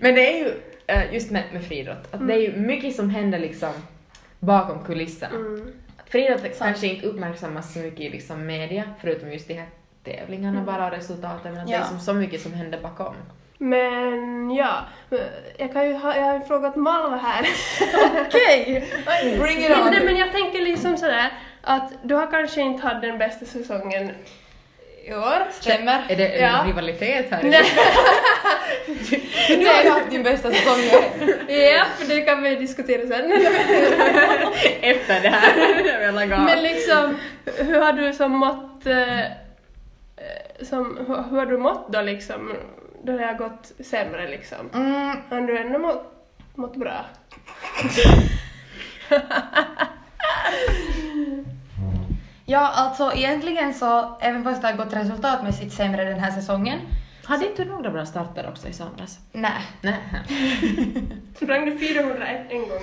Men 0.00 0.14
det 0.14 0.32
är 0.34 0.38
ju 0.44 0.52
eh, 0.86 1.14
just 1.14 1.30
med, 1.30 1.42
med 1.52 1.64
friidrott, 1.64 2.08
att 2.14 2.26
det 2.28 2.34
är 2.34 2.38
ju 2.38 2.56
mycket 2.56 2.96
som 2.96 3.10
händer 3.10 3.38
liksom 3.38 3.72
bakom 4.40 4.84
kulisserna. 4.84 5.34
Mm. 5.36 5.72
Friidrott 6.16 6.58
kanske 6.58 6.86
inte 6.86 7.06
uppmärksammas 7.06 7.72
så 7.72 7.78
mycket 7.78 8.00
i 8.00 8.08
liksom 8.08 8.46
media, 8.46 8.84
förutom 9.00 9.32
just 9.32 9.48
de 9.48 9.54
här 9.54 9.66
tävlingarna 10.04 10.62
bara 10.62 10.86
och 10.86 10.92
resultaten, 10.92 11.52
men 11.52 11.60
att 11.60 11.66
det 11.68 11.74
är 11.74 11.78
Ja. 11.78 11.84
som 11.84 12.00
så 12.00 12.14
mycket 12.14 12.40
som 12.40 12.52
händer 12.52 12.80
bakom. 12.80 13.14
Men 13.58 14.50
ja, 14.50 14.84
jag 15.58 15.72
kan 15.72 15.86
ju 15.88 15.94
ha, 15.94 16.16
jag 16.16 16.24
har 16.24 16.34
en 16.34 16.44
fråga 16.44 16.70
till 16.70 16.80
Malva 16.80 17.16
här. 17.16 17.46
Okej! 18.26 18.84
Bring 19.40 19.58
it 19.58 19.70
men, 19.70 19.80
on! 19.82 19.90
nej, 19.90 20.04
men 20.04 20.16
jag 20.16 20.32
tänker 20.32 20.60
liksom 20.62 20.96
sådär 20.96 21.32
att 21.62 21.92
du 22.02 22.14
har 22.14 22.30
kanske 22.30 22.60
inte 22.60 22.86
haft 22.86 23.02
den 23.02 23.18
bästa 23.18 23.44
säsongen 23.46 24.10
i 25.06 25.14
år. 25.14 25.50
Stämmer. 25.52 26.06
Är 26.08 26.16
det 26.16 26.26
en 26.28 26.44
Ja. 26.54 26.64
rivalitet 26.66 27.26
här? 27.30 27.42
Nej. 27.42 27.64
Du 29.48 29.66
har 29.66 29.90
haft 29.90 30.10
din 30.10 30.22
bästa 30.22 30.50
säsong. 30.52 30.80
Ja, 31.48 31.84
för 31.98 32.08
det 32.08 32.20
kan 32.20 32.42
vi 32.42 32.56
diskutera 32.56 33.06
sen. 33.06 33.32
Efter 34.80 35.20
det 35.22 35.28
här. 35.28 36.12
Men 36.46 36.62
liksom, 36.62 37.16
hur 37.58 37.80
har 37.80 37.92
du 37.92 38.12
som 38.12 38.32
mått, 38.32 38.86
eh, 38.86 39.20
eh, 39.20 39.26
som, 40.62 40.98
hur, 41.08 41.30
hur 41.30 41.38
har 41.38 41.46
du 41.46 41.58
mått 41.58 41.92
då 41.92 42.00
liksom, 42.02 42.56
då 43.02 43.12
det 43.16 43.24
har 43.26 43.34
gått 43.34 43.72
sämre 43.86 44.28
liksom? 44.28 44.70
Mm, 44.74 45.16
Har 45.30 45.40
du 45.40 45.58
ändå 45.58 45.78
mått, 45.78 46.12
mått 46.54 46.76
bra? 46.76 47.04
ja, 52.46 52.68
alltså 52.74 53.12
egentligen 53.14 53.74
så, 53.74 54.16
även 54.20 54.44
fast 54.44 54.62
det 54.62 54.68
har 54.68 54.76
gått 54.76 54.92
resultatmässigt 54.94 55.74
sämre 55.74 56.04
den 56.04 56.18
här 56.20 56.30
säsongen, 56.30 56.78
Hade 57.24 57.48
inte 57.50 57.64
du 57.64 57.70
några 57.70 57.90
bra 57.90 58.06
starter 58.06 58.48
också 58.48 58.68
i 58.68 58.72
somras? 58.72 59.18
nej. 59.32 59.52
Nej. 59.80 59.98
Sprang 61.36 61.64
du 61.64 61.78
401 61.78 62.46
en 62.50 62.58
gång? 62.58 62.80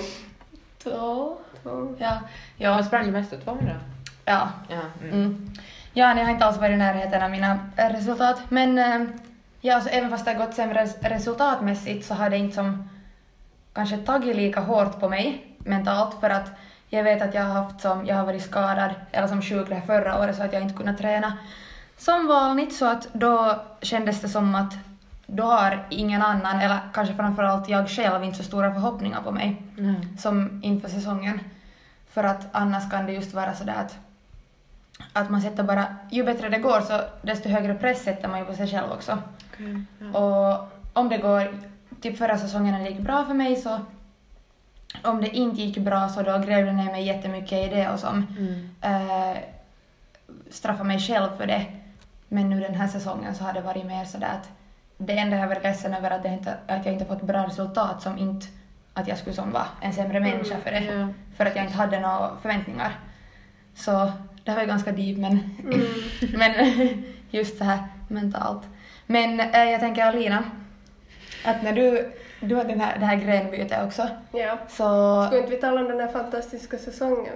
Två. 0.83 1.37
Två. 1.63 1.95
Ja. 1.99 2.19
Jag 2.57 2.79
Ja. 2.79 2.83
sprang 2.83 3.05
du 3.05 3.11
mest 3.11 3.43
200? 3.43 3.75
Ja. 4.25 4.49
Ja. 4.69 4.79
Mm. 5.01 5.13
Mm. 5.13 5.51
Ja, 5.93 6.13
ni 6.13 6.23
har 6.23 6.31
inte 6.31 6.45
alls 6.45 6.57
varit 6.57 6.73
i 6.73 6.77
närheten 6.77 7.23
av 7.23 7.31
mina 7.31 7.59
resultat, 7.75 8.41
men 8.49 8.77
eh, 8.77 9.01
ja, 9.61 9.75
alltså, 9.75 9.89
även 9.89 10.09
fast 10.09 10.25
det 10.25 10.31
har 10.33 10.45
gått 10.45 10.55
sämre 10.55 10.81
res- 10.85 10.97
resultatmässigt 11.01 12.05
så 12.07 12.13
har 12.13 12.29
det 12.29 12.37
inte 12.37 12.55
som 12.55 12.89
kanske 13.73 13.97
tagit 13.97 14.35
lika 14.35 14.59
hårt 14.59 14.99
på 14.99 15.09
mig 15.09 15.45
mentalt 15.57 16.19
för 16.19 16.29
att 16.29 16.49
jag 16.93 17.03
vet 17.03 17.21
att 17.21 17.33
jag 17.33 17.43
har 17.43 17.53
haft 17.53 17.81
som, 17.81 18.05
jag 18.05 18.15
har 18.15 18.25
varit 18.25 18.43
skadad 18.43 18.91
eller 19.11 19.27
som 19.27 19.41
sjuk 19.41 19.69
det 19.69 19.75
här 19.75 19.81
förra 19.81 20.19
året 20.19 20.35
så 20.35 20.43
att 20.43 20.53
jag 20.53 20.61
inte 20.61 20.75
kunnat 20.75 20.97
träna 20.97 21.37
som 21.97 22.27
vanligt 22.27 22.75
så 22.75 22.85
att 22.85 23.07
då 23.13 23.61
kändes 23.81 24.21
det 24.21 24.29
som 24.29 24.55
att 24.55 24.73
då 25.27 25.43
har 25.43 25.85
ingen 25.89 26.21
annan, 26.21 26.59
eller 26.59 26.79
kanske 26.93 27.15
framförallt 27.15 27.69
jag 27.69 27.89
själv, 27.89 28.23
inte 28.23 28.37
så 28.37 28.43
stora 28.43 28.73
förhoppningar 28.73 29.21
på 29.21 29.31
mig 29.31 29.61
Mm. 29.77 30.17
som 30.17 30.59
inför 30.63 30.89
säsongen. 30.89 31.39
För 32.09 32.23
att 32.23 32.47
annars 32.51 32.91
kan 32.91 33.05
det 33.05 33.11
just 33.11 33.33
vara 33.33 33.53
sådär 33.53 33.75
att, 33.75 33.97
att 35.13 35.29
man 35.29 35.41
sätter 35.41 35.63
bara, 35.63 35.85
ju 36.11 36.23
bättre 36.23 36.49
det 36.49 36.57
går 36.57 36.81
så 36.81 37.01
desto 37.21 37.49
högre 37.49 37.75
press 37.75 38.03
sätter 38.03 38.27
man 38.27 38.39
ju 38.39 38.45
på 38.45 38.53
sig 38.53 38.67
själv 38.67 38.91
också. 38.91 39.17
Okej, 39.53 39.83
ja. 39.99 40.19
Och 40.19 40.69
om 40.93 41.09
det 41.09 41.17
går, 41.17 41.57
typ 42.01 42.17
förra 42.17 42.37
säsongen 42.37 42.73
när 42.73 42.83
det 42.83 42.89
gick 42.89 42.99
bra 42.99 43.25
för 43.25 43.33
mig 43.33 43.55
så 43.55 43.79
om 45.01 45.21
det 45.21 45.27
inte 45.37 45.61
gick 45.61 45.77
bra 45.77 46.09
så 46.09 46.21
då 46.21 46.31
grävde 46.31 46.59
jag 46.67 46.75
ner 46.75 46.91
mig 46.91 47.03
jättemycket 47.03 47.53
i 47.71 47.75
det 47.75 47.89
och 47.89 47.99
som 47.99 48.27
Mm. 48.37 48.69
eh, 48.81 49.37
straffa 50.49 50.83
mig 50.83 50.99
själv 50.99 51.29
för 51.37 51.47
det. 51.47 51.65
Men 52.27 52.49
nu 52.49 52.59
den 52.59 52.75
här 52.75 52.87
säsongen 52.87 53.35
så 53.35 53.43
har 53.43 53.53
det 53.53 53.61
varit 53.61 53.85
mer 53.85 54.05
sådär 54.05 54.27
att 54.41 54.49
det 54.97 55.17
enda 55.17 55.37
jag 55.37 55.47
varit 55.47 55.63
ledsen 55.63 55.93
över 55.93 56.11
att, 56.11 56.23
det 56.23 56.29
inte, 56.29 56.57
att 56.67 56.85
jag 56.85 56.93
inte 56.93 57.05
fått 57.05 57.21
bra 57.21 57.45
resultat 57.45 58.01
som 58.01 58.17
inte 58.17 58.47
att 58.93 59.07
jag 59.07 59.17
skulle 59.17 59.35
som 59.35 59.51
vara 59.51 59.67
en 59.81 59.93
sämre 59.93 60.19
människa 60.19 60.57
för 60.63 60.71
det. 60.71 60.83
Ja. 60.83 61.07
För 61.37 61.45
att 61.45 61.55
jag 61.55 61.65
inte 61.65 61.77
hade 61.77 61.99
några 61.99 62.31
förväntningar. 62.41 62.99
Så 63.75 64.11
det 64.43 64.51
var 64.53 64.61
ju 64.61 64.67
ganska 64.67 64.91
deep 64.91 65.17
men, 65.17 65.39
Mm. 65.63 65.81
men 66.37 67.03
just 67.29 67.57
så 67.57 67.63
här 67.63 67.79
mentalt. 68.07 68.61
Men 69.05 69.39
eh, 69.39 69.63
jag 69.63 69.79
tänker 69.79 70.05
Alina, 70.05 70.43
att 71.45 71.63
när 71.63 71.73
du, 71.73 72.11
du 72.47 72.55
har 72.55 72.63
den 72.63 72.81
här, 72.81 72.99
det 72.99 73.05
här 73.05 73.15
grenbytet 73.15 73.85
också 73.85 74.07
Ja. 74.31 74.57
så... 74.69 75.23
Ska 75.27 75.37
inte 75.37 75.49
vi 75.51 75.57
tala 75.57 75.81
om 75.81 75.87
den 75.87 75.99
här 75.99 76.07
fantastiska 76.07 76.77
säsongen 76.77 77.33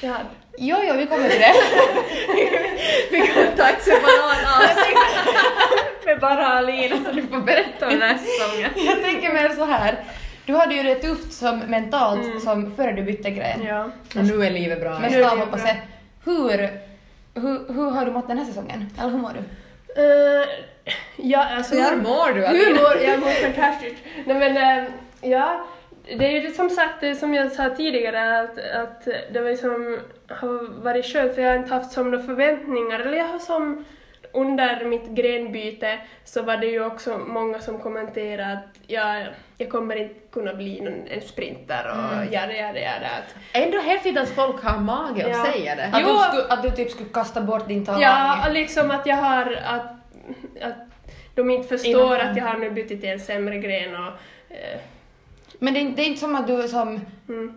vi- 0.00 0.06
hade? 0.06 0.24
Jo, 0.58 0.76
jo, 0.82 0.94
vi 0.96 1.06
kommer 1.06 1.28
till 1.28 1.40
det. 1.40 1.52
Vi 3.10 3.18
kan 3.26 3.56
ta 3.56 3.68
ett 3.68 3.82
separat 3.82 4.38
avsnitt 4.56 4.98
med 6.06 6.20
bara 6.20 6.46
Alina 6.46 6.96
så 7.04 7.12
du 7.12 7.22
får 7.22 7.40
berätta 7.40 7.86
om 7.86 7.92
den 7.92 8.02
här 8.02 8.18
säsongen. 8.18 8.70
Jag 8.86 9.02
tänker 9.02 9.32
mer 9.32 9.48
så 9.48 9.64
här. 9.64 10.04
Du 10.46 10.54
hade 10.56 10.74
ju 10.74 10.82
det 10.82 10.94
tufft 10.94 11.32
som 11.32 11.58
mentalt 11.58 12.24
Mm. 12.24 12.40
som 12.40 12.76
före 12.76 12.92
du 12.92 13.02
bytte 13.02 13.30
gren. 13.30 13.62
Ja. 13.66 13.84
Och 14.16 14.24
nu 14.24 14.44
är 14.46 14.50
livet 14.50 14.80
bra. 14.80 14.98
Men 14.98 15.10
Nu 15.12 15.16
är 15.18 15.22
det 15.22 15.26
stavhoppar 15.28 15.58
bra. 15.58 15.70
Hur, 16.24 16.58
hur, 17.42 17.72
hur 17.74 17.90
har 17.90 18.04
du 18.04 18.10
mått 18.12 18.28
den 18.28 18.38
här 18.38 18.44
säsongen? 18.44 18.90
Eller 19.00 19.10
hur 19.10 19.18
mår 19.18 19.30
du? 19.32 19.38
Eh, 20.02 20.48
ja, 21.16 21.44
alltså 21.56 21.74
Hur 21.74 21.96
mår 21.96 22.34
du 22.34 22.46
Hur 22.46 22.74
mår 22.74 23.02
jag? 23.04 23.20
mår 23.20 23.28
fantastiskt. 23.52 23.96
Nej 24.26 24.36
men, 24.38 24.56
eh, 24.56 24.84
ja. 25.20 25.66
Det 26.18 26.26
är 26.26 26.40
ju 26.40 26.50
som 26.50 26.70
sagt, 26.70 27.18
som 27.18 27.34
jag 27.34 27.52
sa 27.52 27.68
tidigare, 27.70 28.40
att, 28.40 28.58
att 28.58 29.08
det 29.32 29.40
var 29.40 29.50
liksom, 29.50 29.98
har 30.28 30.82
varit 30.82 31.06
skönt 31.12 31.34
för 31.34 31.42
jag 31.42 31.50
har 31.50 31.56
inte 31.58 31.74
haft 31.74 31.92
som 31.92 32.10
några 32.10 32.24
förväntningar, 32.24 33.00
eller 33.00 33.16
jag 33.18 33.24
har 33.28 33.38
som 33.38 33.84
under 34.32 34.84
mitt 34.84 35.06
grenbyte 35.08 35.98
så 36.24 36.42
var 36.42 36.56
det 36.56 36.66
ju 36.66 36.84
också 36.86 37.18
många 37.18 37.58
som 37.60 37.78
kommenterade 37.78 38.52
att 38.52 38.78
jag, 38.86 39.26
jag 39.58 39.70
kommer 39.70 39.96
inte 39.96 40.14
kunna 40.32 40.54
bli 40.54 40.80
någon, 40.80 41.06
en 41.10 41.20
sprinter 41.20 41.86
och 41.90 42.12
Mm. 42.18 42.32
jada 42.32 42.52
jada 42.52 42.78
jada. 42.80 43.06
Att, 43.18 43.34
Ändå 43.52 43.78
häftigt 43.80 44.18
att 44.18 44.28
folk 44.28 44.62
har 44.64 44.78
mage 44.78 45.22
att 45.24 45.30
Ja. 45.30 45.44
säga 45.52 45.74
det. 45.76 45.84
Att, 45.84 46.00
Jo. 46.02 46.08
du, 46.08 46.18
skulle, 46.28 46.44
att 46.52 46.62
du 46.62 46.70
typ 46.70 46.90
skulle 46.90 47.08
kasta 47.08 47.40
bort 47.40 47.68
din 47.68 47.86
talang? 47.86 48.02
ja, 48.02 48.36
liksom 48.50 48.90
att 48.90 49.06
jag 49.06 49.16
har, 49.16 49.58
att, 49.66 49.97
att 50.60 50.76
de 51.34 51.50
inte 51.50 51.68
förstår 51.68 52.18
att 52.18 52.36
jag 52.36 52.44
har 52.44 52.58
nu 52.58 52.70
bytt 52.70 52.88
till 52.88 53.04
en 53.04 53.20
sämre 53.20 53.58
gren 53.58 53.94
och 53.94 54.12
eh, 54.54 54.80
Men 55.58 55.74
det 55.74 55.80
är, 55.80 55.90
det 55.90 56.02
är 56.02 56.06
inte 56.06 56.20
som 56.20 56.34
att 56.34 56.46
du 56.46 56.68
som 56.68 57.00
mm. 57.28 57.54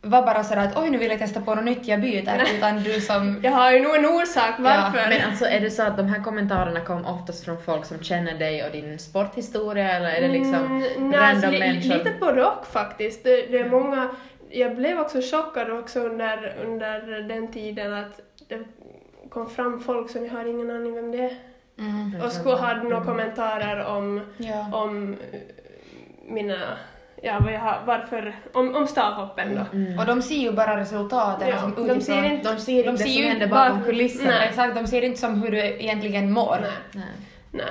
var 0.00 0.22
bara 0.22 0.44
sådär 0.44 0.64
att 0.64 0.78
oj 0.78 0.90
nu 0.90 0.98
vill 0.98 1.10
jag 1.10 1.18
testa 1.18 1.40
på 1.40 1.54
något 1.54 1.64
nytt, 1.64 1.88
jag 1.88 2.00
byter, 2.00 2.36
Nej. 2.36 2.56
utan 2.56 2.82
du 2.82 3.00
som... 3.00 3.40
Jag 3.42 3.50
har 3.52 3.72
ju 3.72 3.80
nog 3.80 3.96
en 3.96 4.06
orsak 4.06 4.54
varför. 4.58 5.08
Men 5.08 5.30
alltså 5.30 5.44
är 5.44 5.60
det 5.60 5.70
så 5.70 5.82
att 5.82 5.96
de 5.96 6.06
här 6.06 6.22
kommentarerna 6.22 6.80
kom 6.80 7.06
oftast 7.06 7.44
från 7.44 7.62
folk 7.62 7.84
som 7.84 8.02
känner 8.02 8.38
dig 8.38 8.64
och 8.64 8.72
din 8.72 8.98
sporthistoria 8.98 9.90
eller 9.92 10.10
är 10.10 10.20
det 10.20 10.28
liksom 10.28 10.54
Mm, 10.54 10.80
nej, 11.10 11.20
random 11.20 11.20
alltså, 11.20 11.50
människor? 11.50 11.94
Lite 11.94 12.12
både 12.20 12.46
och 12.46 12.66
faktiskt. 12.66 13.24
Det, 13.24 13.46
det 13.46 13.58
är 13.58 13.68
många, 13.68 14.10
jag 14.50 14.76
blev 14.76 15.00
också 15.00 15.20
chockad 15.20 15.70
också 15.70 16.00
under, 16.00 16.56
under 16.64 17.22
den 17.22 17.52
tiden 17.52 17.94
att 17.94 18.20
det 18.48 18.64
kom 19.30 19.50
fram 19.50 19.80
folk 19.80 20.10
som 20.10 20.24
jag 20.24 20.32
har 20.32 20.44
ingen 20.44 20.70
aning 20.70 20.94
vem 20.94 21.10
det 21.12 21.18
är. 21.18 21.36
Mm. 21.80 22.22
Och 22.24 22.32
skulle 22.32 22.56
hade 22.56 22.82
några 22.82 23.04
kommentarer 23.04 23.84
om, 23.84 24.20
Ja. 24.36 24.70
om 24.72 25.12
eh, 25.32 25.40
mina, 26.28 26.56
ja 27.22 27.38
vad 27.44 27.52
jag 27.52 27.60
har, 27.60 27.78
varför, 27.86 28.34
om, 28.52 28.74
om 28.74 28.86
stavhoppen 28.86 29.54
då. 29.54 29.76
Mm. 29.76 29.98
Och 29.98 30.06
de 30.06 30.22
ser 30.22 30.34
ju 30.34 30.52
bara 30.52 30.80
resultaten 30.80 31.48
Ja, 31.48 31.58
som 31.58 31.86
de 31.88 32.00
ser 32.00 32.24
inte- 32.24 32.52
De 32.52 32.58
ser 32.60 32.84
de 32.84 32.90
inte 32.90 33.02
ser 33.02 33.08
det 33.08 33.12
som 33.14 33.22
ju 33.22 33.28
händer 33.28 33.46
bara- 33.46 33.68
bakom 33.70 33.84
kulisserna. 33.84 34.30
Nej. 34.30 34.48
Exakt, 34.48 34.74
de 34.74 34.86
ser 34.86 35.02
inte 35.02 35.20
som 35.20 35.42
hur 35.42 35.50
du 35.50 35.58
egentligen 35.58 36.30
mår. 36.32 36.56
Nej, 36.62 36.70
Nej. 36.94 37.04
nej. 37.50 37.66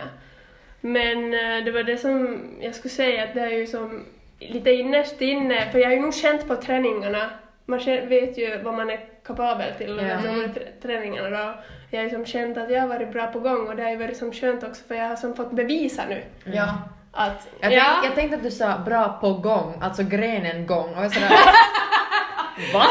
Men 0.81 1.33
eh, 1.33 1.65
det 1.65 1.71
var 1.71 1.83
det 1.83 1.97
som 1.97 2.39
jag 2.61 2.75
skulle 2.75 2.91
säga 2.91 3.23
att 3.23 3.33
det 3.33 3.41
är 3.41 3.49
ju 3.49 3.67
som 3.67 4.05
lite 4.39 4.71
innerst 4.71 5.21
inne, 5.21 5.71
för 5.71 5.79
jag 5.79 5.87
har 5.87 5.95
ju 5.95 6.01
nog 6.01 6.13
känt 6.15 6.47
på 6.47 6.55
träningarna, 6.55 7.29
man 7.65 7.79
vet 7.85 8.37
ju 8.37 8.61
vad 8.63 8.73
man 8.73 8.89
är 8.89 8.99
kapabel 9.23 9.73
till 9.77 9.95
vad 9.95 10.05
man 10.33 10.43
är 10.43 10.47
trä- 10.47 10.81
träningarna 10.81 11.29
då. 11.29 11.53
Jag 11.91 11.99
har 11.99 12.03
ju 12.03 12.09
som 12.09 12.25
känt 12.25 12.57
att 12.57 12.71
jag 12.71 12.81
har 12.81 12.87
varit 12.87 13.11
bra 13.11 13.27
på 13.27 13.39
gång 13.39 13.67
och 13.67 13.75
det 13.75 13.83
har 13.83 13.89
ju 13.89 13.97
varit 13.97 14.17
som 14.17 14.31
skönt 14.31 14.63
också 14.63 14.81
för 14.87 14.95
jag 14.95 15.07
har 15.07 15.15
som 15.15 15.35
fått 15.35 15.51
bevisa 15.51 16.03
nu 16.09 16.23
Ja. 16.43 16.67
att 17.11 17.47
Jag, 17.59 17.73
ja, 17.73 17.83
tänk, 17.93 18.05
jag 18.05 18.15
tänkte 18.15 18.37
att 18.37 18.43
du 18.43 18.51
sa 18.51 18.77
bra 18.85 19.17
på 19.21 19.33
gång, 19.33 19.73
alltså 19.81 20.03
grenen 20.03 20.67
gång. 20.67 20.95
Och 20.95 21.03
jag 21.03 21.13
sådär, 21.13 21.29
Va? 22.73 22.85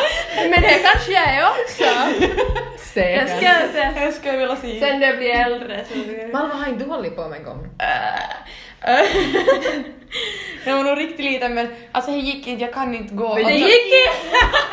men 0.51 0.63
det 0.63 0.79
kanske 0.83 1.13
jag 1.13 1.29
är 1.29 1.43
också. 1.51 1.85
Säkert. 2.79 3.29
Jag 3.29 3.29
ska 3.29 3.67
inte, 3.67 4.01
Jag 4.05 4.15
skulle 4.15 4.37
vilja 4.39 4.57
se. 4.57 4.81
sen 4.81 5.01
jag 5.03 5.17
blir 5.17 5.31
äldre. 5.31 5.85
Malva 6.33 6.55
har 6.55 6.69
inte 6.69 6.85
du 6.85 6.91
hållit 6.91 7.17
på 7.17 7.29
med 7.29 7.39
en 7.39 7.45
gång? 7.45 7.69
jag 10.67 10.77
var 10.77 10.85
nog 10.85 10.99
riktigt 10.99 11.25
liten 11.25 11.55
men 11.55 11.75
alltså 11.93 12.11
det 12.11 12.17
gick 12.19 12.47
inte, 12.47 12.65
jag 12.65 12.75
kan 12.75 12.95
inte 12.95 13.15
gå. 13.15 13.29
Men 13.35 13.37
Det 13.37 13.43
Alltså, 13.51 13.59
gick 13.69 13.87
inte! 13.87 14.68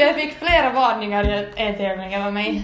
Jag, 0.00 0.14
fick, 0.14 0.32
jag 0.40 0.48
flera 0.48 0.70
varningar 0.72 1.24
i 1.30 1.46
en 1.56 1.74
tävling 1.76 2.14
över 2.14 2.30
mig. 2.30 2.62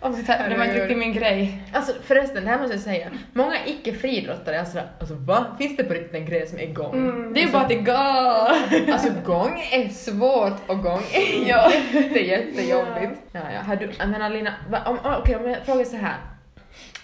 Och 0.00 0.14
så, 0.14 0.22
det 0.48 0.56
var 0.58 0.64
inte 0.64 0.80
riktigt 0.80 0.98
min 0.98 1.12
grej. 1.12 1.62
Alltså 1.72 1.92
förresten, 2.04 2.44
det 2.44 2.50
här 2.50 2.58
måste 2.58 2.74
jag 2.74 2.80
säga. 2.82 3.06
Många 3.32 3.54
icke-friidrottare 3.66 4.56
är 4.56 4.64
sådär, 4.64 4.86
alltså 5.00 5.14
va? 5.14 5.46
Finns 5.58 5.76
det 5.76 5.84
på 5.84 5.94
riktigt 5.94 6.14
en 6.14 6.26
grej 6.26 6.46
som 6.46 6.58
är 6.58 6.66
gång? 6.66 6.94
Mm. 6.94 7.34
Det 7.34 7.40
är 7.42 7.46
ju 7.46 7.52
bara 7.52 7.62
att 7.62 7.68
det 7.68 7.74
går. 7.74 8.92
Alltså 8.92 9.08
gång 9.26 9.60
är 9.72 9.88
svårt 9.88 10.60
och 10.66 10.82
gång 10.82 11.00
är 11.12 11.48
Ja. 11.48 11.72
jätte, 11.92 12.26
jättejobbigt. 12.26 13.20
Ja, 13.32 13.40
ja. 13.54 13.60
Har 13.66 13.76
du, 13.76 13.90
men 13.98 14.22
Alina, 14.22 14.54
va- 14.70 14.82
om, 14.86 14.98
okej, 15.04 15.36
om 15.36 15.50
jag 15.50 15.58
frågar 15.66 15.84
så 15.84 15.96
här. 15.96 16.16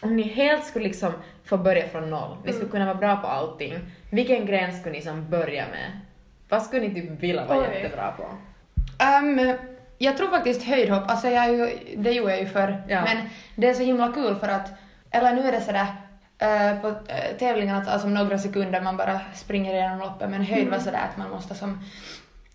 Om 0.00 0.16
ni 0.16 0.22
helt 0.22 0.64
skulle 0.64 0.84
liksom 0.84 1.12
få 1.44 1.56
börja 1.56 1.88
från 1.88 2.10
noll, 2.10 2.36
ni 2.44 2.52
skulle 2.52 2.70
kunna 2.70 2.84
vara 2.86 2.94
bra 2.94 3.16
på 3.16 3.26
allting, 3.26 3.74
vilken 4.10 4.46
gren 4.46 4.72
skulle 4.80 4.94
ni 4.94 5.02
som 5.02 5.30
börja 5.30 5.64
med? 5.70 6.00
Vad 6.48 6.62
skulle 6.62 6.88
ni 6.88 6.94
typ 6.94 7.10
vilja 7.22 7.46
vara 7.46 7.58
Oj. 7.58 7.64
jättebra 7.82 8.12
på? 8.16 8.24
Um, 9.22 9.56
jag 9.98 10.16
tror 10.16 10.28
faktiskt 10.28 10.62
höjdhopp, 10.62 11.10
alltså 11.10 11.28
jag 11.28 11.48
ju, 11.52 11.78
det 11.96 12.12
gjorde 12.12 12.30
jag 12.30 12.40
ju 12.40 12.46
förr, 12.46 12.82
Ja. 12.88 13.04
men 13.04 13.16
det 13.56 13.68
är 13.68 13.74
så 13.74 13.82
himla 13.82 14.12
kul 14.12 14.36
för 14.36 14.48
att, 14.48 14.70
eller 15.10 15.32
nu 15.34 15.48
är 15.48 15.52
det 15.52 15.60
sådär 15.60 15.86
eh, 16.38 16.80
på 16.80 16.88
uh, 16.88 16.94
tävlingen 17.38 17.76
att 17.76 17.88
alltså, 17.88 18.06
om 18.06 18.14
några 18.14 18.38
sekunder 18.38 18.80
man 18.80 18.96
bara 18.96 19.20
springer 19.34 19.74
igenom 19.74 19.98
loppet, 19.98 20.30
men 20.30 20.42
höjd 20.42 20.68
var 20.70 20.78
sådär 20.78 21.08
att 21.12 21.16
man 21.16 21.30
måste 21.30 21.54
som, 21.54 21.80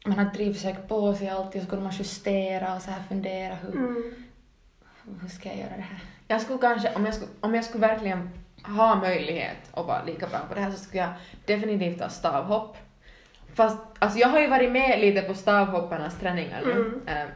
man 0.06 0.18
har 0.20 0.26
drivsäck 0.26 0.88
på 0.88 1.14
sig 1.16 1.30
alltid 1.30 1.62
och 1.62 1.66
så 1.66 1.70
kunde 1.70 1.84
man 1.84 1.94
justera 1.94 2.76
och 2.76 2.82
så 2.82 2.92
här 2.92 3.02
fundera 3.10 3.56
hur, 3.56 3.74
Mm. 3.74 4.14
hur 5.22 5.30
ska 5.30 5.50
jag 5.50 5.58
göra 5.58 5.76
det 5.76 5.82
här? 5.82 6.00
Jag 6.28 6.42
skulle 6.42 6.60
kanske, 6.60 6.92
om 6.96 7.06
jag 7.06 7.14
skulle, 7.16 7.32
om 7.40 7.56
jag 7.56 7.66
skulle 7.66 7.88
verkligen 7.88 8.30
ha 8.64 8.96
möjlighet 8.96 9.58
att 9.74 9.86
vara 9.86 10.04
lika 10.04 10.28
bra 10.28 10.40
på 10.50 10.56
det 10.56 10.62
här 10.62 10.72
så 10.72 10.78
skulle 10.78 11.02
jag 11.04 11.12
definitivt 11.46 12.02
ha 12.02 12.10
stavhopp. 12.10 12.78
Fast 13.60 13.78
alltså 14.00 14.20
jag 14.20 14.28
har 14.28 14.40
ju 14.40 14.48
varit 14.48 14.72
med 14.72 15.00
lite 15.00 15.22
på 15.22 15.34
stavhopparnas 15.34 16.20
träningar 16.20 16.62
nu. 16.66 16.72
Mm. 16.72 17.02
Eh, 17.08 17.30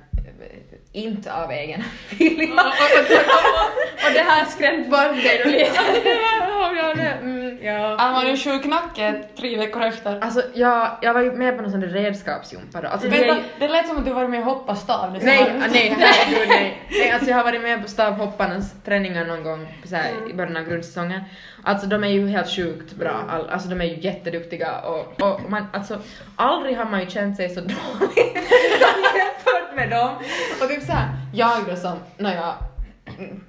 inte 0.93 1.33
av 1.33 1.51
egen 1.51 1.83
vilja. 2.09 2.53
Och, 2.53 2.59
och, 2.59 2.63
och, 2.63 3.17
och, 3.17 4.07
och 4.07 4.13
det 4.13 4.19
har 4.23 4.45
skrämt 4.45 4.89
bort 4.89 5.23
dig 5.23 5.41
då 5.43 5.49
lite. 5.49 5.79
mm, 7.21 7.57
ja. 7.63 7.95
Han 7.99 8.13
var 8.13 8.23
ju 8.23 8.37
sjuk 8.37 8.65
nacke 8.65 9.23
tre 9.37 9.57
veckor 9.57 9.81
efter. 9.83 10.19
Alltså 10.19 10.41
jag, 10.53 10.97
jag 11.01 11.13
var 11.13 11.21
ju 11.21 11.31
med 11.31 11.55
på 11.55 11.61
någon 11.61 11.71
sån 11.71 11.79
där 11.79 11.87
redskapsjumpa 11.87 12.81
då. 12.81 12.87
Alltså, 12.87 13.07
det 13.09 13.17
är 13.23 13.27
Vänta, 13.27 13.43
det 13.59 13.67
lät 13.67 13.87
som 13.87 13.97
att 13.97 14.05
du 14.05 14.13
var 14.13 14.27
med 14.27 14.39
och 14.39 14.45
hoppade 14.45 14.79
stav. 14.79 15.19
Sa 15.19 15.25
Nej, 15.25 15.53
nej, 15.71 15.95
herregud 15.99 16.47
nej. 16.49 16.81
nej. 16.91 17.11
Alltså 17.11 17.29
jag 17.29 17.37
har 17.37 17.43
varit 17.43 17.61
med 17.61 17.81
på 17.81 17.87
stavhopparnas 17.87 18.73
träningar 18.85 19.25
någon 19.25 19.43
gång 19.43 19.67
så 19.85 19.95
här, 19.95 20.11
Mm. 20.11 20.29
i 20.31 20.33
början 20.33 20.57
av 20.57 20.63
grundsäsongen. 20.63 21.21
Alltså 21.63 21.87
de 21.87 22.03
är 22.03 22.07
ju 22.07 22.27
helt 22.27 22.49
sjukt 22.55 22.93
bra, 22.93 23.25
All, 23.29 23.49
alltså 23.49 23.69
de 23.69 23.81
är 23.81 23.85
ju 23.85 23.99
jätteduktiga 23.99 24.79
och, 24.79 25.21
och 25.21 25.41
man, 25.49 25.67
alltså 25.73 25.97
aldrig 26.35 26.77
har 26.77 26.85
man 26.85 26.99
ju 26.99 27.09
känt 27.09 27.37
sig 27.37 27.49
så 27.49 27.59
dålig 27.61 28.37
med 29.75 29.89
dem. 29.89 30.15
Och 30.61 30.69
typ 30.69 30.83
såhär, 30.83 31.07
jag 31.33 31.65
då 31.69 31.75
som, 31.75 31.97
när 32.17 32.35
jag 32.35 32.53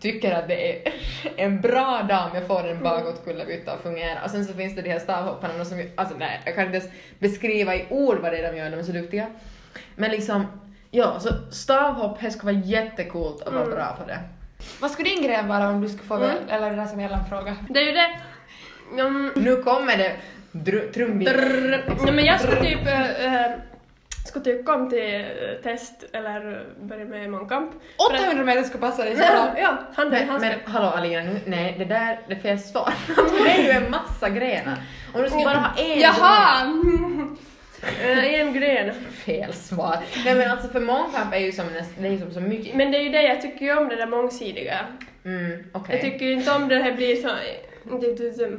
tycker 0.00 0.32
att 0.34 0.48
det 0.48 0.76
är 0.86 0.92
en 1.36 1.60
bra 1.60 2.02
dag 2.08 2.24
om 2.30 2.38
jag 2.38 2.46
får 2.46 2.68
en 2.68 2.82
bakåtkullerbytta 2.82 3.72
att 3.72 3.82
fungera. 3.82 4.24
Och 4.24 4.30
sen 4.30 4.44
så 4.44 4.54
finns 4.54 4.74
det 4.76 4.82
de 4.82 4.90
här 4.90 4.98
stavhopparna 4.98 5.64
som, 5.64 5.82
alltså 5.96 6.14
nej, 6.18 6.40
jag 6.44 6.54
kan 6.54 6.64
inte 6.66 6.78
ens 6.78 6.90
beskriva 7.18 7.74
i 7.74 7.86
ord 7.90 8.18
vad 8.22 8.32
det 8.32 8.38
är 8.38 8.52
de 8.52 8.58
gör, 8.58 8.70
de 8.70 8.78
är 8.78 8.82
så 8.82 8.92
duktiga. 8.92 9.26
Men 9.96 10.10
liksom, 10.10 10.46
ja, 10.90 11.20
så 11.20 11.28
stavhopp, 11.52 12.20
det 12.20 12.30
skulle 12.30 12.52
vara 12.52 12.62
jättecoolt 12.64 13.42
att 13.42 13.52
vara 13.52 13.62
Mm. 13.64 13.74
bra 13.76 13.96
på 14.00 14.06
det. 14.08 14.18
Vad 14.80 14.90
skulle 14.90 15.08
din 15.08 15.22
grej 15.22 15.42
vara 15.46 15.68
om 15.68 15.80
du 15.80 15.88
skulle 15.88 16.08
få 16.08 16.14
Mm. 16.14 16.30
eller 16.48 16.70
det 16.70 16.76
där 16.76 16.86
som 16.86 17.00
gäller 17.00 17.16
en 17.16 17.24
fråga? 17.24 17.56
Det 17.70 17.80
är 17.80 17.86
ju 17.86 17.92
det. 17.92 18.10
Mm, 19.02 19.32
Nu 19.36 19.56
kommer 19.56 19.96
det 19.96 20.16
trumvirvel. 20.92 21.36
drr, 21.50 21.84
nej, 22.04 22.14
men 22.14 22.24
jag 22.24 22.40
skulle 22.40 22.60
typ 22.60 22.86
äh, 22.86 23.44
skulle 24.40 24.44
typ 24.56 24.66
komma 24.66 24.90
till 24.90 25.14
eh, 25.14 25.62
test 25.62 26.04
eller 26.12 26.64
börja 26.80 27.04
med 27.04 27.30
mångkamp. 27.30 27.70
För 28.08 28.14
att- 28.14 28.20
800 28.20 28.44
meter 28.44 28.62
ska 28.62 28.78
passa 28.78 29.04
dig 29.04 29.12
så 29.16 29.18
bra. 29.22 29.54
Ja, 29.58 29.76
i 30.02 30.10
Men, 30.10 30.28
handsken. 30.28 30.40
men 30.64 30.72
hallå 30.74 30.86
Alina, 30.86 31.22
nu, 31.22 31.40
nej 31.46 31.74
det 31.78 31.84
där 31.84 32.20
det 32.28 32.34
är 32.34 32.38
fel 32.38 32.58
svar. 32.58 32.92
det 33.44 33.50
är 33.50 33.62
ju 33.62 33.70
en 33.70 33.90
massa 33.90 34.28
grenar. 34.28 34.76
Om 35.14 35.22
du 35.22 35.28
skulle 35.28 35.44
bara 35.44 35.58
ha 35.58 35.76
en 35.82 36.00
Jaha! 36.00 36.60
Eh, 36.62 36.68
en 38.34 38.54
gren. 38.54 38.94
Fel 39.10 39.52
svar. 39.52 39.98
Nej 40.24 40.34
men 40.34 40.50
alltså 40.50 40.68
för 40.68 40.80
mångkamp 40.80 41.34
är 41.34 41.38
ju 41.38 41.52
som, 41.52 41.66
näst, 41.66 41.90
det 41.98 42.06
är 42.06 42.12
ju 42.12 42.18
som 42.18 42.30
så 42.32 42.40
mycket. 42.40 42.76
Men 42.76 42.90
det 42.90 42.98
är 42.98 43.02
ju 43.02 43.08
det, 43.08 43.22
jag 43.22 43.40
tycker 43.42 43.64
ju 43.64 43.76
om 43.78 43.88
det 43.88 43.96
där 43.96 44.06
mångsidiga. 44.06 44.80
Mm, 45.24 45.64
okej. 45.72 45.94
Jag 45.94 46.00
tycker 46.12 46.26
ju 46.26 46.32
inte 46.32 46.52
om 46.52 46.68
det 46.68 46.78
här 46.78 46.92
blir 46.92 47.16
så... 47.16 47.28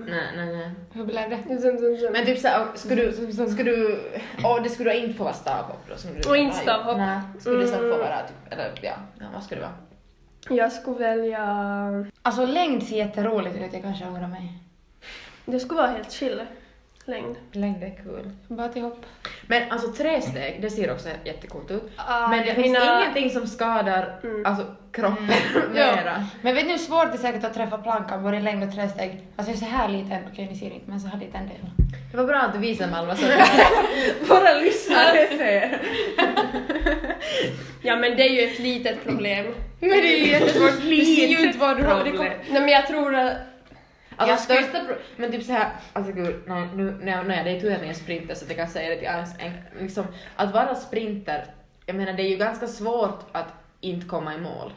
Nej, 0.09 0.21
nej, 0.35 0.55
nej. 0.55 0.69
Hur 0.93 1.05
blev 1.05 1.29
det? 1.29 1.37
Dum, 1.47 1.77
dum, 1.77 1.95
dum. 1.97 2.11
Men 2.13 2.25
typ 2.25 2.39
såhär, 2.39 2.65
ska 2.75 2.95
du, 2.95 3.11
ska 3.49 3.63
du, 3.63 3.99
åh 4.43 4.63
det 4.63 4.69
skulle 4.69 4.91
du 4.91 4.97
inte 4.97 5.13
få 5.13 5.23
vara 5.23 5.33
stavhopp 5.33 5.81
då? 5.89 5.97
Som 5.97 6.09
du 6.21 6.29
Och 6.29 6.37
inte 6.37 6.57
stavhopp. 6.57 6.97
Nej, 6.97 7.19
skulle 7.39 7.57
det 7.61 7.67
sen 7.67 7.79
få 7.79 7.85
Mm. 7.85 7.99
vara 7.99 8.19
typ, 8.27 8.53
eller 8.53 8.71
ja, 8.81 8.93
ja 9.19 9.25
vad 9.33 9.43
skulle 9.43 9.61
det 9.61 9.67
vara? 9.67 10.59
Jag 10.59 10.71
skulle 10.71 10.97
välja... 10.97 11.43
Alltså 12.21 12.45
längd 12.45 12.83
ser 12.83 12.97
jätteroligt 12.97 13.55
ut, 13.55 13.73
jag 13.73 13.81
kanske 13.81 14.05
ångrar 14.05 14.27
mig. 14.27 14.53
Det 15.45 15.59
skulle 15.59 15.77
vara 15.81 15.91
helt 15.91 16.11
chill. 16.11 16.41
Längd. 17.05 17.35
Längd 17.51 17.83
är 17.83 17.95
kul. 18.03 18.29
Bara 18.47 18.67
till 18.69 18.81
hopp. 18.81 19.05
Men 19.47 19.71
alltså 19.71 19.91
tre 19.91 20.21
steg, 20.21 20.59
det 20.61 20.69
ser 20.69 20.91
också 20.91 21.09
jättecoolt 21.25 21.71
ut. 21.71 21.83
Ah, 21.95 22.27
Men 22.27 22.39
det 22.45 22.53
finns 22.55 22.67
mina- 22.67 23.01
ingenting 23.01 23.29
som 23.29 23.47
skadar 23.47 24.19
Mm. 24.23 24.45
alltså, 24.45 24.65
kroppen 24.91 25.29
Ja. 25.75 25.95
mera. 25.95 26.25
Men 26.41 26.55
vet 26.55 26.65
ni 26.65 26.71
hur 26.71 26.77
svårt 26.77 27.11
det 27.11 27.17
är 27.17 27.21
säkert 27.21 27.43
att 27.43 27.53
träffa 27.53 27.77
plankan 27.77 28.23
både 28.23 28.37
i 28.37 28.41
längd 28.41 28.63
och 28.63 28.75
tresteg? 28.75 29.21
Alltså 29.35 29.51
jag 29.51 29.61
är 29.61 29.65
så 29.65 29.77
här 29.77 29.87
liten, 29.89 30.17
okej 30.33 30.47
ni 30.51 30.55
ser 30.55 30.65
inte 30.65 30.89
men 30.89 30.99
så 30.99 31.07
här 31.07 31.19
liten 31.19 31.47
del. 31.47 31.57
Det 32.11 32.17
var 32.17 32.23
bra 32.25 32.37
att 32.39 32.53
du 32.53 32.59
visade 32.59 32.91
Malva 32.91 33.15
så 33.15 33.25
våra 34.33 34.53
lyssnare 34.53 35.27
ser. 35.37 35.81
Ja 37.81 37.95
men 37.95 38.17
det 38.17 38.23
är 38.23 38.29
ju 38.29 38.41
ett 38.41 38.59
litet 38.59 39.03
problem. 39.03 39.45
Men 39.79 39.89
det 39.89 39.95
är 40.15 40.25
ju 40.25 40.31
jättesvårt, 40.31 40.81
du 40.81 41.05
ser 41.05 41.21
ju 41.21 41.27
Litet 41.27 41.45
inte 41.45 41.57
vad 41.59 41.77
du 41.77 41.83
har. 41.83 42.03
Nej 42.03 42.37
men 42.61 42.69
jag 42.69 42.87
tror 42.87 43.15
att... 43.15 43.33
Alltså 44.17 44.33
Jag 44.33 44.39
skulle- 44.39 44.63
största 44.63 44.85
pro- 44.93 44.95
men 45.17 45.31
typ 45.31 45.43
såhär, 45.43 45.69
alltså 45.93 46.11
gud, 46.13 46.35
nej, 46.47 46.67
nu, 46.75 46.97
nej, 47.01 47.17
nej, 47.27 47.43
det 47.43 47.49
är 47.49 47.59
tur 47.59 47.71
att 47.73 47.81
jag 47.81 47.89
är 47.89 47.93
sprinter 47.93 48.35
så 48.35 48.43
att 48.45 48.49
jag 48.49 48.57
kan 48.59 48.67
säga 48.67 48.89
det 48.89 48.95
till 48.95 49.07
en, 49.07 49.47
en, 49.51 49.83
liksom, 49.83 50.05
att 50.35 50.53
vara 50.53 50.75
sprinter, 50.75 51.45
jag 51.85 51.95
menar 51.95 52.13
det 52.13 52.23
är 52.23 52.29
ju 52.29 52.37
ganska 52.37 52.67
svårt 52.67 53.19
att 53.31 53.53
inte 53.81 54.07
komma 54.07 54.33
i 54.33 54.37
mål. 54.37 54.73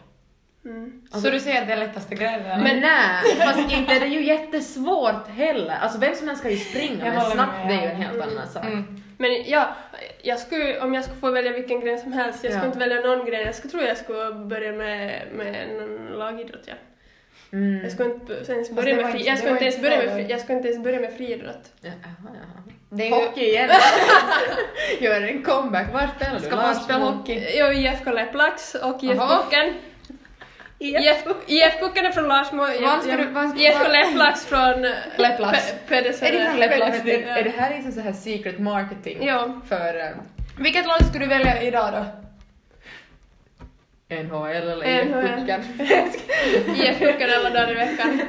Mm. 0.65 1.03
Så 1.13 1.31
du 1.31 1.41
säger 1.41 1.61
att 1.63 1.67
det 1.67 1.73
är 1.73 1.77
lättaste 1.77 2.15
grejen? 2.15 2.43
Men 2.63 2.81
nej, 2.81 3.37
fast 3.39 3.73
inte 3.73 3.93
är 3.95 4.01
det 4.01 4.07
ju 4.07 4.25
jättesvårt 4.25 5.29
heller. 5.29 5.75
Alltså 5.81 5.99
vem 5.99 6.15
som 6.15 6.27
helst 6.29 6.41
ska 6.43 6.51
ju 6.51 6.57
springa 6.57 7.05
Jag 7.07 7.15
men 7.15 7.21
snabbt 7.31 7.53
med, 7.59 7.69
det 7.69 7.75
är 7.75 7.83
ju 7.83 7.89
en 7.89 7.97
helt 7.97 8.23
annan 8.23 8.49
sak. 8.49 8.65
Mm. 8.65 9.03
Men 9.19 9.31
ja, 9.47 9.69
jag 10.23 10.39
skulle, 10.39 10.81
om 10.81 10.95
jag 10.95 11.05
skulle 11.05 11.21
få 11.21 11.31
välja 11.31 11.53
vilken 11.53 11.81
gren 11.81 11.99
som 11.99 12.13
helst, 12.13 12.45
jag 12.45 12.53
skulle 12.53 12.65
Ja. 12.65 12.67
inte 12.67 12.79
välja 12.79 13.01
någon 13.01 13.27
gren, 13.27 13.41
jag 13.47 13.55
skulle 13.55 13.71
tro 13.73 13.81
jag 13.81 13.97
skulle 13.97 14.33
börja 14.35 14.73
med, 14.73 15.23
med 15.33 15.69
någon 15.69 16.07
lagidrott 16.19 16.63
ja. 16.67 16.75
Mm. 17.53 17.83
Jag 17.83 17.93
skulle 17.93 18.11
inte 18.15 18.45
Fast 18.45 18.73
börja 18.73 18.97
med 18.97 19.13
fri, 19.13 19.27
jag 19.27 19.39
skulle 19.39 19.53
inte 19.53 19.65
ens 19.65 19.81
börja 19.83 19.97
med 19.97 20.15
fri, 20.15 20.27
jag 20.31 20.41
skulle 20.41 20.57
inte 20.59 20.69
ens 20.69 20.83
börja 20.85 21.01
med 21.01 21.13
friidrott. 21.17 21.73
Jaha, 21.81 21.93
jaha. 22.25 22.63
Det 22.91 23.07
är. 23.09 23.11
Hockey 23.11 23.45
igen! 23.45 23.71
Gör 25.01 25.21
en 25.23 25.43
comeback. 25.43 25.93
Var 25.93 26.09
spelar 26.17 26.39
du? 26.39 26.45
Ska 26.47 26.57
man 26.57 26.75
spela 26.75 26.99
hockey? 26.99 27.57
Jag 27.59 27.69
är 27.69 27.73
IFK 27.93 28.11
Leplax 28.13 28.75
och 28.75 29.05
IF. 29.05 29.19
Pucken. 29.19 29.75
IF, 30.79 31.25
IF 31.47 31.81
Pucken 31.81 32.07
är 32.07 32.11
från 32.11 32.29
Larsmo, 32.29 32.69
IFK 33.57 33.89
Leplax 33.89 34.47
från 34.47 34.83
Leplax. 35.17 35.73
Pe- 35.73 35.75
Pedersen. 35.89 36.29
Är 36.29 36.33
det 36.33 36.45
från 36.51 36.59
Men, 36.59 36.71
Leplax? 36.71 36.99
är, 37.05 37.27
är 37.39 37.45
det 37.45 37.51
här 37.57 37.75
liksom 37.75 37.93
så 37.93 38.01
här 38.01 38.13
secret 38.13 38.59
marketing 38.59 39.19
Ja. 39.27 39.61
för 39.69 40.01
eh, 40.01 40.09
Vilket 40.59 40.87
lag 40.87 41.05
skulle 41.05 41.25
du 41.25 41.29
välja 41.29 41.63
idag 41.63 41.93
då? 41.93 42.05
NHL 44.09 44.69
eller. 44.69 44.87
IF-pucken? 44.87 45.61
IF 46.77 46.99
Pucken 46.99 47.31
alla 47.39 47.51
dagar 47.51 47.71
i 47.71 47.75
veckan. 47.75 48.21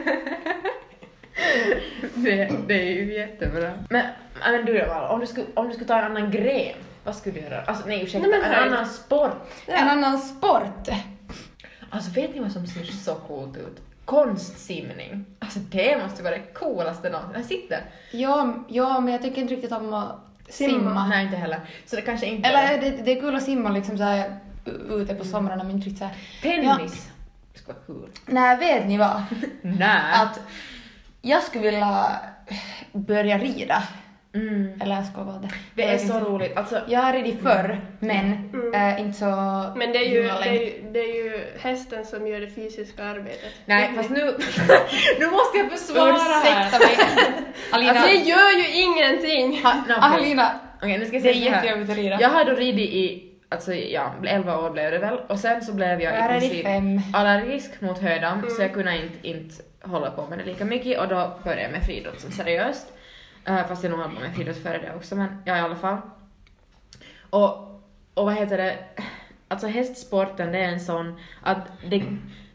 det, 2.13 2.49
det 2.67 2.73
är 2.81 2.91
ju 2.93 3.13
jättebra. 3.13 3.71
Men, 3.89 4.05
men 4.51 4.65
du 4.65 4.77
då 4.77 4.93
om 4.93 5.19
du, 5.19 5.27
skulle, 5.27 5.45
om 5.53 5.67
du 5.67 5.73
skulle 5.73 5.87
ta 5.87 5.99
en 5.99 6.05
annan 6.05 6.31
gren, 6.31 6.75
vad 7.03 7.15
skulle 7.15 7.35
du 7.35 7.41
göra? 7.41 7.61
Alltså 7.61 7.87
nej 7.87 8.03
ursäkta, 8.03 8.27
Nej, 8.27 8.39
en 8.43 8.53
annan 8.73 8.85
sport. 8.85 9.31
En 9.65 9.87
annan 9.87 10.17
sport? 10.19 10.87
Alltså 11.89 12.11
vet 12.11 12.33
ni 12.35 12.39
vad 12.39 12.51
som 12.51 12.67
ser 12.67 12.83
så 12.83 13.15
coolt 13.15 13.57
ut? 13.57 13.81
Konstsimning. 14.05 15.25
Alltså 15.39 15.59
det 15.59 15.97
måste 16.03 16.23
vara 16.23 16.35
det 16.35 16.53
coolaste 16.53 17.09
någonsin. 17.09 17.35
Här 17.35 17.43
sitter. 17.43 17.83
Ja, 18.11 18.53
ja, 18.67 18.99
men 18.99 19.13
jag 19.13 19.21
tycker 19.21 19.41
inte 19.41 19.53
riktigt 19.53 19.71
om 19.71 19.93
att 19.93 20.15
simma. 20.49 20.73
Simma. 20.79 21.07
Nej 21.07 21.25
inte 21.25 21.37
heller. 21.37 21.59
Så 21.85 21.95
det 21.95 22.01
kanske 22.01 22.25
inte 22.25 22.49
Eller 22.49 22.81
det, 22.81 22.89
det 23.03 23.11
är 23.17 23.21
kul 23.21 23.35
att 23.35 23.43
simma 23.43 23.69
liksom 23.69 23.97
så 23.97 24.03
här 24.03 24.29
u- 24.29 24.33
ute 24.89 25.15
på 25.15 25.25
somrarna 25.25 25.63
men 25.63 25.71
inte 25.75 25.85
riktigt 25.89 25.99
så 25.99 26.05
här. 26.05 26.15
Tennis. 26.41 27.09
Det 27.53 27.59
skulle 27.59 27.75
vara 27.87 27.99
kul. 27.99 28.09
Nej, 28.25 28.57
vet 28.57 28.87
ni 28.87 28.97
vad? 28.97 29.23
Nej. 29.61 30.13
Att 30.13 30.39
jag 31.21 31.43
skulle 31.43 31.63
vilja 31.63 32.05
börja 32.91 33.37
rida. 33.37 33.83
Mm. 34.35 34.81
Eller 34.81 34.95
jag 34.95 35.05
ska 35.05 35.23
vara 35.23 35.37
det. 35.37 35.49
Det 35.75 35.83
är 35.83 35.97
så 35.97 36.03
inte. 36.03 36.19
roligt. 36.19 36.57
Alltså, 36.57 36.81
Jag 36.87 36.99
har 36.99 37.13
ridit 37.13 37.41
förr, 37.41 37.81
men 37.99 38.49
Mm. 38.53 38.73
äh, 38.95 39.01
inte 39.01 39.19
så 39.19 39.25
Men 39.77 39.91
det 39.91 39.97
är, 39.97 40.09
ju, 40.09 40.23
det, 40.23 40.29
är 40.49 40.53
ju, 40.53 40.91
det 40.91 40.99
är 40.99 41.15
ju 41.23 41.43
hästen 41.59 42.05
som 42.05 42.27
gör 42.27 42.39
det 42.41 42.49
fysiska 42.49 43.03
arbetet. 43.03 43.53
nej 43.65 43.91
fast 43.95 44.09
nu, 44.09 44.17
nu 45.19 45.27
måste 45.31 45.57
jag 45.57 45.71
försvara 45.71 46.11
här. 46.11 46.67
Ursäkta 46.67 46.79
mig. 46.79 46.97
Alina, 47.71 47.91
Alltså 47.91 48.07
det 48.07 48.15
gör 48.15 48.51
ju 48.59 48.81
ingenting! 48.81 49.63
Ha, 49.63 49.73
no. 49.87 49.93
Alina, 49.93 50.51
Okej, 50.81 50.97
nu 50.97 51.05
ska 51.05 51.15
jag 51.15 51.23
det 51.23 51.29
är 51.29 51.33
säga 51.33 51.45
så 51.45 51.51
här. 51.51 51.63
jättejobbigt 51.63 51.91
att 51.91 51.97
rida. 51.97 52.17
Jag 52.21 52.29
har 52.29 52.45
då 52.45 52.51
ridit 52.51 52.89
i, 52.89 53.28
alltså 53.49 53.73
ja, 53.73 54.13
11 54.23 54.57
år 54.57 54.69
blev 54.69 54.91
det 54.91 54.99
väl, 54.99 55.19
och 55.27 55.39
sen 55.39 55.61
så 55.61 55.73
blev 55.73 56.01
jag 56.01 56.25
i 56.25 56.39
princip 56.39 56.65
allergisk 57.13 57.81
mot 57.81 57.97
höjden, 57.97 58.45
så 58.49 58.61
jag 58.61 58.73
kunde 58.73 58.97
inte, 58.97 59.27
inte 59.27 59.55
hålla 59.81 60.11
på 60.11 60.27
med 60.27 60.39
det 60.39 60.45
lika 60.45 60.65
mycket. 60.65 60.99
Och 60.99 61.07
då 61.07 61.39
började 61.43 61.61
jag 61.61 61.71
med 61.71 61.83
friidrott 61.83 62.19
som 62.19 62.31
seriöst. 62.31 62.93
Uh, 63.49 63.67
fast 63.67 63.83
jag 63.83 63.91
nog 63.91 63.99
höll 63.99 64.15
på 64.15 64.21
med 64.21 64.35
friidrott 64.35 64.63
före 64.63 64.77
det 64.77 64.95
också, 64.95 65.15
men 65.15 65.41
ja 65.45 65.57
i 65.57 65.59
alla 65.59 65.75
fall. 65.75 65.97
Och, 67.29 67.81
och 68.13 68.25
vad 68.25 68.33
heter 68.33 68.57
det, 68.57 68.77
alltså 69.47 69.67
hästsporten 69.67 70.51
det 70.51 70.57
är 70.57 70.67
en 70.67 70.79
sån 70.79 71.19
att 71.41 71.67
det, 71.89 72.03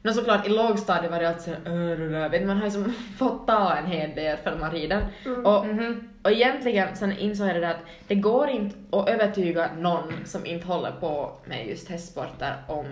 Nå 0.06 0.12
såklart 0.12 0.46
i 0.46 0.48
lågstadiet 0.50 1.10
var 1.12 1.20
det 1.20 1.28
alltid 1.28 1.42
såhär, 1.42 2.46
man 2.46 2.56
har 2.56 2.64
ju 2.64 2.70
som 2.70 2.92
fått 3.18 3.46
ta 3.46 3.74
en 3.76 3.86
hel 3.86 4.14
del 4.14 4.36
för 4.36 4.56
man 4.56 4.70
rider. 4.70 5.06
Och, 5.44 5.66
Mhm. 5.66 6.08
och 6.22 6.30
egentligen 6.32 6.96
sen 6.96 7.18
insåg 7.18 7.48
jag 7.48 7.54
det 7.56 7.60
där 7.60 7.70
att 7.70 7.84
det 8.08 8.14
går 8.14 8.48
inte 8.48 8.76
att 8.96 9.08
övertyga 9.08 9.68
någon 9.78 10.12
som 10.24 10.46
inte 10.46 10.66
håller 10.66 10.90
på 10.90 11.32
med 11.44 11.66
just 11.66 11.88
hästsporter 11.88 12.54
om 12.68 12.86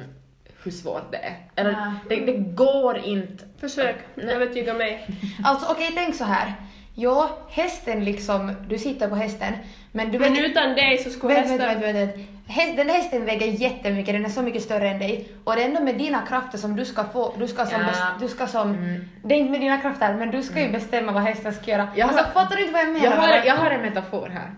hur 0.64 0.70
svårt 0.70 1.10
det 1.12 1.16
är. 1.16 1.36
Eller 1.56 1.72
Nej. 1.72 1.92
det, 2.08 2.32
det 2.32 2.38
går 2.38 2.98
inte. 2.98 3.44
Försök 3.60 3.96
övertyga 4.16 4.74
mig. 4.74 5.06
Alltså 5.44 5.72
okej, 5.72 5.92
tänk 5.94 6.14
så 6.14 6.24
här. 6.24 6.52
Ja, 6.95 7.38
hästen 7.51 8.05
liksom, 8.05 8.53
du 8.68 8.78
sitter 8.78 9.09
på 9.09 9.14
hästen, 9.14 9.53
men 9.93 10.11
du 10.12 10.18
Men 10.18 10.32
vet... 10.34 10.45
utan 10.45 10.74
dig 10.74 10.99
så 10.99 11.11
skulle 11.11 11.34
vet, 11.34 11.49
hästen... 11.49 11.80
vet, 11.80 11.95
vet. 11.97 12.16
Häst, 12.47 12.76
den 12.76 12.88
hästen 12.88 13.24
väger 13.24 13.47
jättemycket, 13.47 14.14
den 14.14 14.24
är 14.24 14.28
så 14.28 14.43
mycket 14.43 14.62
större 14.62 14.88
än 14.88 14.99
dig. 14.99 15.28
Och 15.45 15.57
det 15.57 15.62
är 15.62 15.68
ändå 15.68 15.82
med 15.82 15.99
dina 15.99 16.22
krafter 16.26 16.59
som 16.59 16.76
du 16.76 16.84
ska 16.84 17.05
få, 17.05 17.34
du 17.38 17.47
ska 17.49 17.66
som, 17.66 17.80
Ja. 17.80 17.86
bes, 17.86 17.99
du 18.20 18.28
ska 18.28 18.47
som 18.47 18.70
Mm. 18.74 19.09
det 19.24 19.34
är 19.34 19.38
inte 19.38 19.51
med 19.51 19.61
dina 19.61 19.78
krafter, 19.78 20.14
men 20.14 20.30
du 20.30 20.43
ska 20.43 20.61
ju 20.61 20.72
bestämma 20.72 21.12
vad 21.12 21.22
hästen 21.22 21.53
ska 21.55 21.70
göra. 21.70 21.88
Jag 21.97 22.09
alltså 22.09 22.24
har- 22.24 22.30
fattar 22.32 22.57
du 22.57 22.62
inte 22.62 22.72
vad 22.72 22.82
jag 22.82 22.93
menar? 22.93 23.05
Jag 23.05 23.11
har, 23.12 23.47
jag 23.47 23.55
har 23.55 23.70
en 23.70 23.80
metafor 23.82 24.28
här. 24.28 24.51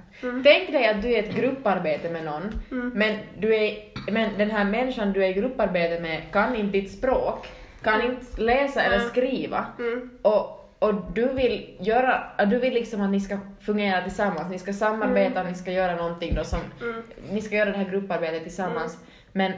Tänk 0.45 0.72
dig 0.72 0.89
att 0.89 1.03
du 1.03 1.09
är 1.09 1.12
i 1.22 1.28
ett 1.28 1.37
grupparbete 1.37 2.11
med 2.11 2.24
någon, 2.24 2.53
men, 2.95 3.16
du 3.39 3.55
är, 3.57 3.74
men 4.11 4.28
den 4.39 4.51
här 4.51 4.64
människan 4.64 5.12
du 5.12 5.24
är 5.24 5.28
i 5.28 5.32
grupparbete 5.32 6.03
med 6.03 6.22
kan 6.32 6.57
inte 6.57 6.72
ditt 6.78 6.93
språk, 6.99 7.47
kan 7.82 8.03
inte 8.03 8.43
läsa 8.43 8.82
eller 8.82 8.97
Mm. 8.97 9.09
skriva. 9.09 9.66
Mm. 9.78 10.11
Och, 10.22 10.64
och 10.85 10.95
du 11.14 11.28
vill 11.32 11.76
göra, 11.80 12.24
du 12.47 12.59
vill 12.59 12.74
liksom 12.74 13.01
att 13.01 13.11
ni 13.11 13.20
ska 13.20 13.39
fungera 13.61 14.03
tillsammans, 14.03 14.51
ni 14.51 14.59
ska 14.59 14.72
samarbeta, 14.72 15.43
ni 15.43 15.55
ska 15.55 15.72
göra 15.72 15.97
någonting 15.97 16.35
då 16.35 16.45
som, 16.45 16.61
Mm. 16.80 17.03
ni 17.30 17.43
ska 17.43 17.57
göra 17.57 17.70
det 17.70 17.76
här 17.78 17.85
grupparbetet 17.91 18.43
tillsammans, 18.43 18.99
men 19.32 19.53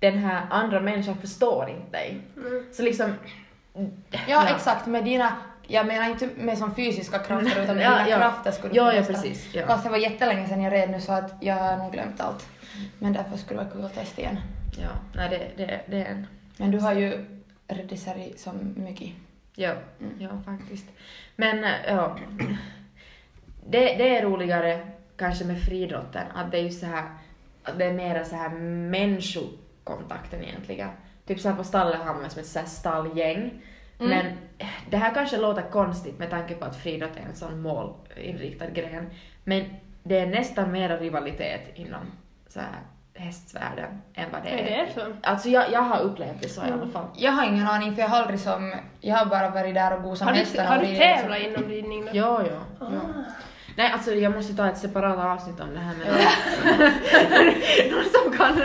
den 0.00 0.18
här 0.18 0.46
andra 0.50 0.80
människan 0.80 1.16
förstår 1.18 1.68
inte 1.68 1.90
dig. 1.98 2.20
Mm. 2.36 2.64
Så 2.72 2.82
liksom... 2.82 3.14
Ja, 4.28 4.48
exakt, 4.56 4.86
med 4.86 5.04
dina, 5.04 5.32
jag 5.66 5.86
menar 5.86 6.10
inte 6.10 6.28
med 6.36 6.58
som 6.58 6.74
fysiska 6.74 7.18
krafter 7.18 7.62
utan 7.62 7.76
med 7.76 7.84
Ja, 7.90 7.90
dina 7.90 8.08
ja. 8.08 8.18
krafter 8.18 8.50
skulle 8.50 8.72
du 8.72 8.76
Ja, 8.76 8.94
ja 8.94 9.02
precis. 9.02 9.54
Ja. 9.54 9.66
Fast 9.66 9.84
det 9.84 9.90
var 9.90 9.98
jättelänge 9.98 10.48
sedan 10.48 10.62
jag 10.62 10.72
red 10.72 10.90
nu 10.90 11.00
så 11.00 11.12
att 11.12 11.34
jag 11.40 11.54
har 11.54 11.76
nog 11.76 11.92
glömt 11.92 12.20
allt. 12.20 12.46
Men 12.98 13.12
därför 13.12 13.36
skulle 13.36 13.60
det 13.60 13.64
vara 13.64 13.74
kul 13.74 13.84
att 13.84 13.94
testa 13.94 14.20
igen. 14.20 14.38
ja, 14.82 14.88
nej 15.14 15.28
det, 15.56 15.64
det, 15.64 15.80
det 15.86 15.96
är 16.02 16.10
en... 16.10 16.26
Men 16.56 16.70
du 16.70 16.78
har 16.78 16.92
ju 16.92 17.24
ridit 17.68 18.00
serie 18.00 18.32
som 18.36 18.74
mycket. 18.76 19.08
Ja, 19.58 19.74
ja 20.18 20.42
faktiskt. 20.44 20.86
Men 21.36 21.64
äh, 21.64 21.70
ja, 21.86 22.18
det, 23.66 23.78
det 23.78 24.16
är 24.16 24.22
roligare 24.22 24.80
kanske 25.16 25.44
med 25.44 25.62
friidrotten, 25.62 26.26
att 26.34 26.50
det 26.50 26.58
är 26.58 26.62
ju 26.62 26.70
så 26.70 26.86
här, 26.86 27.04
att 27.62 27.78
det 27.78 27.84
är 27.84 27.92
mera 27.92 28.24
så 28.24 28.36
här 28.36 28.48
människokontakten 28.88 30.42
egentligen. 30.42 30.88
Typ 31.26 31.40
så 31.40 31.48
här 31.48 31.56
på 31.56 31.64
stallet 31.64 32.00
har 32.00 32.14
man 32.14 32.30
som 32.30 32.40
ett 32.40 32.46
så 32.46 32.58
här 32.58 32.66
stallgäng. 32.66 33.62
Mm. 34.00 34.10
Men 34.10 34.26
det 34.90 34.96
här 34.96 35.14
kanske 35.14 35.36
låter 35.36 35.70
konstigt 35.70 36.18
med 36.18 36.30
tanke 36.30 36.54
på 36.54 36.64
att 36.64 36.76
friidrott 36.76 37.16
är 37.16 37.28
en 37.28 37.34
sån 37.34 37.60
målinriktad 37.60 38.70
gren. 38.70 39.10
Men 39.44 39.64
det 40.02 40.18
är 40.18 40.26
nästan 40.26 40.72
mera 40.72 40.96
rivalitet 40.96 41.70
inom 41.74 42.02
så 42.48 42.60
här 42.60 42.80
hästvärlden 43.18 44.02
än 44.14 44.30
vad 44.32 44.42
det 44.42 44.50
Nej, 44.50 44.60
är. 44.60 44.64
det 44.64 44.74
är 44.74 44.94
så. 44.94 45.00
Alltså 45.22 45.48
jag, 45.48 45.72
jag 45.72 45.80
har 45.80 46.00
upplevt 46.00 46.42
det 46.42 46.48
så 46.48 46.66
i 46.66 46.70
alla 46.70 46.86
fall. 46.86 47.06
Jag 47.16 47.32
har 47.32 47.46
ingen 47.46 47.66
aning 47.66 47.94
för 47.94 48.02
jag 48.02 48.08
har 48.08 48.18
aldrig 48.18 48.40
som, 48.40 48.74
jag 49.00 49.16
har 49.16 49.26
bara 49.26 49.50
varit 49.50 49.74
där 49.74 49.96
och 49.96 50.02
gosat 50.02 50.26
med 50.26 50.36
hästarna 50.36 50.68
har 50.68 50.78
du 50.78 50.84
ridit 50.84 50.98
liksom. 50.98 51.18
tävlat 51.18 51.40
inom 51.40 51.70
ridning 51.70 52.04
då? 52.04 52.10
Ja, 52.12 52.42
ja. 52.42 52.60
ja. 52.80 53.00
Nej, 53.76 53.92
alltså 53.92 54.14
jag 54.14 54.34
måste 54.34 54.54
ta 54.54 54.68
ett 54.68 54.78
separat 54.78 55.18
avsnitt 55.18 55.60
om 55.60 55.74
det 55.74 55.80
här 55.80 55.94
med 55.94 56.06
någon 57.92 58.04
som 58.04 58.32
kan... 58.38 58.60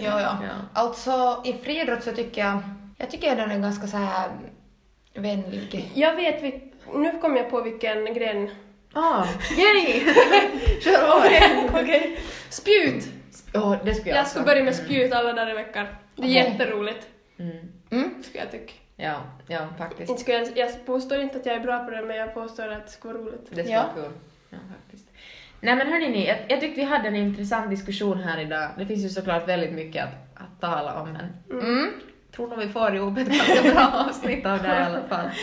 Ja, 0.00 0.20
ja. 0.20 0.38
Alltså 0.72 1.42
i 1.44 1.52
friidrott 1.52 2.02
så 2.02 2.12
tycker 2.12 2.40
jag, 2.40 2.58
jag 2.96 3.10
tycker 3.10 3.36
den 3.36 3.50
är 3.50 3.58
ganska 3.58 3.86
så 3.86 3.96
här 3.96 4.30
vänlig. 5.14 5.90
Jag 5.94 6.16
vet, 6.16 6.42
nu 6.94 7.18
kom 7.20 7.36
jag 7.36 7.50
på 7.50 7.60
vilken 7.60 8.14
gren. 8.14 8.50
Ah, 8.92 9.24
yay! 9.56 10.00
Kör 10.80 11.16
okej. 11.82 12.20
Spjut! 12.50 13.04
Ja, 13.52 13.78
det 13.84 13.94
skulle 13.94 14.10
jag 14.10 14.18
Jag 14.18 14.26
ska 14.26 14.42
börja 14.42 14.64
med 14.64 14.74
spjut 14.76 15.12
alla 15.12 15.32
dagar 15.32 15.50
i 15.50 15.54
veckan. 15.54 15.86
Det 16.16 16.22
är 16.22 16.26
Okej. 16.26 16.32
jätteroligt, 16.34 17.06
Mm. 17.38 17.56
Mm. 17.90 18.22
skulle 18.22 18.38
jag 18.44 18.50
tycka. 18.50 18.72
Ja, 18.96 19.14
ja 19.46 19.68
faktiskt. 19.78 20.10
Inte 20.10 20.22
skulle 20.22 20.38
jag, 20.38 20.58
jag 20.58 20.86
påstår 20.86 21.18
inte 21.20 21.36
att 21.38 21.46
jag 21.46 21.54
är 21.54 21.60
bra 21.60 21.84
på 21.84 21.90
det, 21.90 22.02
men 22.02 22.16
jag 22.16 22.34
påstår 22.34 22.68
att 22.72 22.86
det 22.86 22.92
skulle 22.92 23.14
vara 23.14 23.22
roligt. 23.24 23.46
Det 23.50 23.64
ska 23.64 23.72
Ja. 23.72 23.84
vara 23.94 24.04
kul. 24.04 24.12
Ja, 24.50 24.58
faktiskt. 24.82 25.08
Nej 25.60 25.76
men 25.76 25.86
hörni 25.86 26.08
ni, 26.08 26.26
jag, 26.26 26.36
jag 26.48 26.60
tyckte 26.60 26.80
vi 26.80 26.86
hade 26.86 27.08
en 27.08 27.16
intressant 27.16 27.70
diskussion 27.70 28.18
här 28.18 28.40
idag. 28.40 28.68
Det 28.78 28.86
finns 28.86 29.04
ju 29.04 29.08
såklart 29.08 29.48
väldigt 29.48 29.72
mycket 29.72 30.04
att, 30.04 30.42
att 30.42 30.60
tala 30.60 31.00
om 31.02 31.12
men 31.12 31.60
Mm. 31.60 31.90
tror 32.36 32.48
nog 32.48 32.58
vi 32.58 32.68
får 32.68 32.94
ihop 32.96 33.18
ett 33.18 33.28
ganska 33.28 33.72
bra 33.74 34.04
avsnitt 34.08 34.46
av 34.46 34.62
det 34.62 34.68
i 34.68 34.70
alla 34.70 35.02
fall. 35.08 35.28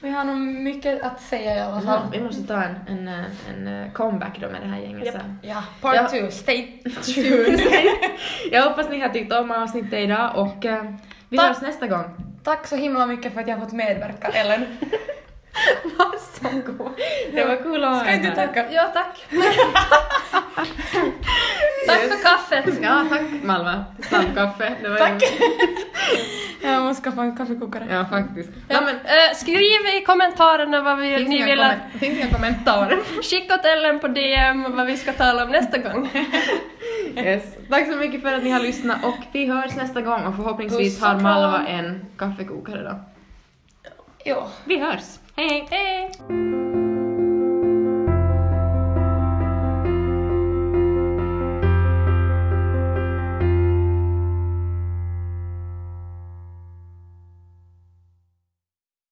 Vi 0.00 0.10
har 0.10 0.24
nog 0.24 0.36
mycket 0.38 1.02
att 1.02 1.20
säga 1.20 1.56
i 1.56 1.60
alla 1.60 1.80
fall. 1.80 2.00
Vi 2.12 2.20
måste 2.20 2.42
ta 2.42 2.62
en, 2.62 2.76
en, 2.88 3.24
en 3.50 3.82
eh, 3.82 3.92
comeback 3.92 4.38
då 4.40 4.48
med 4.50 4.60
det 4.62 4.66
här 4.68 4.80
gänget 4.80 5.06
Japp. 5.06 5.14
sen. 5.14 5.38
Ja, 5.42 5.64
part 5.80 5.96
Ja. 5.96 6.08
two, 6.08 6.30
stay 6.30 6.82
tuned. 7.14 7.60
Jag 8.50 8.62
hoppas 8.68 8.88
ni 8.90 9.00
har 9.00 9.08
tyckt 9.08 9.32
om 9.32 9.50
avsnittet 9.50 9.92
idag 9.92 10.32
och 10.36 10.64
eh, 10.66 10.84
vi 11.28 11.36
Tack. 11.36 11.46
hörs 11.48 11.60
nästa 11.62 11.86
gång. 11.86 12.04
Tack 12.44 12.66
så 12.66 12.76
himla 12.76 13.06
mycket 13.06 13.34
för 13.34 13.40
att 13.40 13.48
jag 13.48 13.56
har 13.56 13.64
fått 13.64 13.72
medverka, 13.74 14.28
Ellen. 14.28 14.64
Varsågod. 15.98 16.90
Det 17.32 17.44
var 17.44 17.56
kul 17.56 17.84
att 17.84 18.00
Ska 18.00 18.12
inte 18.12 18.28
du 18.28 18.34
tacka? 18.34 18.72
Ja, 18.72 18.90
tack. 18.94 19.26
tack 21.86 21.98
för 22.00 22.22
kaffet. 22.22 22.78
Ja, 22.82 23.06
tack 23.10 23.22
Malva. 23.42 23.84
Snabbkaffe. 24.08 24.74
Det 24.82 24.88
var 24.88 24.96
Tack. 24.98 25.22
Jag 26.62 26.82
måste 26.82 27.02
skaffa 27.02 27.22
en 27.22 27.36
kaffekokare. 27.36 27.86
Ja, 27.90 28.04
faktiskt. 28.04 28.50
Ja, 28.68 28.74
Ja, 28.74 28.80
men, 28.80 28.94
eh, 28.94 29.34
skriv 29.36 29.86
i 29.96 30.04
kommentarerna 30.06 30.80
vad 30.82 30.98
vi, 30.98 31.16
finns, 31.16 31.28
ni 31.28 31.42
vill 31.42 31.60
att... 31.60 31.76
finns 32.00 32.18
inga 32.18 32.30
kommentarer. 32.30 32.98
Skicka 33.22 33.54
åt 33.54 33.64
Ellen 33.64 33.98
på 34.00 34.08
DM 34.08 34.76
vad 34.76 34.86
vi 34.86 34.96
ska 34.96 35.12
tala 35.12 35.44
om 35.44 35.50
nästa 35.50 35.78
gång. 35.78 36.10
Yes. 37.16 37.42
Tack 37.70 37.86
så 37.92 37.96
mycket 37.96 38.22
för 38.22 38.32
att 38.32 38.42
ni 38.42 38.50
har 38.50 38.60
lyssnat 38.60 39.04
och 39.04 39.16
vi 39.32 39.46
hörs 39.46 39.76
nästa 39.76 40.00
gång 40.00 40.26
och 40.26 40.36
förhoppningsvis 40.36 40.94
Puss 40.94 41.04
har. 41.04 41.20
Malva 41.20 41.66
en 41.66 42.06
kaffekokare 42.18 42.82
då. 42.82 43.00
Jo. 44.24 44.36
Vi 44.64 44.78
hörs. 44.78 45.02
Hey, 45.38 45.68
hey. 45.70 46.87